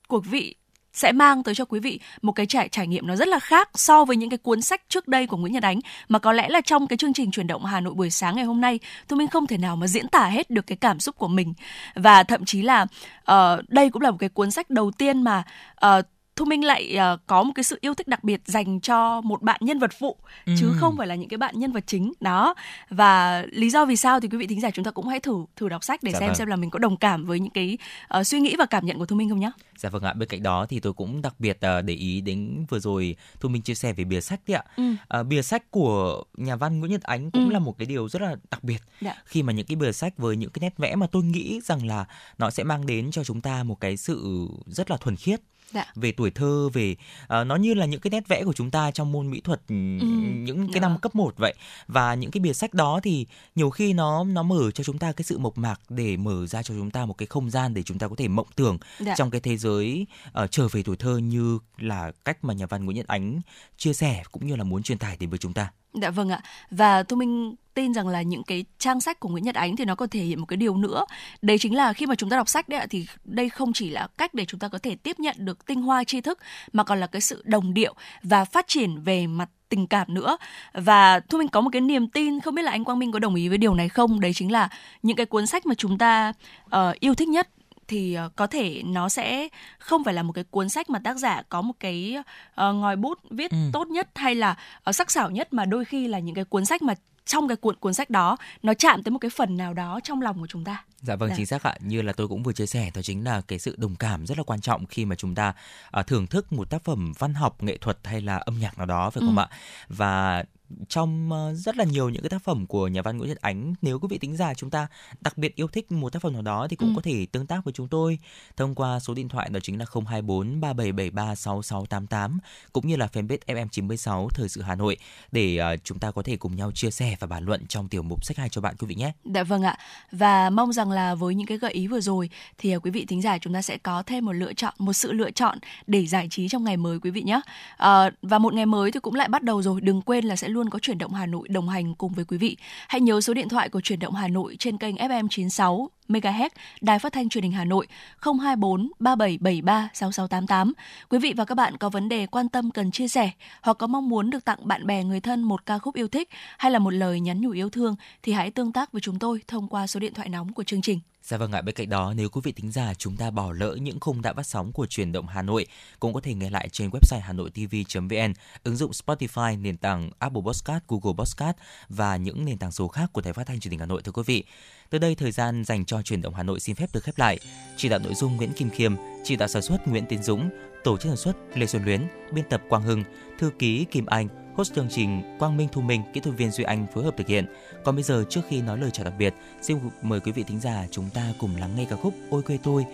của 0.07 0.21
quý 0.21 0.29
vị 0.29 0.55
sẽ 0.93 1.11
mang 1.11 1.43
tới 1.43 1.55
cho 1.55 1.65
quý 1.65 1.79
vị 1.79 1.99
một 2.21 2.31
cái 2.31 2.45
trải 2.45 2.69
trải 2.69 2.87
nghiệm 2.87 3.07
nó 3.07 3.15
rất 3.15 3.27
là 3.27 3.39
khác 3.39 3.69
so 3.75 4.05
với 4.05 4.17
những 4.17 4.29
cái 4.29 4.37
cuốn 4.37 4.61
sách 4.61 4.81
trước 4.89 5.07
đây 5.07 5.27
của 5.27 5.37
Nguyễn 5.37 5.53
Nhật 5.53 5.63
Ánh. 5.63 5.79
Mà 6.09 6.19
có 6.19 6.33
lẽ 6.33 6.49
là 6.49 6.61
trong 6.61 6.87
cái 6.87 6.97
chương 6.97 7.13
trình 7.13 7.31
chuyển 7.31 7.47
động 7.47 7.65
Hà 7.65 7.79
Nội 7.79 7.93
buổi 7.93 8.09
sáng 8.09 8.35
ngày 8.35 8.45
hôm 8.45 8.61
nay 8.61 8.79
tôi 9.07 9.19
Minh 9.19 9.27
không 9.27 9.47
thể 9.47 9.57
nào 9.57 9.75
mà 9.75 9.87
diễn 9.87 10.07
tả 10.07 10.25
hết 10.25 10.49
được 10.49 10.67
cái 10.67 10.75
cảm 10.75 10.99
xúc 10.99 11.17
của 11.17 11.27
mình. 11.27 11.53
Và 11.95 12.23
thậm 12.23 12.45
chí 12.45 12.61
là 12.61 12.85
uh, 13.31 13.69
đây 13.69 13.89
cũng 13.89 14.01
là 14.01 14.11
một 14.11 14.17
cái 14.19 14.29
cuốn 14.29 14.51
sách 14.51 14.69
đầu 14.69 14.91
tiên 14.91 15.21
mà 15.21 15.43
uh, 15.85 16.05
Thu 16.39 16.45
Minh 16.45 16.65
lại 16.65 16.95
ờ, 16.95 17.17
có 17.27 17.43
một 17.43 17.51
cái 17.55 17.63
sự 17.63 17.77
yêu 17.81 17.93
thích 17.93 18.07
đặc 18.07 18.23
biệt 18.23 18.41
dành 18.45 18.79
cho 18.79 19.21
một 19.21 19.41
bạn 19.41 19.59
nhân 19.63 19.79
vật 19.79 19.91
phụ 19.99 20.15
chứ 20.45 20.67
Ừ. 20.67 20.73
không 20.79 20.97
phải 20.97 21.07
là 21.07 21.15
những 21.15 21.29
cái 21.29 21.37
bạn 21.37 21.59
nhân 21.59 21.71
vật 21.71 21.83
chính 21.87 22.13
đó 22.19 22.55
và 22.89 23.45
lý 23.51 23.69
do 23.69 23.85
vì 23.85 23.95
sao 23.95 24.19
thì 24.19 24.27
quý 24.27 24.37
vị 24.37 24.47
thính 24.47 24.61
giả 24.61 24.71
chúng 24.71 24.85
ta 24.85 24.91
cũng 24.91 25.07
hãy 25.07 25.19
thử 25.19 25.45
thử 25.55 25.69
đọc 25.69 25.83
sách 25.83 26.03
để 26.03 26.11
Dạ 26.11 26.19
xem 26.19 26.27
vâng. 26.29 26.35
xem 26.35 26.47
là 26.47 26.55
mình 26.55 26.69
có 26.69 26.79
đồng 26.79 26.97
cảm 26.97 27.25
với 27.25 27.39
những 27.39 27.51
cái 27.53 27.77
ờ, 28.07 28.23
suy 28.23 28.39
nghĩ 28.39 28.55
và 28.59 28.65
cảm 28.65 28.85
nhận 28.85 28.97
của 28.99 29.05
Thu 29.05 29.15
Minh 29.15 29.29
không 29.29 29.39
nhé. 29.39 29.51
Dạ 29.77 29.89
vâng 29.89 30.03
ạ, 30.03 30.13
bên 30.13 30.29
cạnh 30.29 30.43
đó 30.43 30.65
thì 30.69 30.79
tôi 30.79 30.93
cũng 30.93 31.21
đặc 31.21 31.33
biệt 31.39 31.57
ờ, 31.61 31.81
để 31.81 31.93
ý 31.93 32.21
đến 32.21 32.65
vừa 32.69 32.79
rồi 32.79 33.15
Thu 33.39 33.49
Minh 33.49 33.61
chia 33.61 33.75
sẻ 33.75 33.93
về 33.93 34.03
bìa 34.03 34.21
sách 34.21 34.39
đấy 34.47 34.55
ạ. 34.57 34.63
Ừ. 34.77 34.83
Ờ, 35.07 35.23
bìa 35.23 35.41
sách 35.41 35.71
của 35.71 36.23
nhà 36.37 36.55
văn 36.55 36.79
Nguyễn 36.79 36.91
Nhật 36.91 37.03
Ánh 37.03 37.31
cũng 37.31 37.45
Ừ. 37.47 37.51
là 37.51 37.59
một 37.59 37.77
cái 37.77 37.85
điều 37.85 38.09
rất 38.09 38.21
là 38.21 38.35
đặc 38.51 38.63
biệt. 38.63 38.81
Dạ. 39.01 39.15
Khi 39.25 39.43
mà 39.43 39.53
những 39.53 39.65
cái 39.65 39.75
bìa 39.75 39.91
sách 39.91 40.17
với 40.17 40.35
những 40.37 40.49
cái 40.49 40.59
nét 40.61 40.77
vẽ 40.77 40.95
mà 40.95 41.07
tôi 41.11 41.23
nghĩ 41.23 41.61
rằng 41.63 41.85
là 41.87 42.05
nó 42.37 42.49
sẽ 42.49 42.63
mang 42.63 42.85
đến 42.85 43.11
cho 43.11 43.23
chúng 43.23 43.41
ta 43.41 43.63
một 43.63 43.79
cái 43.79 43.97
sự 43.97 44.47
rất 44.65 44.91
là 44.91 44.97
thuần 44.97 45.15
khiết 45.15 45.39
Dạ. 45.74 45.86
về 45.95 46.11
tuổi 46.11 46.32
thơ 46.32 46.70
về 46.74 46.95
ờ, 47.28 47.43
nó 47.43 47.55
như 47.55 47.74
là 47.74 47.86
những 47.86 47.99
cái 48.01 48.11
nét 48.11 48.28
vẽ 48.28 48.43
của 48.43 48.53
chúng 48.53 48.72
ta 48.72 48.91
trong 48.91 49.11
môn 49.11 49.32
mỹ 49.32 49.41
thuật 49.41 49.61
ừ, 49.67 49.76
những 49.76 50.67
cái 50.74 50.80
đó. 50.80 50.88
năm 50.88 50.97
cấp 50.99 51.15
1 51.15 51.34
vậy 51.38 51.53
và 51.88 52.13
những 52.13 52.32
cái 52.32 52.41
bìa 52.41 52.53
sách 52.53 52.74
đó 52.74 52.99
thì 53.03 53.26
nhiều 53.55 53.70
khi 53.70 53.93
nó 53.93 54.24
nó 54.24 54.43
mở 54.43 54.72
cho 54.72 54.84
chúng 54.84 54.97
ta 54.97 55.11
cái 55.11 55.24
sự 55.24 55.38
mộc 55.38 55.57
mạc 55.57 55.80
để 55.89 56.17
mở 56.17 56.47
ra 56.47 56.63
cho 56.63 56.74
chúng 56.74 56.91
ta 56.91 57.05
một 57.05 57.17
cái 57.17 57.26
không 57.28 57.49
gian 57.49 57.74
để 57.74 57.84
chúng 57.84 57.99
ta 57.99 58.07
có 58.07 58.15
thể 58.15 58.28
mộng 58.28 58.47
tưởng 58.55 58.78
Dạ. 58.99 59.13
trong 59.17 59.32
cái 59.32 59.41
thế 59.41 59.57
giới 59.57 60.05
ờ, 60.32 60.47
trở 60.47 60.67
về 60.67 60.84
tuổi 60.84 60.95
thơ 60.97 61.17
như 61.17 61.59
là 61.78 62.11
cách 62.26 62.43
mà 62.43 62.53
nhà 62.53 62.65
văn 62.65 62.86
Nguyễn 62.86 62.97
Nhật 62.97 63.07
Ánh 63.07 63.41
chia 63.78 63.93
sẻ 63.93 64.24
cũng 64.32 64.47
như 64.47 64.55
là 64.55 64.63
muốn 64.63 64.84
truyền 64.84 64.97
tải 64.97 65.17
đến 65.20 65.30
với 65.30 65.39
chúng 65.39 65.53
ta. 65.53 65.72
Dạ 65.93 66.09
vâng 66.09 66.29
ạ. 66.29 66.41
Và 66.71 67.03
Thu 67.03 67.17
Minh 67.17 67.55
tin 67.73 67.93
rằng 67.93 68.07
là 68.07 68.21
những 68.21 68.43
cái 68.43 68.65
trang 68.77 69.01
sách 69.01 69.19
của 69.19 69.29
Nguyễn 69.29 69.43
Nhật 69.43 69.55
Ánh 69.55 69.75
thì 69.75 69.85
nó 69.85 69.95
còn 69.95 70.09
thể 70.09 70.19
hiện 70.19 70.39
một 70.39 70.45
cái 70.45 70.57
điều 70.57 70.77
nữa. 70.77 71.05
Đấy 71.41 71.57
chính 71.57 71.75
là 71.75 71.93
khi 71.93 72.05
mà 72.05 72.15
chúng 72.15 72.29
ta 72.29 72.37
đọc 72.37 72.49
sách 72.49 72.69
đấy 72.69 72.79
ạ 72.79 72.87
thì 72.89 73.05
đây 73.23 73.49
không 73.49 73.73
chỉ 73.73 73.89
là 73.89 74.07
cách 74.17 74.33
để 74.33 74.45
chúng 74.45 74.59
ta 74.59 74.67
có 74.67 74.77
thể 74.77 74.95
tiếp 74.95 75.19
nhận 75.19 75.35
được 75.39 75.65
tinh 75.65 75.81
hoa 75.81 76.03
tri 76.03 76.21
thức 76.21 76.39
mà 76.73 76.83
còn 76.83 76.99
là 76.99 77.07
cái 77.07 77.21
sự 77.21 77.41
đồng 77.45 77.73
điệu 77.73 77.93
và 78.23 78.45
phát 78.45 78.67
triển 78.67 79.01
về 79.01 79.27
mặt 79.27 79.49
tình 79.69 79.87
cảm 79.87 80.13
nữa 80.13 80.37
và 80.73 81.19
thu 81.19 81.37
minh 81.37 81.47
có 81.47 81.61
một 81.61 81.69
cái 81.73 81.81
niềm 81.81 82.07
tin 82.07 82.39
không 82.39 82.55
biết 82.55 82.61
là 82.61 82.71
anh 82.71 82.83
quang 82.83 82.99
minh 82.99 83.11
có 83.11 83.19
đồng 83.19 83.35
ý 83.35 83.49
với 83.49 83.57
điều 83.57 83.73
này 83.73 83.89
không 83.89 84.19
đấy 84.19 84.31
chính 84.35 84.51
là 84.51 84.69
những 85.03 85.17
cái 85.17 85.25
cuốn 85.25 85.47
sách 85.47 85.65
mà 85.65 85.75
chúng 85.75 85.97
ta 85.97 86.33
uh, 86.65 86.99
yêu 86.99 87.15
thích 87.15 87.29
nhất 87.29 87.49
thì 87.89 88.13
ờ, 88.13 88.29
có 88.35 88.47
thể 88.47 88.81
nó 88.85 89.09
sẽ 89.09 89.47
không 89.79 90.03
phải 90.03 90.13
là 90.13 90.23
một 90.23 90.33
cái 90.33 90.43
cuốn 90.43 90.69
sách 90.69 90.89
mà 90.89 90.99
tác 91.03 91.17
giả 91.17 91.41
có 91.49 91.61
một 91.61 91.73
cái 91.79 92.15
ờ, 92.55 92.73
ngòi 92.73 92.95
bút 92.95 93.19
viết 93.29 93.51
Ừ. 93.51 93.57
tốt 93.73 93.87
nhất 93.87 94.09
hay 94.15 94.35
là 94.35 94.55
ờ, 94.83 94.91
sắc 94.91 95.11
sảo 95.11 95.31
nhất 95.31 95.53
mà 95.53 95.65
đôi 95.65 95.85
khi 95.85 96.07
là 96.07 96.19
những 96.19 96.35
cái 96.35 96.45
cuốn 96.45 96.65
sách 96.65 96.81
mà 96.81 96.93
trong 97.25 97.47
cái 97.47 97.57
cuốn 97.57 97.75
cuốn 97.75 97.93
sách 97.93 98.09
đó 98.09 98.37
nó 98.63 98.73
chạm 98.73 99.03
tới 99.03 99.11
một 99.11 99.19
cái 99.19 99.29
phần 99.29 99.57
nào 99.57 99.73
đó 99.73 99.99
trong 100.03 100.21
lòng 100.21 100.39
của 100.39 100.47
chúng 100.47 100.63
ta 100.63 100.83
Dạ 101.01 101.15
vâng 101.15 101.29
Dạ. 101.29 101.35
chính 101.37 101.45
xác 101.45 101.63
ạ. 101.63 101.75
Như 101.79 102.01
là 102.01 102.13
tôi 102.13 102.27
cũng 102.27 102.43
vừa 102.43 102.53
chia 102.53 102.65
sẻ 102.65 102.91
đó 102.95 103.01
chính 103.01 103.23
là 103.23 103.41
cái 103.41 103.59
sự 103.59 103.75
đồng 103.77 103.95
cảm 103.95 104.25
rất 104.25 104.37
là 104.37 104.43
quan 104.43 104.61
trọng 104.61 104.85
khi 104.85 105.05
mà 105.05 105.15
chúng 105.15 105.35
ta 105.35 105.53
à, 105.91 106.03
thưởng 106.03 106.27
thức 106.27 106.53
một 106.53 106.69
tác 106.69 106.83
phẩm 106.83 107.11
văn 107.19 107.33
học, 107.33 107.63
nghệ 107.63 107.77
thuật 107.77 107.97
hay 108.03 108.21
là 108.21 108.37
âm 108.37 108.59
nhạc 108.59 108.77
nào 108.77 108.85
đó 108.85 109.09
phải 109.09 109.21
không 109.25 109.37
Ừ. 109.37 109.41
ạ? 109.41 109.47
Và 109.87 110.43
trong 110.89 111.32
ờ, 111.32 111.53
rất 111.53 111.78
là 111.78 111.84
nhiều 111.84 112.09
những 112.09 112.24
cái 112.24 112.30
tác 112.30 112.43
phẩm 112.43 112.67
của 112.67 112.88
nhà 112.88 113.01
văn 113.01 113.17
Nguyễn 113.17 113.30
Nhật 113.30 113.41
Ánh 113.41 113.74
nếu 113.82 113.99
quý 113.99 114.07
vị 114.11 114.17
tính 114.17 114.36
giả 114.38 114.53
chúng 114.53 114.70
ta 114.70 114.88
đặc 115.22 115.38
biệt 115.38 115.55
yêu 115.55 115.67
thích 115.67 115.91
một 115.91 116.13
tác 116.13 116.22
phẩm 116.22 116.34
nào 116.34 116.41
đó 116.41 116.67
thì 116.70 116.76
cũng 116.76 116.89
Ừ. 116.89 116.93
có 116.95 117.01
thể 117.01 117.26
tương 117.32 117.47
tác 117.47 117.63
với 117.63 117.74
chúng 117.74 117.88
tôi 117.88 118.20
thông 118.57 118.76
qua 118.76 118.99
số 118.99 119.13
điện 119.13 119.30
thoại 119.30 119.49
đó 119.49 119.59
chính 119.63 119.80
là 119.80 119.86
024 120.07 120.61
3773 120.61 121.36
6688 121.36 122.39
cũng 122.74 122.88
như 122.88 122.95
là 122.95 123.07
fanpage 123.13 123.38
FM96 123.47 124.30
Thời 124.30 124.49
sự 124.49 124.61
Hà 124.61 124.76
Nội 124.76 124.97
để 125.32 125.57
ờ, 125.57 125.78
chúng 125.84 125.99
ta 125.99 126.11
có 126.11 126.22
thể 126.24 126.38
cùng 126.38 126.55
nhau 126.55 126.72
chia 126.72 126.91
sẻ 126.91 127.15
và 127.20 127.28
bàn 127.28 127.45
luận 127.45 127.65
trong 127.67 127.88
tiểu 127.89 128.01
mục 128.01 128.26
sách 128.26 128.38
hay 128.38 128.49
cho 128.49 128.61
bạn 128.61 128.76
quý 128.80 128.88
vị 128.88 128.95
nhé. 128.95 129.11
Dạ 129.26 129.43
vâng 129.43 129.63
ạ. 129.63 129.78
Và 130.11 130.49
mong 130.49 130.74
rằng 130.74 130.91
là 130.91 131.15
với 131.15 131.36
những 131.36 131.47
cái 131.47 131.57
gợi 131.57 131.72
ý 131.72 131.88
vừa 131.88 132.01
rồi 132.01 132.30
thì 132.57 132.72
à, 132.72 132.80
quý 132.80 132.91
vị 132.91 133.05
thính 133.05 133.22
giả 133.22 133.38
chúng 133.38 133.53
ta 133.53 133.61
sẽ 133.61 133.78
có 133.78 134.03
thêm 134.03 134.26
một 134.26 134.34
lựa 134.34 134.53
chọn, 134.53 134.74
một 134.78 134.93
sự 134.93 135.11
lựa 135.11 135.32
chọn 135.32 135.57
để 135.88 136.05
giải 136.05 136.28
trí 136.32 136.47
trong 136.49 136.63
ngày 136.63 136.78
mới 136.78 136.99
quý 136.99 137.11
vị 137.11 137.22
nhé. 137.22 137.41
À, 137.78 138.11
và 138.22 138.39
một 138.39 138.53
ngày 138.53 138.65
mới 138.65 138.91
thì 138.91 138.99
cũng 138.99 139.15
lại 139.15 139.28
bắt 139.28 139.43
đầu 139.43 139.61
rồi. 139.61 139.82
Đừng 139.82 140.01
quên 140.01 140.26
là 140.26 140.36
sẽ 140.36 140.47
luôn 140.47 140.59
luôn 140.60 140.70
có 140.70 140.80
chuyển 140.80 140.97
động 140.97 141.14
Hà 141.14 141.26
Nội 141.26 141.47
đồng 141.47 141.70
hành 141.70 141.95
cùng 141.95 142.14
với 142.14 142.26
quý 142.26 142.38
vị. 142.38 142.57
Hãy 142.88 143.01
nhớ 143.01 143.22
số 143.22 143.34
điện 143.34 143.49
thoại 143.49 143.70
của 143.70 143.82
chuyển 143.82 143.99
động 143.99 144.14
Hà 144.14 144.28
Nội 144.28 144.55
trên 144.60 144.78
kênh 144.78 144.95
FM 144.95 145.28
96 145.28 145.89
MHz, 146.07 146.49
Đài 146.82 146.99
Phát 146.99 147.14
thanh 147.14 147.30
Truyền 147.30 147.43
hình 147.43 147.51
Hà 147.51 147.66
Nội 147.66 147.88
024 148.22 148.91
3773 148.99 149.89
6688. 149.93 150.74
Quý 151.10 151.20
vị 151.20 151.34
và 151.38 151.45
các 151.45 151.55
bạn 151.55 151.78
có 151.78 151.89
vấn 151.89 152.10
đề 152.10 152.26
quan 152.26 152.49
tâm 152.49 152.72
cần 152.72 152.91
chia 152.91 153.07
sẻ 153.07 153.32
hoặc 153.62 153.78
có 153.78 153.88
mong 153.88 154.10
muốn 154.10 154.30
được 154.30 154.45
tặng 154.45 154.68
bạn 154.68 154.88
bè, 154.88 155.03
người 155.03 155.20
thân 155.20 155.41
một 155.41 155.66
ca 155.66 155.78
khúc 155.78 155.95
yêu 155.95 156.07
thích 156.07 156.30
hay 156.57 156.72
là 156.72 156.80
một 156.80 156.93
lời 156.93 157.20
nhắn 157.20 157.41
nhủ 157.41 157.51
yêu 157.51 157.70
thương 157.70 157.95
thì 158.24 158.34
hãy 158.34 158.51
tương 158.51 158.72
tác 158.72 158.91
với 158.91 159.01
chúng 159.01 159.20
tôi 159.20 159.41
thông 159.47 159.68
qua 159.68 159.88
số 159.88 159.99
điện 159.99 160.14
thoại 160.14 160.30
nóng 160.30 160.53
của 160.53 160.64
chương 160.64 160.82
trình. 160.82 160.99
Dạ 161.24 161.38
vâng 161.38 161.51
ạ, 161.51 161.61
bên 161.61 161.76
cạnh 161.76 161.89
đó 161.89 162.13
nếu 162.15 162.30
quý 162.30 162.41
vị 162.43 162.51
tính 162.51 162.72
giả 162.72 162.93
chúng 162.93 163.17
ta 163.17 163.32
bỏ 163.32 163.51
lỡ 163.51 163.78
những 163.82 163.99
khung 163.99 164.22
đã 164.22 164.34
phát 164.34 164.45
sóng 164.45 164.72
của 164.72 164.86
truyền 164.86 165.11
động 165.11 165.28
Hà 165.28 165.41
Nội 165.41 165.65
cũng 165.99 166.13
có 166.13 166.20
thể 166.20 166.34
nghe 166.34 166.49
lại 166.49 166.70
trên 166.70 166.89
website 166.89 167.22
hanoitv.vn, 167.22 168.34
ứng 168.63 168.76
dụng 168.76 168.91
Spotify, 168.91 169.61
nền 169.61 169.78
tảng 169.78 170.09
Apple 170.20 170.41
Podcast, 170.45 170.84
Google 170.88 171.13
Podcast 171.17 171.57
và 171.89 172.17
những 172.17 172.45
nền 172.45 172.57
tảng 172.57 172.72
số 172.72 172.88
khác 172.88 173.09
của 173.13 173.22
Đài 173.22 173.34
Phát 173.34 173.47
thanh 173.47 173.59
Truyền 173.59 173.72
hình 173.72 173.80
Hà 173.80 173.86
Nội 173.86 174.01
thưa 174.01 174.11
quý 174.11 174.24
vị. 174.26 174.43
Từ 174.89 174.97
đây 174.97 175.15
thời 175.15 175.32
gian 175.32 175.63
dành 175.63 175.86
cho 175.86 176.01
truyền 176.01 176.22
động 176.22 176.34
Hà 176.34 176.43
Nội 176.43 176.59
xin 176.59 176.76
phép 176.76 176.89
được 176.93 177.03
khép 177.03 177.17
lại. 177.17 177.39
Chỉ 177.78 177.89
đạo 177.89 177.99
nội 177.99 178.13
dung 178.15 178.38
Nguyễn 178.38 178.53
Kim 178.53 178.70
Khiêm, 178.70 178.95
chỉ 179.24 179.36
đạo 179.36 179.47
sản 179.47 179.61
xuất 179.61 179.88
Nguyễn 179.88 180.05
Tiến 180.05 180.24
Dũng, 180.24 180.49
tổ 180.84 180.97
chức 180.97 181.09
sản 181.09 181.17
xuất 181.17 181.34
Lê 181.57 181.65
Xuân 181.65 181.86
Luyến, 181.86 182.07
biên 182.32 182.45
tập 182.49 182.61
Quang 182.70 182.84
Hưng, 182.84 183.03
thư 183.39 183.51
ký 183.59 183.86
Kim 183.91 184.05
Anh, 184.05 184.28
host 184.55 184.73
chương 184.73 184.87
trình 184.89 185.37
Quang 185.39 185.57
Minh 185.57 185.67
Thu 185.71 185.81
Minh, 185.81 186.01
kỹ 186.13 186.19
thuật 186.19 186.37
viên 186.37 186.51
Duy 186.51 186.63
Anh 186.63 186.87
phối 186.93 187.03
hợp 187.03 187.17
thực 187.17 187.27
hiện. 187.27 187.45
Còn 187.83 187.95
bây 187.95 188.03
giờ 188.03 188.23
trước 188.29 188.41
khi 188.47 188.61
nói 188.61 188.77
lời 188.77 188.91
chào 188.91 189.03
tạm 189.03 189.17
biệt, 189.17 189.33
xin 189.61 189.77
mời 190.01 190.19
quý 190.19 190.31
vị 190.31 190.43
thính 190.43 190.59
giả 190.59 190.87
chúng 190.91 191.09
ta 191.09 191.33
cùng 191.39 191.55
lắng 191.55 191.75
nghe 191.75 191.85
ca 191.85 191.95
khúc 191.95 192.13
Ôi 192.29 192.41
quê 192.41 192.57
tôi 192.63 192.85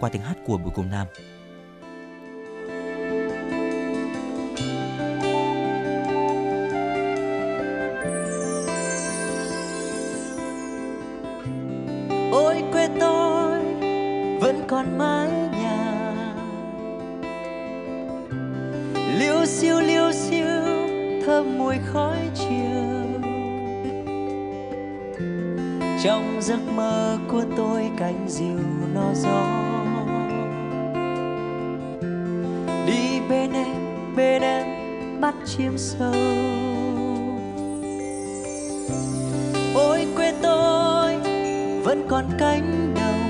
qua 0.00 0.08
tiếng 0.08 0.22
hát 0.22 0.36
của 0.46 0.58
Bùi 0.58 0.70
Cùng 0.74 0.90
Nam. 0.90 1.06
Dịu 28.28 28.58
cánh 28.80 28.86
no 28.94 29.14
gió. 29.14 29.46
Đi 32.86 33.20
bên 33.30 33.52
em 33.52 34.16
bên 34.16 34.42
em 34.42 34.66
bắt 35.20 35.34
chim 35.46 35.78
sâu. 35.78 36.14
Ôi 39.74 40.06
quê 40.16 40.32
tôi, 40.42 41.16
vẫn 41.84 42.06
còn 42.08 42.24
cánh 42.38 42.94
đồng. 42.94 43.28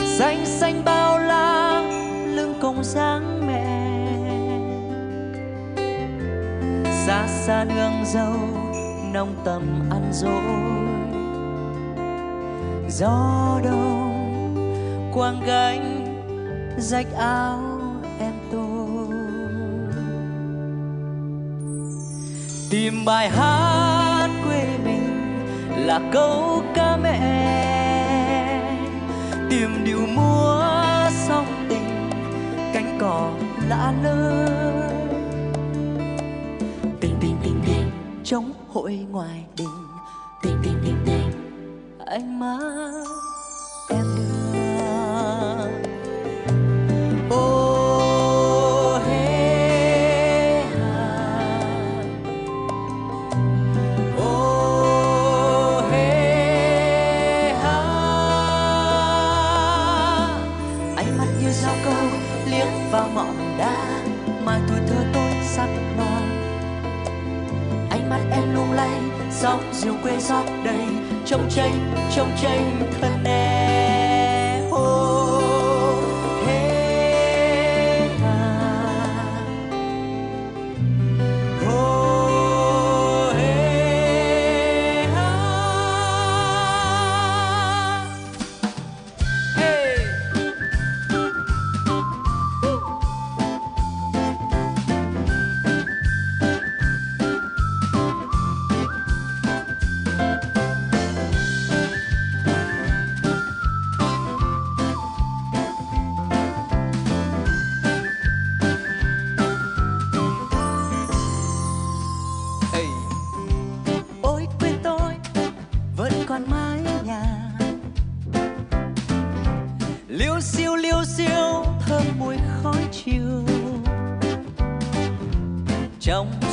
Xanh 0.00 0.46
xanh 0.46 0.82
bao 0.84 1.18
la, 1.18 1.82
lưng 2.26 2.54
còng 2.60 2.84
dáng 2.84 3.46
mẹ. 3.46 3.64
Xa 7.06 7.26
xa 7.28 7.64
nương 7.64 8.04
dâu, 8.04 8.36
nông 9.12 9.34
tầm 9.44 9.62
ăn 9.90 10.10
dối 10.12 10.87
gió 12.88 13.60
đông, 13.64 15.10
quang 15.14 15.42
gánh 15.46 16.04
rách 16.78 17.06
áo 17.16 17.60
em 18.18 18.32
tôi. 18.52 19.08
Tìm 22.70 23.04
bài 23.04 23.30
hát 23.30 24.28
quê 24.44 24.78
mình 24.84 25.38
là 25.86 26.00
câu 26.12 26.62
ca 26.74 26.96
mẹ. 26.96 27.18
Tìm 29.50 29.84
điệu 29.84 30.06
múa 30.14 30.62
song 31.28 31.46
tình 31.68 32.10
cánh 32.74 32.98
cỏ 33.00 33.30
lạ 33.68 33.94
lơi 34.02 34.48
tình 37.00 37.16
tình 37.20 37.36
tình 37.42 37.60
tình 37.66 37.90
trong 38.24 38.52
hội 38.68 39.06
ngoài 39.10 39.44
đình. 39.56 39.68
Tình 40.42 40.52
tình 40.62 40.62
tình 40.62 40.72
tình 40.72 40.77
anh 42.10 42.38
mất 42.38 43.04
em 43.88 44.04
đưa 44.52 44.58
ô 47.36 48.98
hê 49.06 50.62
hà. 50.62 51.38
Ô 54.18 55.82
hê 55.90 57.52
hà. 57.62 57.78
Ánh 60.96 61.18
mắt 61.18 61.26
như 61.40 61.50
dao 61.50 61.74
câu 61.84 61.94
liếc 62.50 62.66
vào 62.92 63.08
mỏm 63.14 63.36
đá, 63.58 64.02
mà 64.44 64.60
tuổi 64.68 64.78
thơ 64.88 65.04
tôi 65.14 65.32
sắc 65.44 65.68
non 65.96 66.22
ánh 67.90 68.10
mắt 68.10 68.20
em 68.30 68.54
lung 68.54 68.72
lay, 68.72 69.00
sóng 69.30 69.60
diều 69.72 69.94
quê 70.02 70.18
gió 70.20 70.42
đầy 70.64 70.86
trong 71.30 71.48
tranh 71.50 71.94
trong 72.16 72.30
tranh 72.42 72.90
thân 73.00 73.24
em. 73.24 73.57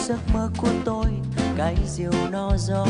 Giấc 0.08 0.20
mơ 0.34 0.50
của 0.58 0.70
tôi, 0.86 1.06
cái 1.58 1.76
diều 1.86 2.12
no 2.32 2.52
gió. 2.58 2.86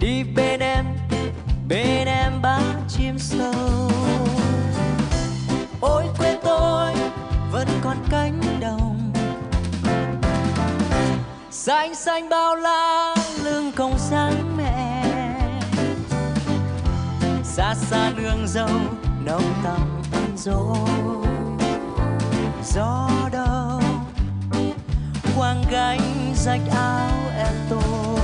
Đi 0.00 0.24
bên 0.36 0.60
em 0.60 0.84
bên 1.68 2.06
em 2.06 2.42
bám 2.42 2.62
chim 2.88 3.18
sâu. 3.18 3.90
Ôi, 5.80 6.04
quê 6.18 6.38
tôi 6.42 6.94
vẫn 7.52 7.68
còn 7.82 7.96
cánh 8.10 8.40
đồng. 8.60 9.12
Xanh 11.50 11.94
xanh 11.94 12.28
bao 12.28 12.56
la, 12.56 13.14
lưng 13.44 13.72
còng 13.76 13.98
sáng 13.98 14.56
mẹ. 14.56 15.04
Xa 17.44 17.74
xa 17.74 18.12
nương 18.16 18.46
dâu 18.46 18.68
nồng 19.24 19.54
tầm 19.64 20.02
ăn 20.12 20.36
dối 20.36 21.26
gió 22.64 23.08
gánh 25.70 26.32
rách 26.34 26.60
áo 26.70 27.10
em 27.36 27.54
tôi. 27.70 28.20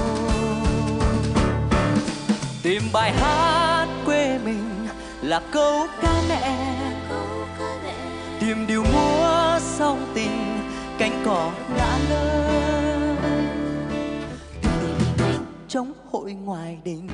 Tìm 2.62 2.82
bài 2.92 3.12
hát 3.12 3.86
quê 4.06 4.38
mình 4.44 4.86
là 5.22 5.40
câu 5.50 5.86
ca 6.02 6.22
mẹ. 6.28 6.72
Tìm 8.40 8.66
điều 8.66 8.84
múa 8.92 9.58
song 9.60 10.06
tình 10.14 10.60
cánh 10.98 11.22
cỏ 11.24 11.50
ngã 11.76 11.98
lơ. 12.10 13.16
Trong 15.68 15.92
hội 16.10 16.32
ngoài 16.32 16.78
đình, 16.84 17.08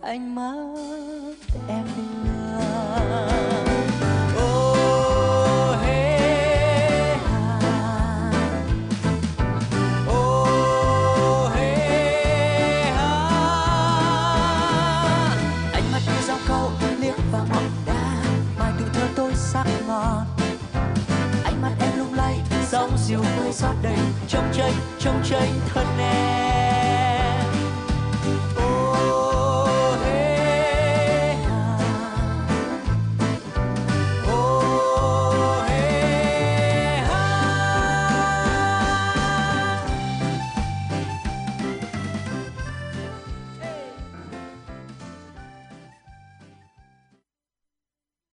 anh 0.00 0.34
mất 0.34 1.34
em 1.68 1.84
đưa 1.96 3.63
xót 23.54 23.76
đầy 23.82 23.96
trong 24.28 24.52
tranh 24.52 24.72
trong 24.98 25.22
tranh 25.24 25.48
thân 25.74 25.86
em. 25.98 26.73